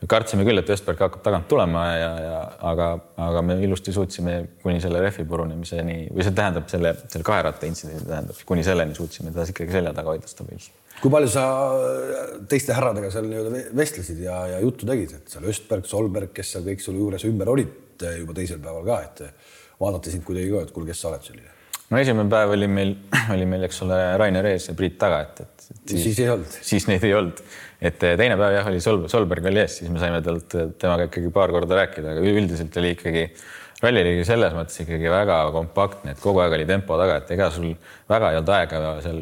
me 0.00 0.08
kartsime 0.08 0.46
küll, 0.48 0.60
et 0.60 0.72
Östberg 0.72 1.02
hakkab 1.04 1.20
tagant 1.26 1.48
tulema 1.50 1.84
ja, 1.92 2.08
ja 2.24 2.38
aga, 2.70 2.88
aga 3.26 3.44
me 3.44 3.58
ilusti 3.64 3.92
suutsime 3.92 4.38
kuni 4.62 4.80
selle 4.84 5.04
rehvi 5.04 5.26
purunemiseni 5.28 5.98
või 6.14 6.24
see 6.24 6.36
tähendab 6.36 6.72
selle, 6.72 6.96
selle 7.04 7.28
kahe 7.28 7.44
ratta 7.44 7.68
intsidendi 7.68 8.08
tähendab, 8.08 8.40
kuni 8.48 8.64
selleni 8.64 8.96
suutsime 8.96 9.36
ta 9.36 9.44
ikkagi 9.48 9.76
selja 9.76 9.92
taga 9.96 10.14
hoida 10.16 10.32
stabiilselt 10.32 10.83
kui 11.00 11.12
palju 11.12 11.30
sa 11.32 11.46
teiste 12.50 12.76
härradega 12.76 13.10
seal 13.12 13.26
nii-öelda 13.28 13.64
vestlesid 13.76 14.20
ja, 14.24 14.36
ja 14.54 14.60
juttu 14.64 14.88
tegid, 14.88 15.16
et 15.18 15.32
seal 15.34 15.48
Östberg, 15.50 15.88
Solberg, 15.88 16.30
kes 16.36 16.54
seal 16.54 16.64
kõik 16.66 16.84
sul 16.84 17.00
juures 17.00 17.26
ümber 17.28 17.50
olid 17.52 18.04
juba 18.18 18.36
teisel 18.36 18.60
päeval 18.62 18.86
ka, 18.86 19.00
et 19.06 19.50
vaadati 19.80 20.14
sind 20.14 20.24
kuidagi 20.26 20.52
ka, 20.52 20.64
et 20.66 20.72
kuule, 20.74 20.88
kes 20.90 21.04
sa 21.04 21.10
oled 21.12 21.26
selline? 21.26 21.50
no 21.90 22.00
esimene 22.00 22.30
päev 22.32 22.54
oli 22.56 22.70
meil, 22.70 22.94
oli 23.34 23.48
meil, 23.48 23.66
eks 23.68 23.82
ole, 23.86 23.98
Rainer 24.20 24.50
ees 24.52 24.70
ja 24.70 24.76
Priit 24.78 24.96
taga, 25.00 25.20
et, 25.26 25.44
et, 25.44 25.66
et 25.74 25.94
siis, 25.94 26.06
siis 26.08 26.22
ei 26.24 26.32
olnud, 26.32 26.56
siis 26.70 26.88
neid 26.90 27.04
ei 27.06 27.14
olnud, 27.16 27.42
et 27.84 28.00
teine 28.00 28.38
päev 28.40 28.56
jah, 28.58 28.70
oli 28.72 28.80
Sol-, 28.82 29.04
Solberg 29.12 29.50
oli 29.50 29.62
ees, 29.64 29.80
siis 29.80 29.92
me 29.92 30.02
saime 30.02 30.22
talt 30.24 30.56
temaga 30.80 31.10
ikkagi 31.10 31.30
paar 31.34 31.52
korda 31.54 31.82
rääkida, 31.82 32.16
aga 32.16 32.34
üldiselt 32.34 32.80
oli 32.80 32.94
ikkagi 32.96 33.28
äh, 33.28 33.44
ralli 33.84 34.02
oli 34.02 34.24
selles 34.26 34.54
mõttes 34.56 34.80
ikkagi 34.82 35.10
väga 35.12 35.38
kompaktne, 35.54 36.14
et 36.14 36.22
kogu 36.22 36.40
aeg 36.42 36.56
oli 36.56 36.66
tempo 36.68 36.96
taga, 37.00 37.18
et 37.20 37.32
ega 37.36 37.48
sul 37.54 37.70
väga 38.10 38.30
ei 38.32 38.38
olnud 38.40 38.52
aega 38.56 38.80
seal, 39.04 39.20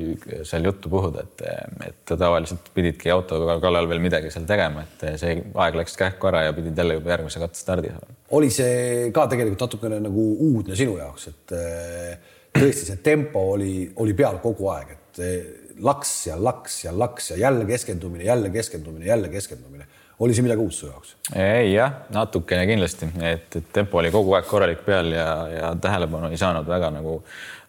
seal 0.48 0.68
juttu 0.68 0.90
puhuda, 0.92 1.24
et, 1.26 1.44
et 1.88 2.12
tavaliselt 2.12 2.72
pididki 2.74 3.12
auto 3.14 3.40
kallal 3.62 3.88
veel 3.90 4.02
midagi 4.04 4.32
seal 4.34 4.46
tegema, 4.48 4.84
et 4.86 5.06
see 5.20 5.38
aeg 5.38 5.78
läks 5.80 5.98
kähku 6.00 6.30
ära 6.30 6.46
ja 6.48 6.56
pidid 6.56 6.78
jälle 6.78 6.98
juba 6.98 7.14
järgmise 7.14 7.42
katse 7.42 7.64
stardi 7.64 7.92
saama. 7.94 8.18
oli 8.38 8.50
see 8.54 9.10
ka 9.14 9.26
tegelikult 9.32 9.66
natukene 9.66 10.02
nagu 10.02 10.28
uudne 10.48 10.78
sinu 10.78 10.98
jaoks, 11.00 11.28
et 11.32 11.56
eh, 11.58 12.36
tõesti 12.58 12.92
see 12.92 13.02
tempo 13.04 13.48
oli, 13.56 13.74
oli 14.04 14.14
peal 14.18 14.38
kogu 14.42 14.70
aeg, 14.74 14.94
et 14.98 15.24
eh, 15.24 15.40
laks 15.82 16.14
ja 16.28 16.36
laks 16.38 16.84
ja 16.86 16.92
laks 16.94 17.32
ja 17.32 17.42
jälle 17.46 17.66
keskendumine, 17.68 18.24
jälle 18.28 18.50
keskendumine, 18.54 19.06
jälle 19.06 19.32
keskendumine 19.32 19.88
oli 20.22 20.34
see 20.36 20.44
midagi 20.44 20.62
uut 20.62 20.74
su 20.74 20.86
jaoks? 20.86 21.16
ei 21.38 21.72
jah, 21.72 22.02
natukene 22.14 22.66
kindlasti, 22.68 23.08
et, 23.26 23.48
et 23.58 23.72
tempo 23.74 23.98
oli 24.00 24.12
kogu 24.14 24.36
aeg 24.36 24.46
korralik 24.48 24.84
peal 24.86 25.10
ja, 25.14 25.26
ja 25.50 25.72
tähelepanu 25.82 26.30
ei 26.30 26.38
saanud 26.40 26.68
väga 26.68 26.92
nagu 26.94 27.18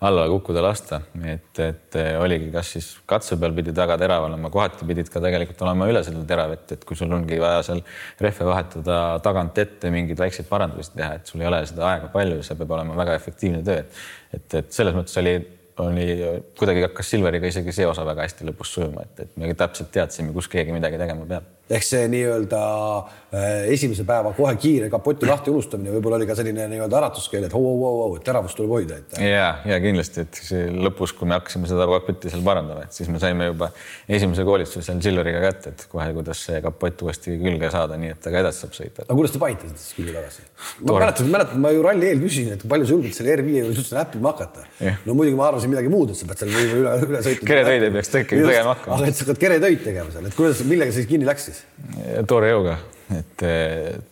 alla 0.04 0.26
kukkuda 0.28 0.62
lasta, 0.64 1.00
et, 1.24 1.60
et 1.64 1.98
oligi, 2.20 2.50
kas 2.52 2.74
siis 2.76 2.90
katse 3.08 3.38
peal 3.40 3.56
pidid 3.56 3.78
väga 3.80 3.96
terav 4.02 4.28
olema, 4.28 4.52
kohati 4.52 4.88
pidid 4.90 5.10
ka 5.12 5.22
tegelikult 5.24 5.64
olema 5.64 5.88
üle 5.92 6.04
selle 6.04 6.26
terav, 6.28 6.54
et, 6.58 6.76
et 6.76 6.84
kui 6.88 7.00
sul 7.00 7.14
ongi 7.16 7.40
vaja 7.40 7.64
seal 7.70 7.82
rehve 8.22 8.50
vahetada 8.50 9.00
tagant 9.24 9.64
ette, 9.64 9.92
mingeid 9.94 10.20
väikseid 10.20 10.50
parandusi 10.52 10.92
teha, 10.98 11.18
et 11.20 11.32
sul 11.32 11.44
ei 11.44 11.50
ole 11.50 11.64
seda 11.70 11.88
aega 11.94 12.12
palju, 12.14 12.44
see 12.44 12.60
peab 12.60 12.78
olema 12.78 13.00
väga 13.00 13.16
efektiivne 13.22 13.64
töö, 13.64 13.80
et, 13.86 14.02
et, 14.36 14.60
et 14.62 14.74
selles 14.76 14.98
mõttes 14.98 15.22
oli 15.24 15.38
oli, 15.82 16.06
kuidagi 16.60 16.84
hakkas 16.86 17.10
Silveriga 17.10 17.50
isegi 17.50 17.74
see 17.74 17.88
osa 17.90 18.06
väga 18.06 18.28
hästi 18.28 18.46
lõpus 18.46 18.76
sujuma, 18.76 19.08
et, 19.08 19.24
et 19.26 19.38
me 19.42 19.54
täpselt 19.58 19.90
teadsime, 19.94 20.34
kus 20.36 20.50
keegi 20.52 20.76
midagi 20.76 21.00
tegema 21.02 21.26
peab 21.26 21.48
ehk 21.72 21.86
see 21.88 22.08
nii-öelda 22.12 22.62
äh, 23.32 23.72
esimese 23.72 24.04
päeva 24.08 24.34
kohe 24.36 24.52
kiire 24.60 24.90
kapoti 24.92 25.28
lahti 25.28 25.52
unustamine 25.54 25.94
võib-olla 25.96 26.18
oli 26.20 26.28
ka 26.28 26.36
selline 26.36 26.66
nii-öelda 26.74 26.98
äratuskeel, 27.00 27.46
et 27.48 27.56
oh-oh-oh, 27.56 28.18
et 28.18 28.26
teravust 28.28 28.58
tuleb 28.60 28.74
hoida, 28.76 28.98
et. 29.00 29.16
ja, 29.24 29.48
ja 29.68 29.78
kindlasti, 29.84 30.26
et 30.26 30.42
lõpus, 30.84 31.16
kui 31.16 31.30
me 31.30 31.38
hakkasime 31.38 31.70
seda 31.72 31.88
kapotti 31.88 32.32
seal 32.34 32.44
parandama, 32.44 32.84
et 32.84 32.98
siis 32.98 33.08
me 33.12 33.22
saime 33.24 33.48
juba 33.48 33.72
esimese 34.12 34.44
koolituse 34.48 34.84
seal 34.84 35.00
Silveriga 35.04 35.40
kätte, 35.46 35.72
et 35.72 35.86
kohe, 35.92 36.10
kuidas 36.18 36.44
see 36.50 36.60
kapott 36.64 37.06
uuesti 37.08 37.38
külge 37.40 37.72
saada, 37.72 37.98
nii 38.02 38.12
et 38.18 38.22
ta 38.24 38.34
ka 38.34 38.44
edasi 38.44 38.66
saab 38.66 38.76
sõita. 38.76 39.08
aga 39.08 39.18
kuidas 39.22 39.36
te 39.38 39.40
seda 39.40 39.80
siis 39.86 39.96
külge 40.02 40.18
tagasi? 40.18 40.46
ma 40.84 41.00
mäletan, 41.00 41.32
mäletan, 41.38 41.64
ma 41.64 41.72
ju 41.72 41.88
ralli 41.88 42.12
eel 42.12 42.22
küsisin, 42.26 42.52
et 42.58 42.68
palju 42.76 42.90
sa 42.90 42.98
julged 42.98 43.16
selle 43.16 43.38
R5 43.38 43.58
juures 43.62 43.82
üldse 43.86 43.98
näppima 43.98 44.36
hakata. 44.36 44.68
no 45.08 45.16
muidugi 45.16 45.40
ma 45.40 45.48
arvasin 45.48 45.72
midagi 45.72 45.92
muud, 45.92 46.12
et 46.12 46.20
sa 46.20 46.28
pead 46.28 46.44
seal 46.44 46.54
üle, 46.54 46.94
üle 47.08 47.24
sõitma. 47.24 47.50
keretöid 47.50 47.88
ei 47.88 47.96
peaks 47.98 48.14
tegema 48.14 48.70
hakkama. 48.74 49.00
aga 49.00 49.10
et 49.10 49.18
sa 49.18 49.26
hakkad 49.26 49.42
keretöid 49.48 49.84
tegema 49.88 50.14
seal, 50.14 50.28
et 50.30 50.38
kuidas, 50.38 50.64
millega 50.68 50.96
see 50.96 51.08
kinni 51.10 51.28
läks 51.28 51.53
siis? 51.54 52.26
toore 52.30 52.50
jõuga, 52.52 52.76
et 53.14 53.44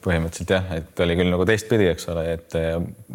põhimõtteliselt 0.04 0.52
jah, 0.54 0.72
et 0.78 1.02
oli 1.04 1.16
küll 1.18 1.32
nagu 1.34 1.46
teistpidi, 1.48 1.88
eks 1.92 2.08
ole, 2.12 2.26
et 2.36 2.56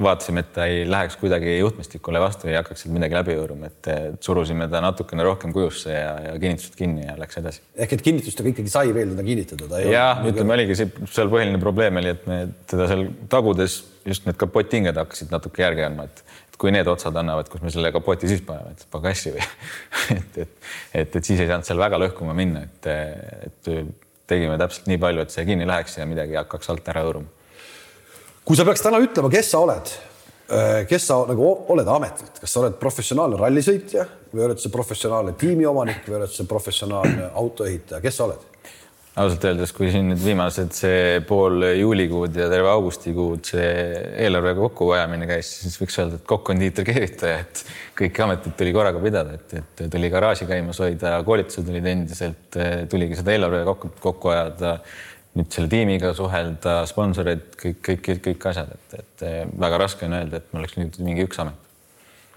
vaatasime, 0.02 0.42
et 0.42 0.52
ta 0.56 0.66
ei 0.70 0.84
läheks 0.88 1.18
kuidagi 1.20 1.56
juhtmestikule 1.58 2.22
vastu, 2.22 2.48
ei 2.50 2.56
hakkaks 2.58 2.84
sealt 2.84 2.96
midagi 2.96 3.18
läbi 3.18 3.36
hõõruma, 3.36 3.70
et 3.70 3.90
surusime 4.24 4.68
ta 4.72 4.80
natukene 4.84 5.26
rohkem 5.26 5.52
kujusse 5.54 5.92
ja, 5.92 6.14
ja 6.28 6.36
kinnitused 6.42 6.78
kinni 6.78 7.06
ja 7.06 7.16
läks 7.20 7.40
edasi. 7.42 7.62
ehk 7.76 7.96
et 7.98 8.06
kinnitustega 8.06 8.52
ikkagi 8.54 8.72
sai 8.72 8.94
veel 8.96 9.12
teda 9.14 9.26
kinnitada? 9.26 9.82
ja 9.84 10.06
ütleme, 10.24 10.56
oligi 10.58 10.78
see 10.80 10.90
seal 11.12 11.30
põhiline 11.32 11.60
probleem 11.62 12.02
oli, 12.02 12.16
et 12.16 12.26
me 12.30 12.40
teda 12.70 12.88
seal 12.90 13.06
tagudes 13.32 13.82
just 14.06 14.26
need 14.26 14.38
kapotinged 14.40 14.96
hakkasid 14.96 15.32
natuke 15.34 15.64
järgi 15.64 15.86
andma, 15.86 16.08
et 16.08 16.24
kui 16.60 16.72
need 16.72 16.88
otsad 16.88 17.16
annavad, 17.20 17.50
kus 17.52 17.62
me 17.64 17.70
selle 17.72 17.92
kapoti 17.94 18.30
siis 18.30 18.42
paneme, 18.46 18.72
et 18.72 18.88
pagassi 18.92 19.32
või 19.34 19.44
et, 20.16 20.40
et, 20.46 20.56
et, 21.02 21.16
et 21.20 21.22
siis 21.22 21.40
ei 21.42 21.50
saanud 21.50 21.68
seal 21.68 21.80
väga 21.80 22.00
lõhkuma 22.00 22.36
minna, 22.36 22.64
et, 22.66 22.90
et 23.50 23.72
tegime 24.26 24.58
täpselt 24.58 24.90
nii 24.90 24.98
palju, 25.02 25.22
et 25.22 25.34
see 25.34 25.46
kinni 25.48 25.66
läheks 25.68 25.98
ja 25.98 26.06
midagi 26.08 26.38
hakkaks 26.38 26.70
alt 26.72 26.88
ära 26.92 27.04
hõõruma. 27.06 27.30
kui 28.44 28.56
sa 28.56 28.64
peaks 28.64 28.84
täna 28.84 29.00
ütlema, 29.02 29.30
kes 29.30 29.50
sa 29.50 29.62
oled, 29.64 29.92
äh, 30.50 30.82
kes 30.88 31.06
sa 31.06 31.20
nagu 31.28 31.48
oled 31.74 31.88
ametilt, 31.88 32.40
kas 32.40 32.52
sa 32.52 32.60
oled 32.64 32.78
professionaalne 32.80 33.38
rallisõitja 33.40 34.06
või 34.32 34.46
oled 34.48 34.62
sa 34.62 34.70
professionaalne 34.70 35.32
tiimiomanik 35.38 36.06
või 36.06 36.20
oled 36.20 36.30
sa 36.34 36.44
professionaalne 36.44 37.30
autoehitaja, 37.34 38.00
kes 38.00 38.16
sa 38.16 38.28
oled? 38.28 38.55
Ausalt 39.16 39.44
öeldes, 39.48 39.72
kui 39.72 39.88
siin 39.92 40.10
nüüd 40.10 40.20
viimased 40.20 40.74
see 40.76 41.20
pool 41.28 41.64
juulikuud 41.78 42.36
ja 42.36 42.50
terve 42.52 42.68
augustikuud 42.68 43.48
see 43.48 43.70
eelarve 44.26 44.52
kokkuajamine 44.58 45.28
käis, 45.30 45.54
siis 45.62 45.78
võiks 45.80 45.96
öelda, 46.02 46.20
et 46.20 46.26
kokk-kondiiter 46.28 46.84
keevitaja, 46.84 47.38
et 47.46 47.62
kõiki 47.96 48.24
ameteid 48.26 48.58
tuli 48.60 48.74
korraga 48.76 49.00
pidada, 49.00 49.38
et, 49.40 49.56
et 49.62 49.84
tuli 49.92 50.12
garaaži 50.12 50.48
käimas 50.50 50.82
hoida, 50.84 51.16
koolitused 51.24 51.72
olid 51.72 51.90
endiselt, 51.94 52.60
tuligi 52.92 53.16
seda 53.16 53.32
eelarve 53.38 53.64
kokku, 53.70 53.94
kokku 54.04 54.34
ajada, 54.34 54.76
nüüd 55.36 55.52
selle 55.52 55.72
tiimiga 55.72 56.12
suhelda, 56.16 56.78
sponsorid, 56.88 57.48
kõik, 57.60 57.80
kõik, 57.88 58.24
kõik 58.30 58.48
asjad, 58.52 58.76
et, 58.76 59.00
et 59.00 59.28
väga 59.56 59.80
raske 59.80 60.08
on 60.08 60.20
öelda, 60.20 60.42
et 60.42 60.52
mul 60.52 60.64
oleks 60.64 60.76
nüüd 60.76 61.00
mingi 61.04 61.24
üks 61.24 61.40
amet. 61.40 61.62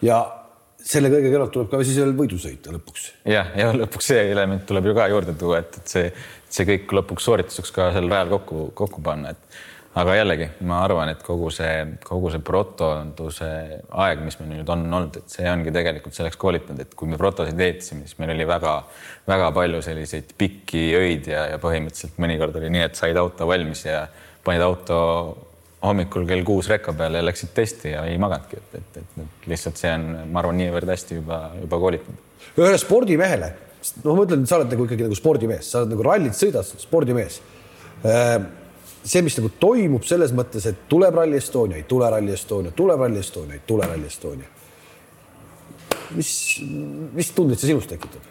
ja 0.04 0.24
selle 0.80 1.10
kõige 1.12 1.32
kõrvalt 1.34 1.52
tuleb 1.54 1.72
ka 1.72 1.80
siis 1.84 1.98
veel 2.00 2.12
võidu 2.16 2.38
sõita 2.40 2.72
lõpuks. 2.72 3.08
jah, 3.28 3.52
ja 3.60 3.72
lõpuks 3.76 4.12
see 4.14 4.26
element 4.32 4.64
tuleb 4.68 4.88
ju 4.90 4.96
ka 4.96 5.08
juurde 5.12 5.36
tuua, 5.40 5.60
et, 5.64 5.80
et 5.82 5.92
see 5.92 6.12
see 6.50 6.68
kõik 6.70 6.94
lõpuks 7.00 7.28
soorituseks 7.30 7.74
ka 7.76 7.92
sel 7.96 8.10
rajal 8.10 8.38
kokku, 8.38 8.70
kokku 8.78 9.04
panna, 9.06 9.34
et 9.36 9.60
aga 10.00 10.16
jällegi 10.20 10.48
ma 10.70 10.84
arvan, 10.86 11.10
et 11.14 11.22
kogu 11.26 11.50
see, 11.54 11.74
kogu 12.06 12.30
see 12.34 12.42
protonduse 12.46 13.50
aeg, 13.90 14.22
mis 14.26 14.38
meil 14.40 14.52
nüüd 14.54 14.72
on 14.72 14.86
olnud, 14.86 15.20
et 15.22 15.34
see 15.34 15.48
ongi 15.50 15.74
tegelikult 15.76 16.16
selleks 16.16 16.38
koolitanud, 16.40 16.82
et 16.84 16.96
kui 16.98 17.10
me 17.10 17.18
protosid 17.20 17.60
ehitasime, 17.60 18.06
siis 18.06 18.20
meil 18.22 18.34
oli 18.36 18.48
väga-väga 18.50 19.52
palju 19.58 19.82
selliseid 19.86 20.34
pikki 20.40 20.84
öid 21.00 21.30
ja, 21.34 21.48
ja 21.54 21.62
põhimõtteliselt 21.62 22.20
mõnikord 22.22 22.58
oli 22.62 22.72
nii, 22.76 22.86
et 22.90 23.00
said 23.00 23.18
auto 23.20 23.50
valmis 23.50 23.86
ja 23.88 24.06
panid 24.46 24.66
auto 24.66 25.00
hommikul 25.84 26.28
kell 26.28 26.44
kuus 26.48 26.68
rekka 26.70 26.94
peale 26.98 27.22
ja 27.22 27.26
läksid 27.26 27.54
testi 27.56 27.94
ja 27.96 28.04
ei 28.10 28.20
maganudki, 28.22 28.60
et, 28.60 28.82
et, 28.82 29.02
et, 29.02 29.18
et 29.24 29.50
lihtsalt 29.50 29.80
see 29.80 29.92
on, 29.96 30.06
ma 30.28 30.44
arvan, 30.44 30.60
niivõrd 30.60 30.92
hästi 30.92 31.20
juba, 31.22 31.42
juba 31.62 31.82
koolitatud. 31.82 32.28
ühele 32.60 32.80
spordimehele 32.82 33.52
noh, 34.04 34.16
ma 34.16 34.26
ütlen, 34.26 34.44
et 34.44 34.52
sa 34.52 34.60
oled 34.60 34.72
nagu 34.74 34.86
ikkagi 34.88 35.06
nagu 35.08 35.18
spordimees, 35.18 35.72
sa 35.72 35.84
oled 35.84 35.94
nagu 35.94 36.06
rallit 36.06 36.38
sõidad, 36.38 36.68
spordimees. 36.84 37.40
Äh, 38.04 38.38
see, 39.04 39.24
mis 39.26 39.38
nagu 39.40 39.52
toimub 39.62 40.06
selles 40.08 40.34
mõttes, 40.36 40.68
et 40.70 40.86
tuleb 40.92 41.16
Rally 41.20 41.40
Estonia, 41.40 41.80
ei 41.80 41.88
tule 41.90 42.10
Rally 42.12 42.36
Estonia, 42.36 42.74
tuleb 42.76 43.06
Rally 43.06 43.22
Estonia, 43.24 43.60
ei 43.60 43.66
tule 43.68 43.88
Rally 43.88 44.10
Estonia. 44.10 44.56
mis, 46.18 46.30
mis 47.14 47.28
tundeid 47.38 47.62
see 47.62 47.70
sinus 47.70 47.86
tekitab? 47.86 48.24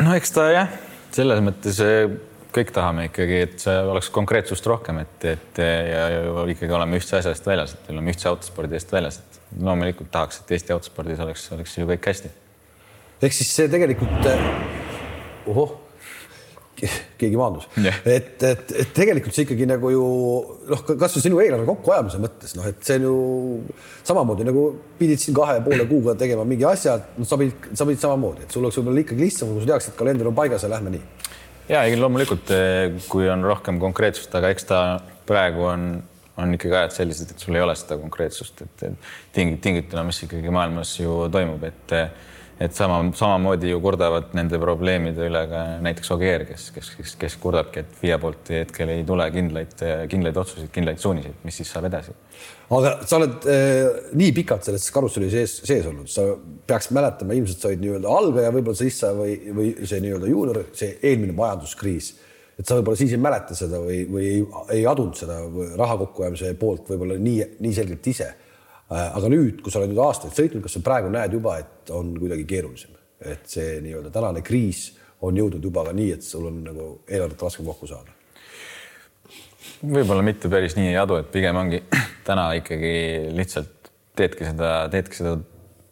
no 0.00 0.14
eks 0.16 0.32
ta 0.32 0.46
jah, 0.50 0.70
selles 1.14 1.42
mõttes 1.44 1.80
äh, 1.84 2.14
kõik 2.54 2.70
tahame 2.74 3.08
ikkagi, 3.10 3.40
et 3.46 3.58
see 3.62 3.74
oleks 3.90 4.08
konkreetsust 4.14 4.66
rohkem, 4.70 5.02
et, 5.04 5.26
et 5.34 5.60
ja, 5.60 6.06
ja 6.16 6.46
ikkagi 6.50 6.74
oleme 6.74 6.98
ühtse 6.98 7.18
asja 7.18 7.34
eest 7.34 7.46
väljas, 7.46 7.76
et 7.76 7.90
oleme 7.94 8.14
ühtse 8.14 8.30
autospordi 8.30 8.78
eest 8.78 8.94
väljas, 8.94 9.20
et 9.20 9.60
loomulikult 9.62 10.10
tahaks, 10.14 10.40
et 10.42 10.56
Eesti 10.56 10.74
autospordis 10.74 11.22
oleks, 11.22 11.46
oleks 11.54 11.76
ju 11.78 11.86
kõik 11.90 12.10
hästi 12.10 12.32
ehk 13.22 13.36
siis 13.36 13.54
see 13.54 13.70
tegelikult, 13.72 14.28
eh, 14.30 15.48
ohoh, 15.50 15.80
keegi 17.18 17.38
maandus 17.38 17.66
Jah. 17.78 17.98
et, 18.08 18.42
et, 18.42 18.72
et 18.82 18.92
tegelikult 18.96 19.34
see 19.36 19.44
ikkagi 19.46 19.66
nagu 19.68 19.90
ju 19.92 20.04
noh, 20.70 20.82
kasvõi 20.88 21.22
sinu 21.22 21.40
eelarve 21.42 21.66
kokkuajamise 21.68 22.20
mõttes 22.22 22.54
noh, 22.58 22.66
et 22.68 22.80
see 22.84 22.98
on 22.98 23.06
ju 23.06 23.14
samamoodi 24.06 24.46
nagu 24.48 24.64
pidid 24.98 25.22
siin 25.22 25.36
kahe 25.36 25.58
ja 25.58 25.64
poole 25.64 25.86
kuuga 25.90 26.16
tegema 26.18 26.46
mingi 26.48 26.66
asja, 26.68 26.96
noh, 27.18 27.28
sa 27.28 27.38
pidid, 27.40 27.70
sa 27.72 27.86
pidid 27.88 28.02
samamoodi, 28.02 28.46
et 28.46 28.56
sul 28.56 28.64
oleks 28.64 28.80
võib-olla 28.80 29.04
ikkagi 29.04 29.26
lihtsam, 29.26 29.54
kui 29.54 29.64
sa 29.64 29.72
teaksid, 29.74 29.96
kalender 30.00 30.30
on 30.30 30.36
paigas 30.36 30.66
ja 30.66 30.72
lähme 30.74 30.96
nii. 30.96 31.30
ja 31.70 31.84
ei, 31.86 31.96
loomulikult, 32.00 32.52
eh, 32.56 32.98
kui 33.08 33.30
on 33.30 33.46
rohkem 33.46 33.80
konkreetsust, 33.82 34.34
aga 34.34 34.50
eks 34.54 34.68
ta 34.70 34.82
praegu 35.28 35.68
on, 35.70 35.88
on 36.42 36.58
ikkagi 36.58 36.78
ajad 36.82 36.98
sellised, 36.98 37.32
et 37.32 37.46
sul 37.46 37.56
ei 37.56 37.64
ole 37.64 37.78
seda 37.78 38.00
konkreetsust, 38.02 38.66
et 38.66 38.86
ting-, 39.36 39.56
tingituna, 39.62 40.04
mis 40.10 40.24
ikkagi 40.26 40.52
maailmas 40.52 40.98
ju 40.98 41.24
toimub, 41.32 41.62
et 41.70 41.98
et 42.62 42.74
sama, 42.74 43.00
samamoodi 43.16 43.70
ju 43.72 43.80
kurdavad 43.82 44.34
nende 44.36 44.58
probleemide 44.62 45.26
üle 45.26 45.40
ka 45.50 45.62
näiteks 45.82 46.12
Ogier, 46.14 46.44
kes, 46.46 46.68
kes, 46.74 46.90
kes, 46.98 47.14
kes 47.18 47.36
kurdabki, 47.42 47.82
et 47.82 47.96
FIA 47.98 48.18
poolt 48.22 48.52
hetkel 48.54 48.92
ei 48.94 49.02
tule 49.06 49.26
kindlaid, 49.34 49.74
kindlaid 50.10 50.38
otsuseid, 50.38 50.70
kindlaid 50.74 51.02
suuniseid, 51.02 51.40
mis 51.46 51.58
siis 51.58 51.72
saab 51.74 51.88
edasi. 51.90 52.14
aga 52.78 52.92
sa 53.02 53.18
oled 53.18 53.48
eh, 53.50 53.88
nii 54.20 54.34
pikalt 54.38 54.68
selles 54.68 54.86
karusselli 54.94 55.32
sees, 55.32 55.56
sees 55.66 55.88
olnud, 55.90 56.10
sa 56.10 56.28
peaks 56.68 56.92
mäletama, 56.94 57.34
ilmselt 57.34 57.64
sa 57.64 57.72
olid 57.72 57.82
nii-öelda 57.82 58.14
algaja, 58.20 58.54
võib-olla 58.54 58.78
sa 58.78 58.88
issa 58.88 59.10
või, 59.18 59.34
või 59.58 59.74
see 59.82 60.04
nii-öelda 60.04 60.30
juunior, 60.30 60.62
see 60.78 60.94
eelmine 61.02 61.34
majanduskriis. 61.36 62.14
Et 62.54 62.62
sa 62.62 62.78
võib-olla 62.78 63.00
siis 63.00 63.10
ei 63.16 63.18
mäleta 63.18 63.56
seda 63.58 63.82
või, 63.82 64.04
või 64.06 64.30
ei, 64.30 64.42
ei 64.76 64.86
adunud 64.86 65.18
seda 65.18 65.40
raha 65.74 65.98
kokkuajamise 66.04 66.54
poolt 66.60 66.86
võib-olla 66.92 67.18
nii, 67.18 67.56
nii 67.66 67.74
selgelt 67.74 68.12
ise 68.14 68.30
aga 68.90 69.30
nüüd, 69.32 69.62
kui 69.64 69.72
sa 69.72 69.80
oled 69.80 69.92
nüüd 69.92 70.02
aastaid 70.04 70.34
sõitnud, 70.36 70.64
kas 70.64 70.76
sa 70.76 70.82
praegu 70.84 71.12
näed 71.12 71.32
juba, 71.36 71.56
et 71.62 71.92
on 71.94 72.12
kuidagi 72.18 72.44
keerulisem, 72.48 72.92
et 73.24 73.46
see 73.48 73.78
nii-öelda 73.84 74.12
tänane 74.14 74.44
kriis 74.44 74.90
on 75.24 75.36
jõudnud 75.38 75.64
juba 75.64 75.86
ka 75.86 75.94
nii, 75.96 76.12
et 76.18 76.26
sul 76.26 76.50
on 76.50 76.60
nagu 76.66 76.90
eelarvet 77.08 77.48
raskem 77.48 77.66
kokku 77.68 77.88
saada? 77.90 78.12
võib-olla 79.84 80.22
mitte 80.24 80.48
päris 80.48 80.76
nii 80.78 80.92
ei 80.92 81.00
adu, 81.00 81.18
et 81.20 81.30
pigem 81.32 81.56
ongi 81.60 81.82
täna 82.28 82.50
ikkagi 82.60 82.94
lihtsalt 83.36 83.90
teedki 84.16 84.46
seda, 84.48 84.70
teedki 84.92 85.18
seda 85.18 85.34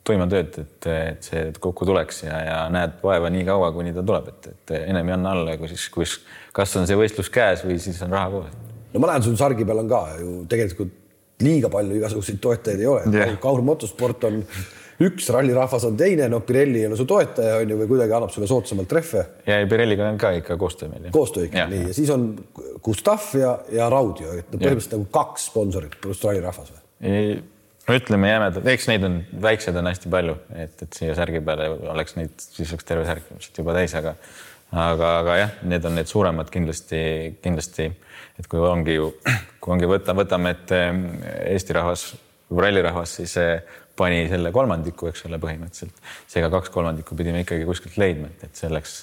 tuima 0.06 0.26
tööd, 0.30 0.56
et, 0.62 0.86
et 0.90 1.26
see 1.26 1.42
kokku 1.62 1.86
tuleks 1.86 2.24
ja, 2.24 2.38
ja 2.46 2.56
näed 2.72 2.98
vaeva 3.02 3.30
nii 3.32 3.44
kaua, 3.46 3.70
kuni 3.74 3.92
ta 3.94 4.04
tuleb, 4.06 4.30
et, 4.32 4.48
et 4.52 4.74
ennem 4.80 5.10
ei 5.10 5.16
anna 5.16 5.34
alla, 5.36 5.56
kui 5.60 5.70
siis, 5.70 5.84
kus, 5.94 6.16
kas 6.54 6.74
on 6.80 6.88
see 6.88 6.98
võistlus 6.98 7.30
käes 7.32 7.62
või 7.66 7.78
siis 7.82 8.00
on 8.06 8.14
raha 8.14 8.32
koos. 8.32 8.56
no 8.92 9.02
ma 9.02 9.12
näen, 9.12 9.26
sul 9.26 9.38
sargi 9.40 9.66
peal 9.68 9.84
on 9.84 9.92
ka 9.92 10.02
ju 10.18 10.34
tegelikult 10.50 10.98
liiga 11.42 11.70
palju 11.72 11.98
igasuguseid 11.98 12.40
toetajaid 12.42 12.80
ei 12.80 12.88
ole 12.90 13.02
yeah.. 13.12 13.34
Kaur 13.42 13.62
Motosport 13.66 14.24
on 14.28 14.40
üks, 15.02 15.28
rallirahvas 15.34 15.86
on 15.88 15.96
teine, 15.98 16.28
no 16.30 16.42
Pirelli 16.46 16.84
on 16.86 16.96
su 16.98 17.06
toetaja 17.08 17.58
on 17.62 17.72
ju, 17.72 17.78
või 17.80 17.88
kuidagi 17.90 18.16
annab 18.16 18.32
sulle 18.34 18.48
soodsamalt 18.50 18.90
trehve. 18.90 19.24
ja 19.46 19.60
Pirelliga 19.70 20.08
on 20.10 20.20
ka 20.20 20.32
ikka 20.38 20.56
koostöö 20.60 20.92
meil. 20.92 21.08
koostöö 21.14 21.48
ikka, 21.48 21.66
nii, 21.72 21.88
ja 21.90 21.96
siis 21.96 22.12
on 22.14 22.28
Gustav 22.84 23.32
ja, 23.38 23.56
ja 23.72 23.88
Raudio, 23.92 24.34
et 24.38 24.50
põhimõtteliselt 24.52 24.98
nagu 24.98 25.08
kaks 25.14 25.48
sponsorit 25.50 25.98
pluss 26.02 26.24
rallirahvas 26.26 26.74
või? 26.74 27.42
no 27.88 27.98
ütleme 27.98 28.30
jämedalt, 28.30 28.70
eks 28.74 28.88
neid 28.90 29.08
on, 29.08 29.18
väikseid 29.42 29.76
on 29.80 29.90
hästi 29.90 30.12
palju, 30.12 30.38
et, 30.54 30.86
et 30.86 30.98
siia 30.98 31.16
särgi 31.18 31.42
peale 31.44 31.68
oleks 31.94 32.16
neid, 32.18 32.34
siis 32.38 32.70
oleks 32.74 32.86
terve 32.88 33.06
särk 33.08 33.30
ilmselt 33.32 33.62
juba 33.62 33.74
täis, 33.78 33.94
aga 33.98 34.14
aga, 34.72 35.12
aga 35.20 35.36
jah, 35.36 35.54
need 35.68 35.84
on 35.88 35.96
need 35.98 36.10
suuremad 36.10 36.50
kindlasti, 36.52 37.02
kindlasti, 37.44 37.88
et 38.40 38.48
kui 38.50 38.60
ongi 38.64 38.96
ju, 38.96 39.12
kui 39.60 39.76
ongi 39.76 39.90
võta, 39.90 40.16
võtame, 40.16 40.56
et 40.56 40.74
eh, 40.76 40.90
Eesti 41.52 41.76
rahvas, 41.76 42.10
rallirahvas, 42.52 43.16
siis 43.20 43.36
pani 43.96 44.24
selle 44.30 44.50
kolmandiku, 44.54 45.10
eks 45.10 45.26
ole, 45.28 45.38
põhimõtteliselt. 45.40 45.98
seega 46.30 46.48
kaks 46.52 46.72
kolmandikku 46.72 47.16
pidime 47.16 47.42
ikkagi 47.44 47.66
kuskilt 47.68 47.98
leidma, 48.00 48.30
et, 48.42 48.54
selleks, 48.56 48.94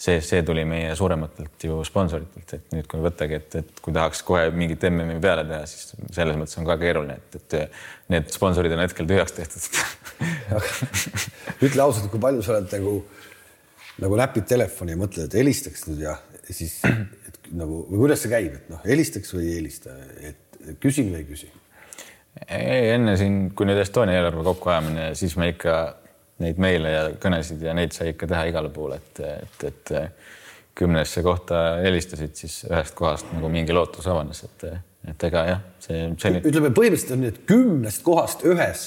see, 0.00 0.22
see 0.24 0.40
tuli 0.46 0.64
meie 0.68 0.94
suurematelt 0.96 1.66
ju 1.68 1.82
sponsoritelt, 1.86 2.54
et 2.56 2.72
nüüd, 2.74 2.88
kui 2.88 3.02
võttagi, 3.04 3.38
et, 3.42 3.58
et 3.60 3.82
kui 3.84 3.94
tahaks 3.96 4.24
kohe 4.26 4.48
mingit 4.56 4.88
MM-i 4.88 5.20
peale 5.22 5.44
teha, 5.48 5.68
siis 5.68 5.92
selles 6.16 6.40
mõttes 6.40 6.56
on 6.60 6.68
ka 6.68 6.78
keeruline, 6.80 7.18
et, 7.20 7.38
et 7.38 8.10
need 8.14 8.32
sponsorid 8.32 8.72
on 8.76 8.84
hetkel 8.86 9.08
tühjaks 9.10 9.36
tehtud 9.36 9.68
ütle 11.68 11.84
ausalt, 11.84 12.08
kui 12.10 12.22
palju 12.22 12.44
sa 12.44 12.56
oled 12.56 12.72
nagu 12.72 12.98
nagu 14.02 14.18
näpid 14.18 14.46
telefoni 14.48 14.94
ja 14.94 15.00
mõtled, 15.00 15.28
et 15.28 15.38
helistaks 15.38 15.86
nüüd 15.88 16.02
ja 16.06 16.16
siis 16.48 16.78
et, 16.86 17.40
nagu 17.52 17.84
või 17.88 18.04
kuidas 18.04 18.24
see 18.24 18.32
käib, 18.32 18.58
et 18.60 18.72
noh, 18.72 18.82
helistaks 18.86 19.34
või 19.34 19.48
ei 19.50 19.56
helista, 19.60 19.94
et 20.30 20.76
küsin 20.82 21.12
või 21.12 21.22
ei 21.22 21.28
küsi? 21.28 21.50
ei, 22.46 22.92
enne 22.94 23.16
siin, 23.18 23.48
kui 23.56 23.66
nüüd 23.68 23.80
Estonia 23.82 24.20
eelarve 24.20 24.44
kokkuajamine, 24.46 25.10
siis 25.18 25.34
me 25.40 25.50
ikka 25.54 25.78
neid 26.44 26.60
meile 26.62 26.92
ja 26.92 27.06
kõnesid 27.18 27.62
ja 27.66 27.74
neid 27.74 27.94
sai 27.96 28.12
ikka 28.12 28.28
teha 28.30 28.44
igale 28.50 28.70
poole, 28.70 29.00
et, 29.00 29.22
et, 29.26 29.64
et 29.72 29.94
kümnesse 30.78 31.24
kohta 31.26 31.80
helistasid, 31.82 32.36
siis 32.38 32.60
ühest 32.68 32.94
kohast 32.98 33.32
nagu 33.34 33.50
mingi 33.50 33.74
lootus 33.74 34.06
avanes, 34.06 34.44
et, 34.46 34.66
et 35.10 35.28
ega 35.30 35.44
jah, 35.48 35.64
see 35.82 36.04
selline. 36.22 36.44
ütleme 36.46 36.70
põhimõtteliselt 36.76 37.16
on 37.16 37.24
nii, 37.24 37.34
et 37.34 37.40
kümnest 37.50 38.04
kohast 38.06 38.46
ühes 38.46 38.84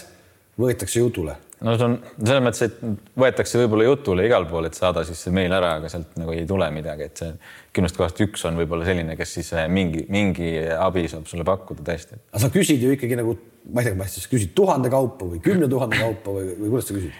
võetakse 0.61 1.03
jutule 1.03 1.35
no 1.61 1.75
see 1.77 1.87
on 1.87 1.95
selles 2.17 2.43
mõttes, 2.43 2.63
et 2.67 2.79
võetakse 3.21 3.61
võib-olla 3.61 3.85
jutule 3.87 4.25
igal 4.27 4.47
pool, 4.49 4.67
et 4.67 4.77
saada 4.77 5.03
siis 5.07 5.21
see 5.25 5.33
meil 5.35 5.53
ära, 5.53 5.75
aga 5.79 5.91
sealt 5.91 6.17
nagu 6.19 6.33
ei 6.35 6.45
tule 6.49 6.67
midagi, 6.73 7.07
et 7.09 7.21
see 7.21 7.31
kümnest 7.75 7.99
kohast 7.99 8.19
üks 8.25 8.43
on 8.49 8.59
võib-olla 8.59 8.87
selline, 8.87 9.15
kes 9.19 9.37
siis 9.37 9.53
eh, 9.55 9.67
mingi, 9.71 10.03
mingi 10.11 10.51
abi 10.75 11.05
saab 11.11 11.29
sulle 11.29 11.45
pakkuda 11.47 11.85
tõesti. 11.87 12.19
aga 12.31 12.43
sa 12.43 12.51
küsid 12.53 12.83
ju 12.83 12.93
ikkagi 12.97 13.19
nagu, 13.19 13.35
ma 13.69 13.83
ei 13.83 13.89
tea, 13.91 13.97
kas 14.01 14.17
sa 14.17 14.31
küsid 14.33 14.53
tuhande 14.57 14.91
kaupa 14.93 15.29
või 15.29 15.41
kümne 15.45 15.69
tuhande 15.71 16.01
kaupa 16.01 16.37
või, 16.37 16.53
või 16.57 16.75
kuidas 16.75 16.89
sa 16.89 16.97
küsid? 16.97 17.17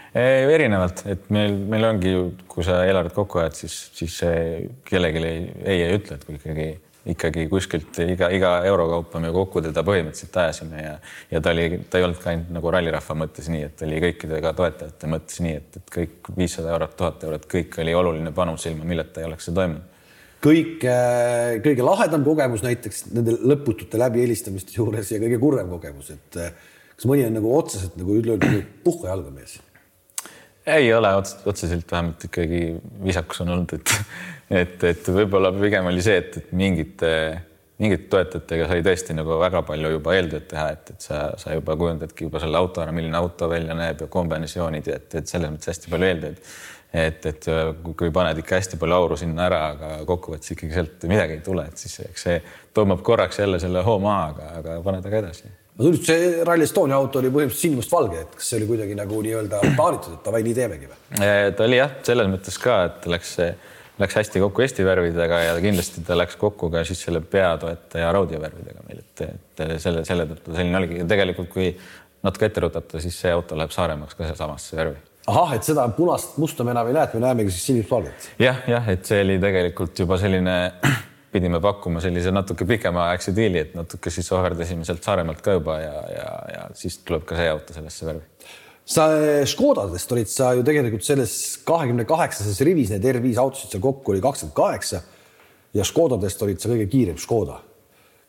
erinevalt, 0.58 1.04
et 1.14 1.28
meil, 1.34 1.58
meil 1.74 1.90
ongi 1.92 2.16
ju, 2.16 2.24
kui 2.50 2.66
sa 2.66 2.82
eelarvet 2.86 3.14
kokku 3.16 3.44
ajad, 3.44 3.60
siis, 3.62 3.78
siis 3.96 4.18
kellelegi 4.88 5.22
ei, 5.22 5.44
ei, 5.62 5.84
ei 5.86 6.00
ütle, 6.00 6.18
et 6.18 6.26
kui 6.26 6.40
ikkagi 6.40 6.72
ikkagi 7.08 7.48
kuskilt 7.50 7.98
iga, 8.04 8.28
iga 8.30 8.50
euro 8.68 8.86
kaupa 8.90 9.20
me 9.22 9.32
kokku 9.34 9.62
teda 9.64 9.82
põhimõtteliselt 9.86 10.36
ajasime 10.44 10.82
ja, 10.82 10.92
ja 11.32 11.40
ta 11.42 11.50
oli, 11.50 11.80
ta 11.90 11.98
ei 11.98 12.06
olnud 12.06 12.20
ka 12.22 12.30
ainult 12.30 12.52
nagu 12.54 12.74
rallirahva 12.74 13.16
mõttes 13.24 13.48
nii, 13.50 13.62
et 13.66 13.82
oli 13.86 14.02
kõikidega 14.04 14.52
toetajate 14.58 15.10
mõttes 15.10 15.40
nii, 15.42 15.54
et, 15.58 15.80
et 15.80 15.90
kõik 15.96 16.30
viissada 16.36 16.70
eurot, 16.76 16.94
tuhat 16.98 17.24
eurot, 17.26 17.48
kõik 17.50 17.80
oli 17.82 17.96
oluline 17.98 18.34
panus, 18.36 18.68
ilma 18.70 18.86
milleta 18.86 19.22
ei 19.22 19.26
oleks 19.26 19.48
see 19.48 19.56
toimunud. 19.56 19.98
kõik, 20.46 20.86
äh, 20.86 21.56
kõige 21.64 21.88
lahedam 21.88 22.22
kogemus 22.28 22.62
näiteks 22.62 23.08
nende 23.10 23.34
lõputute 23.50 23.98
läbihelistamiste 23.98 24.78
juures 24.78 25.10
ja 25.10 25.18
kõige 25.22 25.42
kurvem 25.42 25.74
kogemus, 25.74 26.14
et 26.14 26.38
äh, 26.38 26.54
kas 26.94 27.10
mõni 27.10 27.26
on 27.26 27.34
nagu 27.40 27.50
otseselt 27.58 27.98
nagu 27.98 28.14
ütleme, 28.22 28.62
puhka 28.86 29.10
jalga 29.10 29.34
mees 29.34 29.58
ei 30.66 30.94
ole 30.94 31.08
otseselt, 31.44 31.90
vähemalt 31.90 32.24
ikkagi 32.24 32.60
viisakus 33.02 33.40
on 33.42 33.48
olnud, 33.48 33.72
et, 33.74 33.94
et, 34.52 34.84
et 34.84 35.08
võib-olla 35.16 35.52
pigem 35.56 35.88
oli 35.90 36.02
see, 36.04 36.18
et, 36.22 36.36
et 36.42 36.52
mingite, 36.56 37.12
mingite 37.82 38.08
toetajatega 38.12 38.68
sai 38.70 38.84
tõesti 38.86 39.16
nagu 39.16 39.38
väga 39.40 39.64
palju 39.68 39.94
juba 39.96 40.16
eeltööd 40.18 40.44
teha, 40.50 40.66
et, 40.76 40.92
et 40.94 41.08
sa, 41.08 41.22
sa 41.40 41.56
juba 41.56 41.76
kujundadki 41.80 42.28
juba 42.28 42.42
selle 42.42 42.60
auto 42.60 42.84
ära, 42.84 42.94
milline 42.94 43.18
auto 43.18 43.48
välja 43.50 43.76
näeb 43.78 44.04
ja 44.04 44.10
kombinatsioonid 44.12 44.92
ja 44.92 45.00
et, 45.00 45.08
et 45.22 45.32
selles 45.32 45.54
mõttes 45.54 45.72
hästi 45.72 45.92
palju 45.92 46.10
eeltööd. 46.10 46.44
et, 46.92 47.26
et 47.30 47.48
kui 47.96 48.12
paned 48.12 48.42
ikka 48.42 48.60
hästi 48.60 48.78
palju 48.80 48.98
auru 48.98 49.16
sinna 49.16 49.48
ära, 49.48 49.62
aga 49.72 49.94
kokkuvõttes 50.08 50.52
ikkagi 50.54 50.76
sealt 50.76 51.08
midagi 51.08 51.38
ei 51.38 51.42
tule, 51.46 51.64
et 51.72 51.80
siis 51.80 52.02
eks 52.04 52.28
see 52.28 52.38
tõmbab 52.76 53.00
korraks 53.06 53.40
jälle 53.40 53.60
selle 53.62 53.80
hoo 53.86 53.98
maha, 54.02 54.28
aga, 54.34 54.52
aga 54.60 54.78
paned 54.84 55.08
aga 55.08 55.24
edasi 55.24 55.48
no 55.48 55.86
tundub, 55.86 56.04
see 56.04 56.44
Rally 56.44 56.66
Estonia 56.68 56.98
auto 57.00 57.20
oli 57.22 57.30
põhimõtteliselt 57.32 57.64
sinimustvalge, 57.64 58.24
et 58.26 58.34
kas 58.36 58.50
see 58.50 58.60
oli 58.60 58.68
kuidagi 58.68 58.96
nagu 58.98 59.20
nii-öelda 59.24 59.60
plaanitud, 59.78 60.18
et 60.18 60.26
davai, 60.28 60.42
nii 60.44 60.56
teemegi 60.58 60.90
või? 60.90 61.22
ta 61.56 61.64
oli 61.64 61.78
jah, 61.80 61.94
selles 62.04 62.28
mõttes 62.28 62.58
ka, 62.60 62.78
et 62.90 63.08
läks, 63.14 63.36
läks 63.98 64.16
hästi 64.16 64.40
kokku 64.40 64.64
Eesti 64.64 64.84
värvidega 64.86 65.38
ja 65.44 65.54
kindlasti 65.60 66.04
ta 66.06 66.16
läks 66.16 66.36
kokku 66.40 66.70
ka 66.72 66.84
siis 66.88 67.02
selle 67.04 67.20
peatoetaja 67.20 68.12
Raudio 68.12 68.40
värvidega 68.40 68.84
meil, 68.88 69.04
et, 69.04 69.24
et 69.28 69.64
selle, 69.82 70.04
selle 70.08 70.26
tõttu 70.30 70.56
selline 70.56 70.80
oligi. 70.80 71.04
tegelikult, 71.08 71.50
kui 71.52 71.70
natuke 72.22 72.48
ette 72.48 72.64
rutata, 72.64 73.00
siis 73.02 73.18
see 73.20 73.32
auto 73.34 73.58
läheb 73.58 73.74
Saaremaaks 73.74 74.18
ka 74.18 74.32
samasse 74.38 74.76
värvi 74.78 74.98
ahah, 75.30 75.54
et 75.56 75.66
seda 75.66 75.84
punast 75.96 76.36
musta 76.42 76.64
me 76.66 76.74
enam 76.74 76.90
ei 76.90 76.96
näe, 76.96 77.06
et 77.06 77.14
me 77.14 77.22
näemegi 77.26 77.54
siis 77.54 77.66
sinimustvalget 77.70 78.28
ja,. 78.38 78.44
jah, 78.46 78.62
jah, 78.74 78.92
et 78.96 79.06
see 79.06 79.22
oli 79.22 79.38
tegelikult 79.42 80.04
juba 80.04 80.18
selline 80.18 80.56
pidime 81.32 81.60
pakkuma 81.64 82.02
sellise 82.04 82.32
natuke 82.34 82.66
pikemaaegse 82.68 83.34
diili, 83.36 83.62
et 83.62 83.76
natuke 83.78 84.10
siis 84.12 84.28
ohverdasime 84.34 84.84
sealt 84.88 85.04
Saaremaalt 85.04 85.40
ka 85.44 85.56
juba 85.56 85.78
ja, 85.80 85.94
ja, 86.16 86.32
ja 86.54 86.66
siis 86.76 86.98
tuleb 87.06 87.24
ka 87.28 87.38
see 87.38 87.48
auto 87.52 87.76
sellesse 87.76 88.08
värvi. 88.08 88.50
Sa 88.84 89.08
eh, 89.16 89.42
Škodadest 89.48 90.14
olid 90.14 90.30
sa 90.30 90.52
ju 90.56 90.64
tegelikult 90.66 91.04
selles 91.06 91.34
kahekümne 91.66 92.06
kaheksases 92.08 92.60
rivis, 92.66 92.92
need 92.92 93.04
R5 93.12 93.42
autosid 93.42 93.74
seal 93.74 93.84
kokku 93.84 94.14
oli 94.14 94.22
kakskümmend 94.24 94.56
kaheksa 94.56 95.02
ja 95.76 95.86
Škodadest 95.86 96.42
olid 96.46 96.62
sa 96.62 96.72
kõige 96.72 96.88
kiirem 96.90 97.20
Škoda. 97.20 97.60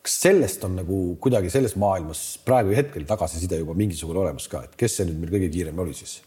kas 0.04 0.18
sellest 0.20 0.64
on 0.66 0.74
nagu 0.76 1.00
kuidagi 1.20 1.48
selles 1.48 1.78
maailmas 1.80 2.36
praegu 2.44 2.74
hetkel 2.76 3.06
tagasiside 3.08 3.62
juba 3.62 3.72
mingisugune 3.72 4.20
olemas 4.20 4.48
ka, 4.52 4.66
et 4.66 4.74
kes 4.76 4.98
see 4.98 5.06
nüüd 5.08 5.22
meil 5.22 5.32
kõige 5.32 5.50
kiirem 5.52 5.78
oli 5.80 5.96
siis? 5.96 6.18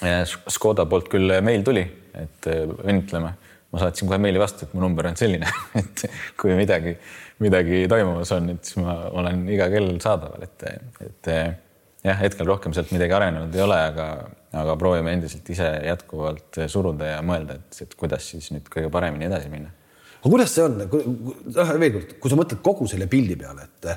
Škoda 0.00 0.86
poolt 0.88 1.10
küll 1.12 1.34
meil 1.44 1.64
tuli, 1.66 1.82
et 2.16 2.46
eh, 2.48 2.66
õnnitleme 2.66 3.32
ma 3.70 3.78
saatsin 3.78 4.08
kohe 4.08 4.18
meili 4.18 4.40
vastu, 4.40 4.66
et 4.66 4.74
mu 4.74 4.82
number 4.82 5.06
on 5.10 5.18
selline, 5.18 5.46
et 5.80 6.04
kui 6.38 6.54
midagi, 6.58 6.96
midagi 7.42 7.84
toimumas 7.90 8.32
on, 8.34 8.48
et 8.54 8.66
siis 8.66 8.80
ma 8.82 8.96
olen 9.20 9.44
iga 9.52 9.68
kell 9.70 9.92
saadaval, 10.02 10.46
et, 10.46 10.64
et 11.06 11.30
jah, 12.04 12.20
hetkel 12.22 12.48
rohkem 12.48 12.74
sealt 12.76 12.92
midagi 12.94 13.16
arenenud 13.16 13.54
ei 13.56 13.64
ole, 13.64 13.80
aga, 13.90 14.06
aga 14.62 14.76
proovime 14.80 15.12
endiselt 15.16 15.50
ise 15.52 15.68
jätkuvalt 15.86 16.62
suruda 16.70 17.14
ja 17.14 17.20
mõelda, 17.26 17.58
et, 17.60 17.82
et 17.84 17.94
kuidas 17.98 18.30
siis 18.32 18.50
nüüd 18.54 18.70
kõige 18.72 18.90
paremini 18.92 19.28
edasi 19.28 19.52
minna. 19.52 19.72
aga 20.20 20.32
kuidas 20.32 20.56
see 20.56 20.64
on, 20.66 20.80
noh 20.80 21.76
veel 21.84 21.94
kord, 21.98 22.16
kui 22.22 22.32
sa 22.32 22.40
mõtled 22.40 22.64
kogu 22.64 22.88
selle 22.90 23.10
pildi 23.10 23.38
peale, 23.40 23.68
et 23.68 23.94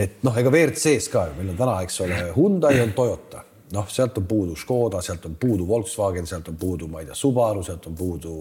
et 0.00 0.22
noh, 0.24 0.36
ega 0.38 0.48
WRC-s 0.52 1.10
ka 1.12 1.26
ju 1.28 1.36
meil 1.36 1.52
on 1.52 1.58
täna, 1.58 1.76
eks 1.84 2.00
ole, 2.06 2.18
Hyundai 2.36 2.78
on 2.80 2.92
Toyota, 2.96 3.42
noh, 3.74 3.88
sealt 3.90 4.16
on 4.16 4.26
puudu 4.30 4.54
Škoda, 4.56 5.02
sealt 5.04 5.26
on 5.28 5.34
puudu 5.40 5.66
Volkswagen, 5.68 6.28
sealt 6.30 6.48
on 6.48 6.56
puudu, 6.56 6.88
ma 6.88 7.02
ei 7.02 7.10
tea, 7.10 7.18
Subaru, 7.18 7.64
sealt 7.66 7.88
on 7.90 7.98
puudu 7.98 8.36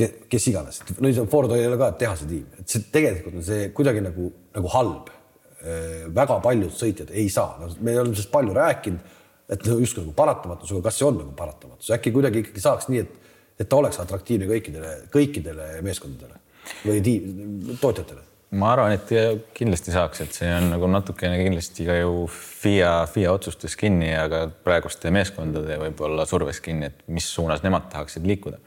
kes, 0.00 0.12
kes 0.32 0.48
iganes, 0.50 0.82
no 0.98 1.26
Ford 1.30 1.52
ei 1.56 1.66
ole 1.68 1.78
ka 1.80 1.92
tehase 2.00 2.28
tiim, 2.30 2.48
et 2.58 2.68
see 2.72 2.86
tegelikult 2.92 3.38
on 3.40 3.46
see 3.46 3.70
kuidagi 3.76 4.02
nagu, 4.04 4.30
nagu 4.56 4.74
halb. 4.74 5.10
Väga 6.14 6.38
paljud 6.40 6.72
sõitjad 6.72 7.10
ei 7.12 7.28
saa, 7.32 7.56
no 7.60 7.68
me 7.80 7.98
oleme 7.98 8.14
sellest 8.14 8.32
palju 8.32 8.54
rääkinud, 8.56 9.16
et 9.50 9.66
justkui 9.66 10.04
nagu 10.04 10.14
paratamatus, 10.16 10.70
aga 10.72 10.86
kas 10.86 11.00
see 11.00 11.08
on 11.08 11.18
nagu 11.20 11.34
paratamatus, 11.36 11.90
äkki 11.96 12.12
kuidagi 12.14 12.44
ikkagi 12.44 12.62
saaks 12.64 12.88
nii, 12.92 13.02
et 13.04 13.18
et 13.60 13.68
ta 13.68 13.76
oleks 13.76 14.00
atraktiivne 14.00 14.48
kõikidele, 14.48 14.90
kõikidele 15.12 15.68
meeskondadele 15.84 16.38
või 16.86 17.00
tiim, 17.04 17.24
tootjatele? 17.80 18.22
ma 18.58 18.72
arvan, 18.74 18.96
et 18.96 19.10
kindlasti 19.54 19.92
saaks, 19.94 20.24
et 20.24 20.34
see 20.34 20.48
on 20.50 20.72
nagu 20.72 20.88
natukene 20.90 21.36
kindlasti 21.38 21.84
ka 21.86 22.00
ju 22.00 22.24
FIA, 22.34 23.04
FIA 23.10 23.34
otsustes 23.36 23.76
kinni 23.78 24.08
ja 24.10 24.24
ka 24.32 24.40
praeguste 24.64 25.12
meeskondade 25.14 25.76
võib-olla 25.84 26.26
surves 26.26 26.58
kinni, 26.64 26.88
et 26.90 27.04
mis 27.06 27.28
suunas 27.30 27.62
nemad 27.62 27.86
tahaksid 27.92 28.26
liikuda. 28.26 28.58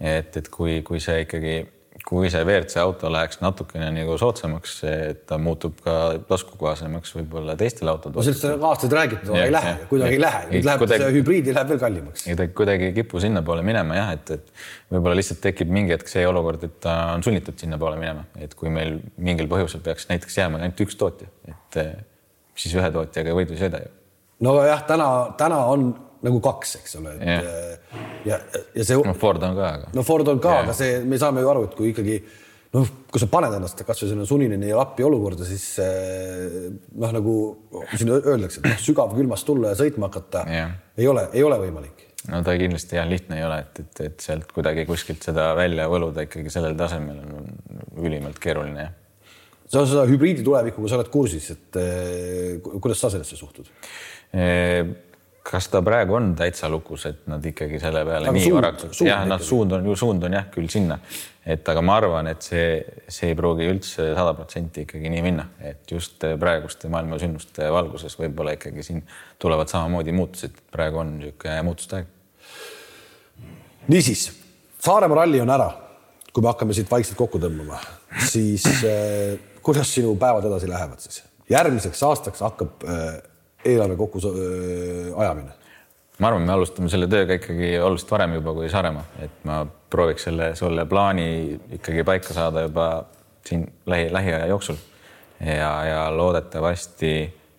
et, 0.00 0.36
et 0.36 0.48
kui, 0.54 0.80
kui 0.86 1.02
see 1.02 1.26
ikkagi 1.26 1.58
kui 2.06 2.30
see 2.30 2.40
WRC 2.44 2.78
auto 2.82 3.10
läheks 3.12 3.40
natukene 3.42 3.88
nagu 3.92 4.16
soodsamaks, 4.20 4.74
et 4.88 5.24
ta 5.28 5.38
muutub 5.42 5.80
ka 5.84 5.94
taskukohasemaks 6.28 7.14
võib-olla 7.16 7.56
teistele 7.58 7.92
autodele. 7.92 8.24
sellest 8.26 8.46
on 8.48 8.66
aastaid 8.70 8.96
räägitud, 8.96 9.32
aga 9.32 9.44
ei 9.44 9.52
lähe, 9.52 9.74
kuidagi 9.90 10.16
ei 10.16 10.22
lähe, 10.22 10.42
nüüd 10.52 10.68
läheb 10.68 10.84
kuidagi, 10.84 11.04
see 11.04 11.16
hübriidi 11.18 11.54
läheb 11.56 11.72
veel 11.74 11.82
kallimaks. 11.82 12.24
ta 12.40 12.48
kuidagi 12.60 12.88
ei 12.90 12.96
kipu 13.00 13.22
sinnapoole 13.24 13.64
minema 13.66 13.98
jah, 13.98 14.12
et, 14.16 14.34
et 14.38 14.52
võib-olla 14.94 15.18
lihtsalt 15.20 15.42
tekib 15.44 15.72
mingi 15.74 15.96
hetk 15.96 16.10
see 16.12 16.26
olukord, 16.28 16.64
et 16.68 16.78
ta 16.84 16.96
on 17.16 17.24
sunnitud 17.26 17.58
sinnapoole 17.60 18.00
minema, 18.00 18.26
et 18.40 18.56
kui 18.58 18.72
meil 18.72 18.98
mingil 19.16 19.50
põhjusel 19.50 19.84
peaks 19.84 20.08
näiteks 20.12 20.40
jääma 20.40 20.62
ainult 20.62 20.84
üks 20.86 20.98
tootja, 21.00 21.30
et 21.50 21.80
siis 22.58 22.74
ühe 22.78 22.92
tootjaga 22.94 23.36
võidu 23.36 23.56
ei 23.56 23.64
sõida 23.66 23.82
ju. 23.84 23.94
no 24.46 24.58
jah, 24.66 24.84
täna, 24.88 25.08
täna 25.40 25.64
on 25.72 25.90
nagu 26.26 26.40
kaks, 26.42 26.74
eks 26.80 26.98
ole, 26.98 27.14
yeah. 27.22 28.02
ja, 28.26 28.40
ja 28.74 28.84
see. 28.84 28.98
no 29.06 29.14
Ford 29.18 29.42
on 29.46 29.56
ka, 29.58 29.70
aga. 29.78 29.90
no 29.94 30.04
Ford 30.06 30.28
on 30.32 30.42
ka 30.42 30.60
aga 30.64 30.74
see, 30.76 31.00
me 31.06 31.20
saame 31.20 31.44
ju 31.44 31.50
aru, 31.52 31.68
et 31.68 31.76
kui 31.78 31.92
ikkagi 31.92 32.18
noh, 32.74 32.90
kui 33.12 33.22
sa 33.22 33.28
paned 33.30 33.54
ennast 33.58 33.80
kasvõi 33.86 34.10
selline 34.10 34.26
sunnini 34.28 34.70
ja 34.70 34.80
lappi 34.80 35.06
olukorda, 35.06 35.46
siis 35.48 35.64
noh, 35.78 37.14
nagu 37.14 37.36
siin 37.94 38.12
öeldakse, 38.18 38.62
et 38.62 38.68
noh, 38.72 38.82
sügavkülmast 38.82 39.48
tulla 39.48 39.72
ja 39.72 39.80
sõitma 39.80 40.10
hakata 40.10 40.44
yeah. 40.50 40.76
ei 40.98 41.08
ole, 41.10 41.28
ei 41.32 41.46
ole 41.46 41.60
võimalik. 41.62 42.06
no 42.32 42.42
ta 42.46 42.56
kindlasti 42.60 42.98
jah, 42.98 43.08
lihtne 43.08 43.40
ei 43.40 43.46
ole, 43.48 43.62
et, 43.64 43.82
et, 43.84 44.06
et 44.10 44.24
sealt 44.26 44.50
kuidagi 44.54 44.86
kuskilt 44.88 45.24
seda 45.30 45.52
välja 45.58 45.88
võluda 45.92 46.26
ikkagi 46.26 46.52
sellel 46.52 46.76
tasemel 46.78 47.22
on 47.22 47.52
ülimalt 48.04 48.42
keeruline 48.42 48.88
jah 48.88 48.96
sa 49.68 49.82
seda 49.84 50.06
hübriidi 50.08 50.40
tulevikuga, 50.40 50.88
sa 50.88 50.96
oled 50.96 51.10
kursis, 51.12 51.50
et 51.52 51.76
kuidas 52.80 53.02
sa 53.02 53.10
sellesse 53.12 53.36
suhtud? 53.36 53.68
Kas 55.48 55.70
ta 55.72 55.80
praegu 55.84 56.16
on 56.18 56.32
täitsa 56.36 56.68
lukus, 56.68 57.06
et 57.08 57.24
nad 57.30 57.44
ikkagi 57.44 57.80
selle 57.80 58.02
peale 58.04 58.28
aga 58.28 58.36
nii 58.36 58.52
varakult, 58.52 58.98
jah, 59.06 59.24
nad 59.28 59.42
suund 59.44 59.72
on 59.78 59.86
ju, 59.88 59.96
suund 59.96 60.26
on 60.28 60.36
jah 60.36 60.48
küll 60.52 60.68
sinna, 60.72 60.98
et 61.48 61.68
aga 61.72 61.82
ma 61.84 61.96
arvan, 62.02 62.28
et 62.28 62.44
see, 62.44 62.66
see 63.08 63.30
ei 63.32 63.38
pruugi 63.38 63.68
üldse 63.70 64.10
sada 64.16 64.34
protsenti 64.36 64.84
ikkagi 64.84 65.12
nii 65.14 65.22
minna, 65.24 65.46
et 65.64 65.88
just 65.88 66.26
praeguste 66.40 66.90
maailma 66.92 67.20
sündmuste 67.22 67.70
valguses 67.72 68.18
võib-olla 68.20 68.58
ikkagi 68.58 68.84
siin 68.84 69.00
tulevad 69.40 69.72
samamoodi 69.72 70.12
muutused, 70.16 70.60
praegu 70.74 71.00
on 71.04 71.16
niisugune 71.22 71.62
muutuste 71.70 72.02
aeg. 72.02 72.12
niisiis, 73.88 74.28
Saaremaa 74.78 75.24
ralli 75.24 75.40
on 75.42 75.50
ära, 75.50 75.70
kui 76.30 76.44
me 76.44 76.52
hakkame 76.52 76.76
siit 76.76 76.90
vaikselt 76.90 77.18
kokku 77.18 77.40
tõmbama, 77.42 77.80
siis 78.28 78.68
äh, 78.84 79.40
kuidas 79.64 79.90
sinu 79.96 80.12
päevad 80.20 80.44
edasi 80.50 80.68
lähevad 80.70 81.00
siis? 81.02 81.24
järgmiseks 81.48 82.02
aastaks 82.04 82.44
hakkab 82.44 82.84
äh, 82.84 83.16
eelarve 83.64 83.96
kokku 83.96 84.20
ajamine? 85.16 85.54
ma 86.18 86.30
arvan, 86.30 86.42
me 86.42 86.52
alustame 86.52 86.90
selle 86.90 87.06
tööga 87.10 87.38
ikkagi 87.38 87.76
oluliselt 87.78 88.10
varem 88.10 88.34
juba 88.38 88.54
kui 88.56 88.68
Saaremaa, 88.70 89.04
et 89.22 89.44
ma 89.46 89.60
prooviks 89.90 90.26
selle, 90.26 90.50
selle 90.58 90.84
plaani 90.90 91.28
ikkagi 91.78 92.04
paika 92.06 92.34
saada 92.34 92.64
juba 92.66 92.88
siin 93.46 93.64
lähi, 93.86 94.08
lähiaja 94.12 94.46
jooksul. 94.50 94.78
Ja, 95.38 95.70
ja 95.86 95.98
loodetavasti 96.10 97.12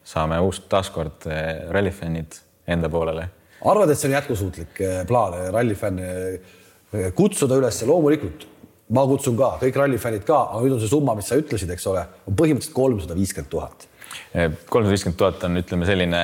saame 0.03 0.39
uus 0.43 0.59
taaskord 0.67 1.23
rallifännid 1.71 2.35
enda 2.67 2.89
poolele. 2.91 3.29
arvad, 3.65 3.89
et 3.89 3.99
see 3.99 4.09
on 4.09 4.17
jätkusuutlik 4.17 4.81
plaan 5.07 5.37
rallifänne 5.53 6.09
kutsuda 7.15 7.55
üles, 7.61 7.79
loomulikult. 7.87 8.47
Ma 8.91 9.05
kutsun 9.07 9.37
ka, 9.37 9.53
kõik 9.61 9.75
rallifännid 9.79 10.25
ka, 10.27 10.41
aga 10.49 10.65
nüüd 10.65 10.75
on 10.75 10.83
see 10.83 10.91
summa, 10.91 11.13
mis 11.15 11.27
sa 11.29 11.37
ütlesid, 11.39 11.71
eks 11.71 11.87
ole, 11.87 12.03
on 12.27 12.35
põhimõtteliselt 12.35 12.75
kolmsada 12.75 13.15
viiskümmend 13.15 13.51
tuhat 13.53 13.88
kolmsada 14.33 14.93
viiskümmend 14.93 15.19
tuhat 15.19 15.43
on, 15.47 15.59
ütleme 15.61 15.87
selline, 15.89 16.21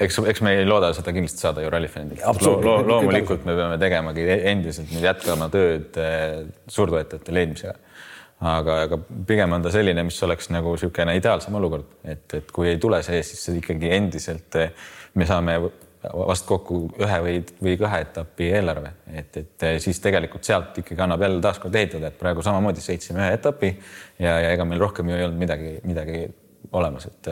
eks, 0.00 0.18
eks 0.32 0.42
me 0.44 0.54
ei 0.58 0.66
looda 0.68 0.92
seda 0.96 1.14
kindlasti 1.14 1.44
saada 1.44 1.64
ju 1.64 1.70
rallifännilt 1.72 2.22
Lo. 2.42 2.56
Lo, 2.62 2.76
loomulikult 2.86 3.46
me 3.48 3.56
peame 3.58 3.78
tegemagi 3.82 4.26
endiselt 4.50 4.92
nüüd 4.94 5.06
jätkama 5.06 5.48
tööd 5.52 5.98
eh, 6.00 6.42
suurtoetajate 6.70 7.34
leidmisega. 7.34 7.76
aga, 8.44 8.80
aga 8.88 8.98
pigem 9.26 9.54
on 9.56 9.62
ta 9.64 9.72
selline, 9.72 10.04
mis 10.04 10.20
oleks 10.26 10.50
nagu 10.52 10.74
niisugune 10.74 11.14
ideaalsem 11.16 11.54
olukord, 11.54 11.96
et, 12.04 12.26
et 12.34 12.52
kui 12.52 12.68
ei 12.72 12.82
tule 12.82 13.00
see, 13.06 13.22
siis 13.24 13.48
ikkagi 13.60 13.94
endiselt 13.94 14.60
eh, 14.60 14.74
me 15.14 15.26
saame 15.28 15.58
vast 16.12 16.44
kokku 16.46 16.78
ühe 17.00 17.18
või, 17.24 17.40
või 17.62 17.74
kahe 17.80 18.00
etapi 18.04 18.48
eelarve, 18.58 18.90
et, 19.08 19.36
et 19.40 19.66
eh, 19.68 19.76
siis 19.82 20.00
tegelikult 20.04 20.44
sealt 20.44 20.76
ikkagi 20.82 21.00
annab 21.06 21.22
jälle 21.24 21.40
taaskord 21.44 21.74
ehitada, 21.80 22.10
et 22.10 22.18
praegu 22.20 22.44
samamoodi 22.44 22.84
sõitsime 22.84 23.22
ühe 23.22 23.36
etapi 23.38 23.70
ja, 24.18 24.38
ja 24.44 24.50
ega 24.52 24.66
meil 24.68 24.82
rohkem 24.82 25.08
ju 25.08 25.16
ei 25.16 25.26
olnud 25.26 25.40
midagi, 25.40 25.76
midagi 25.86 26.26
olemas, 26.72 27.06
et, 27.06 27.30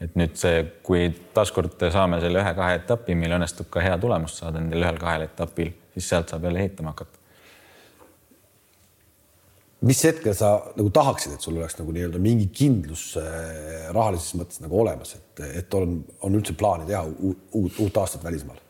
et 0.00 0.18
nüüd 0.18 0.36
see, 0.38 0.62
kui 0.86 1.08
taaskord 1.34 1.80
saame 1.92 2.20
selle 2.22 2.42
ühe-kahe 2.42 2.80
etapi, 2.80 3.16
meil 3.18 3.36
õnnestub 3.36 3.70
ka 3.72 3.82
hea 3.84 3.96
tulemus 4.00 4.38
saada 4.40 4.60
nendel 4.60 4.86
ühel-kahel 4.86 5.26
etapil, 5.28 5.72
siis 5.94 6.08
sealt 6.12 6.32
saab 6.32 6.46
jälle 6.48 6.62
ehitama 6.64 6.94
hakata. 6.94 7.18
mis 9.88 10.04
hetkel 10.04 10.34
sa 10.36 10.50
nagu 10.76 10.90
tahaksid, 10.92 11.34
et 11.34 11.40
sul 11.40 11.56
oleks 11.56 11.78
nagu 11.78 11.92
nii-öelda 11.96 12.18
mingi 12.20 12.50
kindlus 12.52 13.14
äh, 13.16 13.86
rahalises 13.94 14.34
mõttes 14.36 14.60
nagu 14.60 14.80
olemas, 14.80 15.14
et, 15.16 15.44
et 15.62 15.74
on, 15.74 16.02
on 16.20 16.34
üldse 16.36 16.52
plaani 16.52 16.88
teha 16.88 17.04
uut, 17.04 17.78
uut 17.78 18.02
aastat 18.02 18.24
välismaal? 18.24 18.60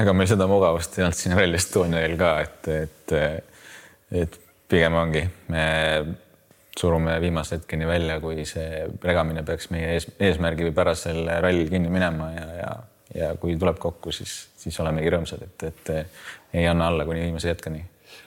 ega 0.00 0.12
meil 0.14 0.28
seda 0.30 0.46
mugavust 0.50 0.98
ei 0.98 1.04
olnud 1.06 1.18
siin 1.18 1.36
Rally 1.38 1.58
Estonial 1.58 2.16
ka, 2.18 2.32
et, 2.42 2.68
et, 2.74 3.14
et 4.22 4.40
pigem 4.70 4.94
ongi 4.94 5.24
me 5.50 5.64
surume 6.80 7.18
viimase 7.20 7.58
hetkeni 7.58 7.88
välja, 7.88 8.18
kui 8.22 8.44
see 8.48 8.84
regamine 9.04 9.44
peaks 9.46 9.70
meie 9.74 9.94
ees, 9.96 10.08
eesmärgipärasel 10.20 11.22
rallil 11.44 11.70
kinni 11.72 11.92
minema 11.92 12.30
ja, 12.34 12.48
ja, 12.56 12.72
ja 13.14 13.30
kui 13.40 13.56
tuleb 13.60 13.78
kokku, 13.82 14.12
siis, 14.14 14.34
siis 14.60 14.76
olemegi 14.82 15.12
rõõmsad, 15.12 15.46
et, 15.46 15.66
et 15.70 16.58
ei 16.60 16.66
anna 16.70 16.90
alla 16.90 17.06
kuni 17.08 17.24
viimase 17.26 17.52
hetkeni. 17.52 17.82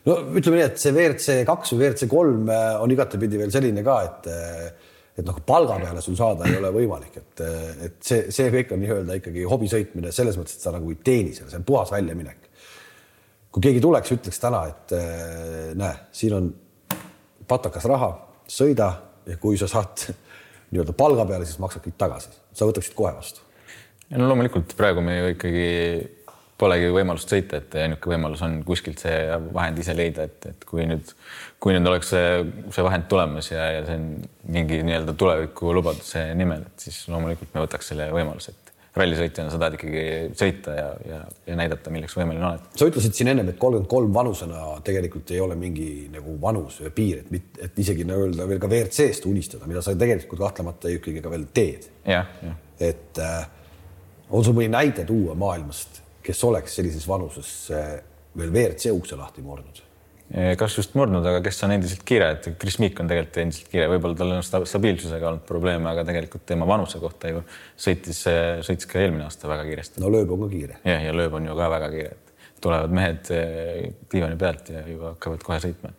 no 0.07 0.17
ütleme 0.37 0.59
nii, 0.59 0.65
et 0.69 0.81
see 0.81 0.93
WRC 0.93 1.37
kaks 1.49 1.73
või 1.73 1.83
WRC 1.83 2.09
kolm 2.11 2.49
äh, 2.53 2.71
on 2.81 2.93
igatepidi 2.93 3.41
veel 3.41 3.53
selline 3.53 3.85
ka, 3.85 3.99
et 4.09 4.33
äh, 4.33 4.89
et 5.13 5.27
noh, 5.27 5.35
palga 5.45 5.75
peale 5.77 6.01
sul 6.01 6.15
saada 6.17 6.47
ei 6.49 6.55
ole 6.57 6.71
võimalik, 6.73 7.19
et, 7.19 7.41
äh, 7.45 7.83
et 7.85 7.99
see, 8.01 8.31
see 8.33 8.49
kõik 8.53 8.73
on 8.73 8.81
nii-öelda 8.81 9.19
ikkagi 9.19 9.45
hobi 9.49 9.69
sõitmine 9.69 10.13
selles 10.15 10.39
mõttes, 10.39 10.57
et 10.57 10.65
sa 10.65 10.73
nagu 10.73 10.89
ei 10.89 10.97
teeni 11.05 11.35
seal, 11.37 11.51
see 11.51 11.61
on 11.61 11.67
puhas 11.67 11.93
väljaminek. 11.93 12.49
kui 13.53 13.61
keegi 13.61 13.81
tuleks, 13.81 14.09
ütleks 14.15 14.39
täna, 14.41 14.63
et 14.65 14.93
näe, 15.77 15.97
siin 16.17 16.33
on 16.33 16.47
patakas 17.45 17.85
raha 17.85 18.09
sõida 18.49 18.89
ja 19.29 19.37
kui 19.41 19.59
sa 19.59 19.69
saad 19.71 20.07
nii-öelda 20.73 20.95
palga 20.97 21.27
peale, 21.29 21.47
siis 21.47 21.61
maksad 21.61 21.85
kõik 21.85 21.97
tagasi, 22.01 22.33
sa 22.53 22.67
võtaksid 22.69 22.97
kohe 22.97 23.13
vastu. 23.15 23.43
no 24.13 24.27
loomulikult 24.29 24.75
praegu 24.77 25.01
me 25.05 25.17
ju 25.19 25.31
ikkagi 25.35 25.69
polegi 26.63 26.89
võimalust 26.93 27.31
sõita, 27.31 27.59
et 27.59 27.75
ainuke 27.81 28.11
võimalus 28.11 28.43
on 28.45 28.59
kuskilt 28.67 29.01
see 29.03 29.15
vahend 29.55 29.79
ise 29.81 29.95
leida, 29.97 30.27
et, 30.29 30.45
et 30.51 30.65
kui 30.69 30.85
nüüd, 30.87 31.09
kui 31.61 31.75
nüüd 31.75 31.89
oleks 31.89 32.13
see, 32.13 32.43
see 32.73 32.85
vahend 32.85 33.07
tulemas 33.11 33.49
ja, 33.51 33.65
ja 33.77 33.85
see 33.87 33.97
on 33.99 34.05
mingi 34.53 34.79
nii-öelda 34.85 35.15
tuleviku 35.19 35.73
lubaduse 35.75 36.29
nimel, 36.37 36.67
et 36.69 36.85
siis 36.87 37.01
loomulikult 37.11 37.55
me 37.55 37.65
võtaks 37.65 37.91
selle 37.91 38.07
võimaluse, 38.13 38.53
et 38.53 38.62
rallisõitjana 38.97 39.49
sa 39.49 39.57
tahad 39.57 39.75
ikkagi 39.77 40.03
sõita 40.37 40.73
ja, 40.77 40.89
ja, 41.07 41.19
ja 41.47 41.55
näidata, 41.57 41.91
milleks 41.93 42.13
võimeline 42.17 42.45
oled. 42.45 42.65
sa 42.77 42.87
ütlesid 42.89 43.17
siin 43.17 43.31
ennem, 43.31 43.49
et 43.49 43.57
kolmkümmend 43.61 43.89
kolm 43.89 44.13
vanusena 44.13 44.65
tegelikult 44.85 45.33
ei 45.33 45.41
ole 45.41 45.57
mingi 45.59 45.87
nagu 46.13 46.35
vanus 46.41 46.77
või 46.83 46.93
piir, 46.99 47.23
et, 47.23 47.57
et 47.67 47.81
isegi 47.81 48.05
nii-öelda 48.05 48.47
veel 48.49 48.61
ka 48.61 48.69
WRC-st 48.69 49.25
unistada, 49.29 49.69
mida 49.69 49.81
sa 49.81 49.95
tegelikult 49.97 50.43
kahtlemata 50.45 50.93
ikkagi 50.93 51.23
ka 51.25 51.33
veel 51.33 51.47
teed. 51.55 51.89
et 52.83 53.23
äh, 53.23 53.47
on 54.29 54.45
sul 54.45 54.57
mõni 54.57 54.69
näide 54.73 55.07
tuua 55.09 55.33
maailmast, 55.37 56.03
kes 56.23 56.43
oleks 56.45 56.77
sellises 56.77 57.07
vanuses 57.09 57.49
äh, 57.73 57.95
veel 58.37 58.53
WRC 58.53 58.93
ukse 58.93 59.17
lahti 59.17 59.41
murdnud? 59.45 59.81
Eh, 60.33 60.55
kas 60.57 60.73
just 60.79 60.95
murdnud, 60.97 61.25
aga 61.29 61.43
kes 61.45 61.59
on 61.67 61.75
endiselt 61.75 62.01
kiire, 62.09 62.31
et 62.33 62.47
Chris 62.57 62.79
Meek 62.81 62.97
on 63.03 63.09
tegelikult 63.09 63.37
endiselt 63.43 63.67
kiire, 63.69 63.85
võib-olla 63.91 64.17
tal 64.17 64.31
on 64.33 64.65
stabiilsusega 64.65 65.27
olnud 65.29 65.43
probleeme, 65.45 65.85
aga 65.91 66.05
tegelikult 66.07 66.47
tema 66.49 66.65
vanuse 66.65 66.97
kohta 67.01 67.29
ju 67.29 67.43
sõitis, 67.77 68.23
sõitis 68.65 68.89
ka 68.89 68.97
eelmine 69.03 69.27
aasta 69.27 69.51
väga 69.51 69.67
kiiresti. 69.67 70.01
no 70.01 70.09
lööb 70.13 70.33
on 70.33 70.41
ka 70.45 70.49
kiire. 70.55 70.79
jah, 70.89 71.05
ja 71.05 71.13
lööb 71.13 71.37
on 71.37 71.45
ju 71.51 71.59
ka 71.59 71.69
väga 71.75 71.91
kiire, 71.93 72.17
et 72.17 72.57
tulevad 72.65 72.97
mehed 72.97 73.29
eh, 73.35 73.85
diivani 74.09 74.39
pealt 74.41 74.73
ja 74.73 74.81
juba 74.89 75.13
hakkavad 75.13 75.45
kohe 75.45 75.61
sõitma. 75.67 75.93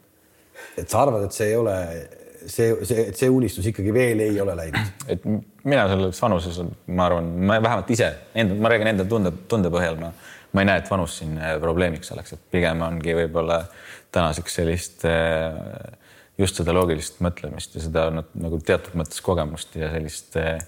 et 0.83 0.91
sa 0.91 1.05
arvad, 1.05 1.29
et 1.29 1.39
see 1.39 1.53
ei 1.53 1.57
ole 1.61 1.79
see, 2.47 2.75
see, 2.83 3.09
et 3.11 3.19
see 3.19 3.31
unistus 3.31 3.71
ikkagi 3.71 3.95
veel 3.95 4.27
ei 4.27 4.41
ole 4.43 4.57
läinud? 4.59 4.95
et 5.15 5.25
mina 5.65 5.87
selles 5.91 6.23
vanuses, 6.27 6.59
ma 6.91 7.07
arvan, 7.07 7.31
ma 7.39 7.63
vähemalt 7.63 7.91
ise 7.95 8.11
enda, 8.35 8.59
ma 8.59 8.73
räägin 8.73 8.91
enda 8.95 9.07
tunde, 9.09 9.33
tunde 9.51 9.71
põhjal, 9.73 10.01
ma, 10.01 10.11
ma 10.55 10.63
ei 10.63 10.71
näe, 10.71 10.81
et 10.83 10.91
vanus 10.91 11.19
siin 11.21 11.35
äh, 11.41 11.57
probleemiks 11.63 12.13
oleks, 12.15 12.37
et 12.37 12.47
pigem 12.55 12.83
ongi 12.87 13.17
võib-olla 13.19 13.61
tänaseks 14.15 14.59
sellist 14.61 15.05
äh, 15.11 15.59
just 16.39 16.59
seda 16.61 16.75
loogilist 16.75 17.21
mõtlemist 17.25 17.77
ja 17.77 17.85
seda 17.85 18.09
nagu 18.15 18.59
teatud 18.63 18.97
mõttes 18.99 19.23
kogemust 19.25 19.75
ja 19.79 19.91
sellist 19.93 20.39
äh, 20.41 20.59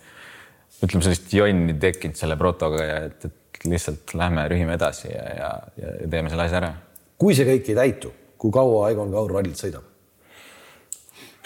ütleme, 0.82 1.05
sellist 1.07 1.32
jonni 1.34 1.76
tekkinud 1.82 2.18
selle 2.18 2.39
protoga 2.41 2.84
ja 2.84 3.01
et, 3.09 3.28
et 3.28 3.66
lihtsalt 3.66 4.14
lähme 4.18 4.47
rühime 4.51 4.76
edasi 4.76 5.11
ja, 5.11 5.26
ja, 5.39 5.51
ja 5.80 6.09
teeme 6.11 6.30
selle 6.32 6.47
asja 6.47 6.61
ära. 6.61 6.72
kui 7.18 7.37
see 7.39 7.47
kõik 7.49 7.70
ei 7.70 7.78
täitu, 7.78 8.12
kui 8.39 8.55
kaua 8.55 8.89
Egon 8.93 9.14
Kaur 9.14 9.39
rallit 9.39 9.59
sõidab? 9.59 9.93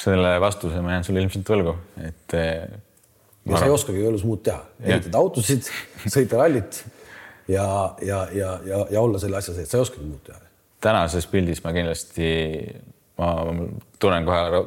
selle 0.01 0.39
vastuse 0.41 0.81
ma 0.81 0.97
jään 0.97 1.05
sulle 1.05 1.21
ilmselt 1.21 1.51
võlgu, 1.53 1.75
et. 2.01 2.35
Ja 3.51 3.59
sa 3.61 3.67
ei 3.69 3.73
oskagi 3.75 4.01
elus 4.09 4.23
muud 4.25 4.41
teha, 4.47 4.63
ehitada 4.81 5.21
autosid, 5.21 5.69
sõita 6.15 6.41
rallit 6.41 6.79
ja, 7.51 7.67
ja, 8.07 8.21
ja, 8.33 8.55
ja, 8.67 8.81
ja 8.91 9.03
olla 9.03 9.21
selle 9.23 9.41
asja 9.41 9.55
sees, 9.57 9.71
sa 9.71 9.79
ei 9.79 9.85
oskagi 9.87 10.07
muud 10.07 10.25
teha. 10.27 10.41
tänases 10.81 11.27
pildis 11.31 11.63
ma 11.65 11.75
kindlasti, 11.77 12.31
ma 13.21 13.31
tunnen 14.01 14.29
kohe 14.29 14.65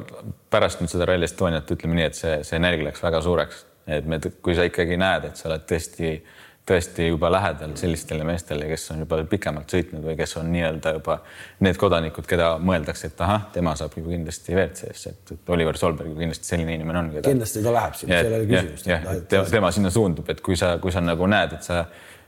pärast 0.53 0.83
nüüd 0.83 0.93
seda 0.93 1.09
Rally 1.09 1.29
Estoniat, 1.29 1.71
ütleme 1.75 1.97
nii, 1.99 2.09
et 2.11 2.19
see, 2.19 2.39
see 2.47 2.59
energia 2.59 2.89
läks 2.89 3.03
väga 3.03 3.21
suureks, 3.25 3.65
et 3.97 4.07
me, 4.07 4.21
kui 4.45 4.55
sa 4.57 4.67
ikkagi 4.67 4.99
näed, 5.01 5.31
et 5.31 5.39
sa 5.39 5.49
oled 5.49 5.67
tõesti 5.69 6.17
tõesti 6.63 7.09
juba 7.09 7.31
lähedal 7.31 7.73
sellistele 7.75 8.23
meestele, 8.23 8.67
kes 8.71 8.85
on 8.93 9.01
juba 9.03 9.19
pikemalt 9.27 9.73
sõitnud 9.73 10.05
või 10.07 10.15
kes 10.15 10.37
on 10.39 10.47
nii-öelda 10.53 10.93
juba 10.95 11.17
need 11.65 11.79
kodanikud, 11.79 12.27
keda 12.27 12.53
mõeldakse, 12.63 13.09
et 13.11 13.23
ahah, 13.25 13.49
tema 13.55 13.73
saab 13.79 13.97
ju 13.99 14.03
kindlasti 14.05 14.55
WRC-sse, 14.55 15.11
et, 15.11 15.33
Oliver 15.51 15.77
Solberg 15.79 16.13
ju 16.13 16.15
kindlasti 16.21 16.53
selline 16.53 16.77
inimene 16.77 17.01
on 17.01 17.11
keda.... 17.17 17.25
kindlasti 17.27 17.63
ta 17.65 17.75
läheb 17.75 17.99
sinna, 17.99 18.21
seal 18.21 18.37
ei 18.37 18.39
ole 18.39 18.47
küsimust. 18.53 19.35
tema 19.51 19.73
sinna 19.75 19.91
suundub, 19.91 20.31
et 20.31 20.39
kui 20.45 20.55
sa, 20.59 20.77
kui 20.83 20.95
sa 20.95 21.03
nagu 21.03 21.27
näed, 21.27 21.57
et 21.59 21.67
sa, 21.67 21.83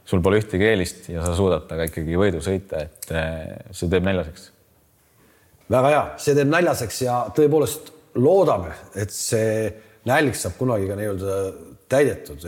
sul 0.06 0.22
pole 0.26 0.42
ühtegi 0.42 0.68
eelist 0.70 1.10
ja 1.10 1.24
sa 1.26 1.34
suudad 1.38 1.66
temaga 1.70 1.90
ikkagi 1.90 2.20
võidu 2.20 2.42
sõita, 2.46 2.86
et 2.86 3.14
eh, 3.14 3.56
see 3.72 3.90
teeb 3.92 4.06
näljaseks. 4.06 4.50
väga 5.76 5.94
hea, 5.94 6.04
see 6.22 6.38
teeb 6.38 6.52
näljaseks 6.52 7.02
ja 7.06 7.22
tõepoolest 7.38 7.94
loodame, 8.22 8.76
et 8.96 9.14
see 9.14 9.72
nälg 10.06 10.38
saab 10.38 10.60
kunagi 10.60 10.88
ka 10.90 11.00
nii-öelda 11.00 11.40
täidetud 11.90 12.46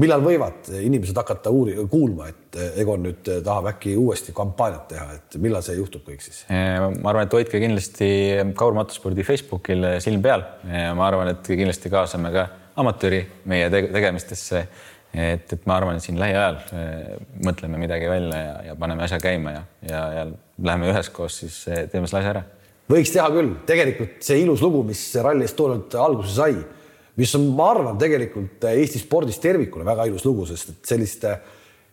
millal 0.00 0.22
võivad 0.24 0.68
inimesed 0.74 1.16
hakata 1.18 1.52
uuri-, 1.54 1.76
kuulma, 1.90 2.26
et 2.30 2.58
Egon 2.82 3.04
nüüd 3.06 3.22
tahab 3.46 3.68
äkki 3.74 3.94
uuesti 3.98 4.34
kampaaniat 4.34 4.88
teha, 4.90 5.06
et 5.18 5.36
millal 5.42 5.62
see 5.66 5.76
juhtub 5.78 6.04
kõik 6.06 6.22
siis? 6.24 6.42
ma 6.50 7.12
arvan, 7.12 7.28
et 7.28 7.36
hoidke 7.36 7.60
kindlasti 7.62 8.08
Kaur 8.58 8.74
Motorspordi 8.76 9.26
Facebookil 9.26 9.86
silm 10.02 10.22
peal. 10.24 10.42
ma 10.98 11.06
arvan, 11.06 11.30
et 11.34 11.46
kindlasti 11.46 11.92
kaasame 11.92 12.34
ka 12.34 12.48
amatööri 12.80 13.22
meie 13.50 13.70
tegemistesse. 13.70 14.66
Et, 15.14 15.52
et 15.52 15.66
ma 15.66 15.78
arvan, 15.78 15.96
et 15.96 16.04
siin 16.04 16.18
lähiajal 16.20 16.58
mõtleme 17.46 17.78
midagi 17.80 18.10
välja 18.10 18.40
ja, 18.40 18.54
ja 18.70 18.76
paneme 18.78 19.06
asja 19.06 19.20
käima 19.22 19.54
ja, 19.54 19.64
ja, 19.88 20.04
ja 20.18 20.26
läheme 20.62 20.90
üheskoos 20.90 21.40
siis 21.44 21.60
teeme 21.92 22.10
selle 22.10 22.22
asja 22.22 22.34
ära. 22.34 22.44
võiks 22.90 23.14
teha 23.14 23.28
küll, 23.34 23.52
tegelikult 23.66 24.22
see 24.26 24.42
ilus 24.42 24.62
lugu, 24.64 24.82
mis 24.86 25.06
Rally 25.22 25.46
Estonialt 25.46 25.94
alguse 26.02 26.34
sai 26.34 26.56
mis 27.16 27.34
on, 27.38 27.48
ma 27.54 27.70
arvan, 27.74 27.98
tegelikult 28.00 28.64
Eesti 28.70 29.02
spordis 29.02 29.38
tervikuna 29.42 29.86
väga 29.86 30.08
ilus 30.10 30.24
lugu, 30.26 30.46
sest 30.48 30.72
et 30.72 30.94
sellist 30.94 31.26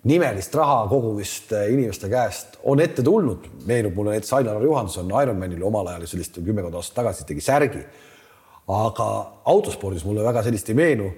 nimelist 0.10 0.56
raha 0.58 0.80
kogumist 0.90 1.52
inimeste 1.70 2.10
käest 2.10 2.58
on 2.66 2.82
ette 2.82 3.04
tulnud. 3.06 3.46
meenub 3.66 3.96
mulle 3.96 4.16
näiteks 4.16 4.34
Ainar 4.34 4.64
Juhanson 4.64 5.12
Ironmanile 5.22 5.66
omal 5.66 5.92
ajal 5.92 6.08
sellist 6.10 6.40
kümmekond 6.42 6.74
aastat 6.74 6.96
tagasi 6.96 7.26
tegi 7.26 7.42
särgi. 7.42 7.84
aga 8.68 9.08
autospordis 9.46 10.06
mulle 10.06 10.24
väga 10.24 10.44
sellist 10.44 10.70
ei 10.70 10.76
meenu. 10.76 11.12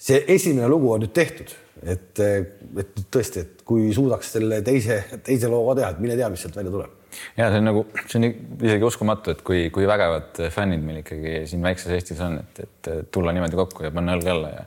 See 0.00 0.22
esimene 0.32 0.68
lugu 0.70 0.94
on 0.94 1.04
nüüd 1.04 1.12
tehtud, 1.16 1.52
et, 1.82 2.20
et 2.20 3.02
tõesti, 3.12 3.44
et 3.44 3.66
kui 3.68 3.90
suudaks 3.94 4.32
selle 4.36 4.62
teise, 4.66 5.02
teise 5.26 5.50
loo 5.52 5.66
ka 5.68 5.76
teha, 5.80 5.92
et 5.94 6.00
mine 6.04 6.16
tea, 6.18 6.30
mis 6.32 6.42
sealt 6.44 6.56
välja 6.56 6.72
tuleb 6.72 6.96
ja 7.36 7.48
see 7.50 7.58
on 7.60 7.66
nagu, 7.66 7.82
see 8.06 8.20
on 8.20 8.26
isegi 8.66 8.86
uskumatu, 8.86 9.34
et 9.34 9.42
kui, 9.46 9.64
kui 9.74 9.86
vägevad 9.88 10.40
fännid 10.54 10.84
meil 10.84 11.00
ikkagi 11.02 11.40
siin 11.50 11.64
väikses 11.64 11.94
Eestis 11.96 12.20
on, 12.24 12.38
et, 12.42 12.62
et 12.64 13.10
tulla 13.12 13.34
niimoodi 13.34 13.58
kokku 13.58 13.86
ja 13.86 13.92
panna 13.94 14.14
õlg 14.16 14.30
alla 14.30 14.52
ja, 14.52 14.64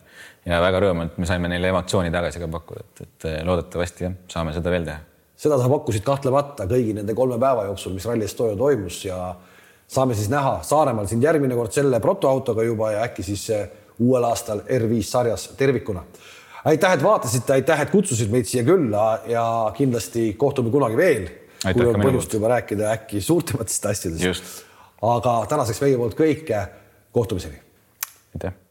ja 0.51 0.59
väga 0.63 0.83
rõõm, 0.83 1.05
et 1.05 1.17
me 1.21 1.29
saime 1.29 1.51
neile 1.51 1.71
emotsiooni 1.71 2.11
tagasi 2.13 2.41
ka 2.43 2.49
pakkuda, 2.51 2.83
et, 2.83 3.03
et 3.07 3.29
loodetavasti 3.47 4.07
jah, 4.07 4.17
saame 4.31 4.55
seda 4.55 4.73
veel 4.73 4.87
teha. 4.89 4.99
seda 5.45 5.59
sa 5.61 5.71
pakkusid 5.71 6.05
kahtlemata 6.07 6.67
kõigi 6.69 6.97
nende 6.99 7.15
kolme 7.17 7.39
päeva 7.41 7.67
jooksul, 7.69 7.95
mis 7.97 8.07
Rally 8.09 8.27
Estonia 8.27 8.59
toimus 8.59 8.99
ja 9.07 9.19
saame 9.93 10.17
siis 10.17 10.29
näha 10.31 10.59
Saaremaal 10.65 11.07
sind 11.11 11.23
järgmine 11.23 11.55
kord 11.55 11.75
selle 11.75 11.99
protoautoga 12.03 12.65
juba 12.65 12.93
ja 12.95 13.07
äkki 13.07 13.25
siis 13.25 13.47
eh, 13.55 13.67
uuel 14.03 14.27
aastal 14.29 14.63
R5 14.67 15.01
sarjas 15.07 15.47
tervikuna. 15.57 16.03
aitäh, 16.65 16.93
et 16.93 17.03
vaatasite, 17.03 17.53
aitäh, 17.53 17.81
et 17.81 17.91
kutsusid 17.91 18.31
meid 18.31 18.47
siia 18.49 18.63
külla 18.67 19.07
ja 19.27 19.45
kindlasti 19.77 20.33
kohtume 20.39 20.71
kunagi 20.71 20.99
veel 20.99 21.29
kui 21.71 21.87
on 21.87 22.01
põhjust 22.01 22.35
juba 22.35 22.51
rääkida 22.57 22.91
äkki 22.97 23.21
suurtematest 23.21 23.85
asjadest. 23.91 24.65
aga 25.01 25.37
tänaseks 25.49 25.81
meie 25.85 25.97
poolt 25.97 26.19
kõik. 26.19 26.51
kohtumiseni. 27.11 27.61
aitäh 28.35 28.62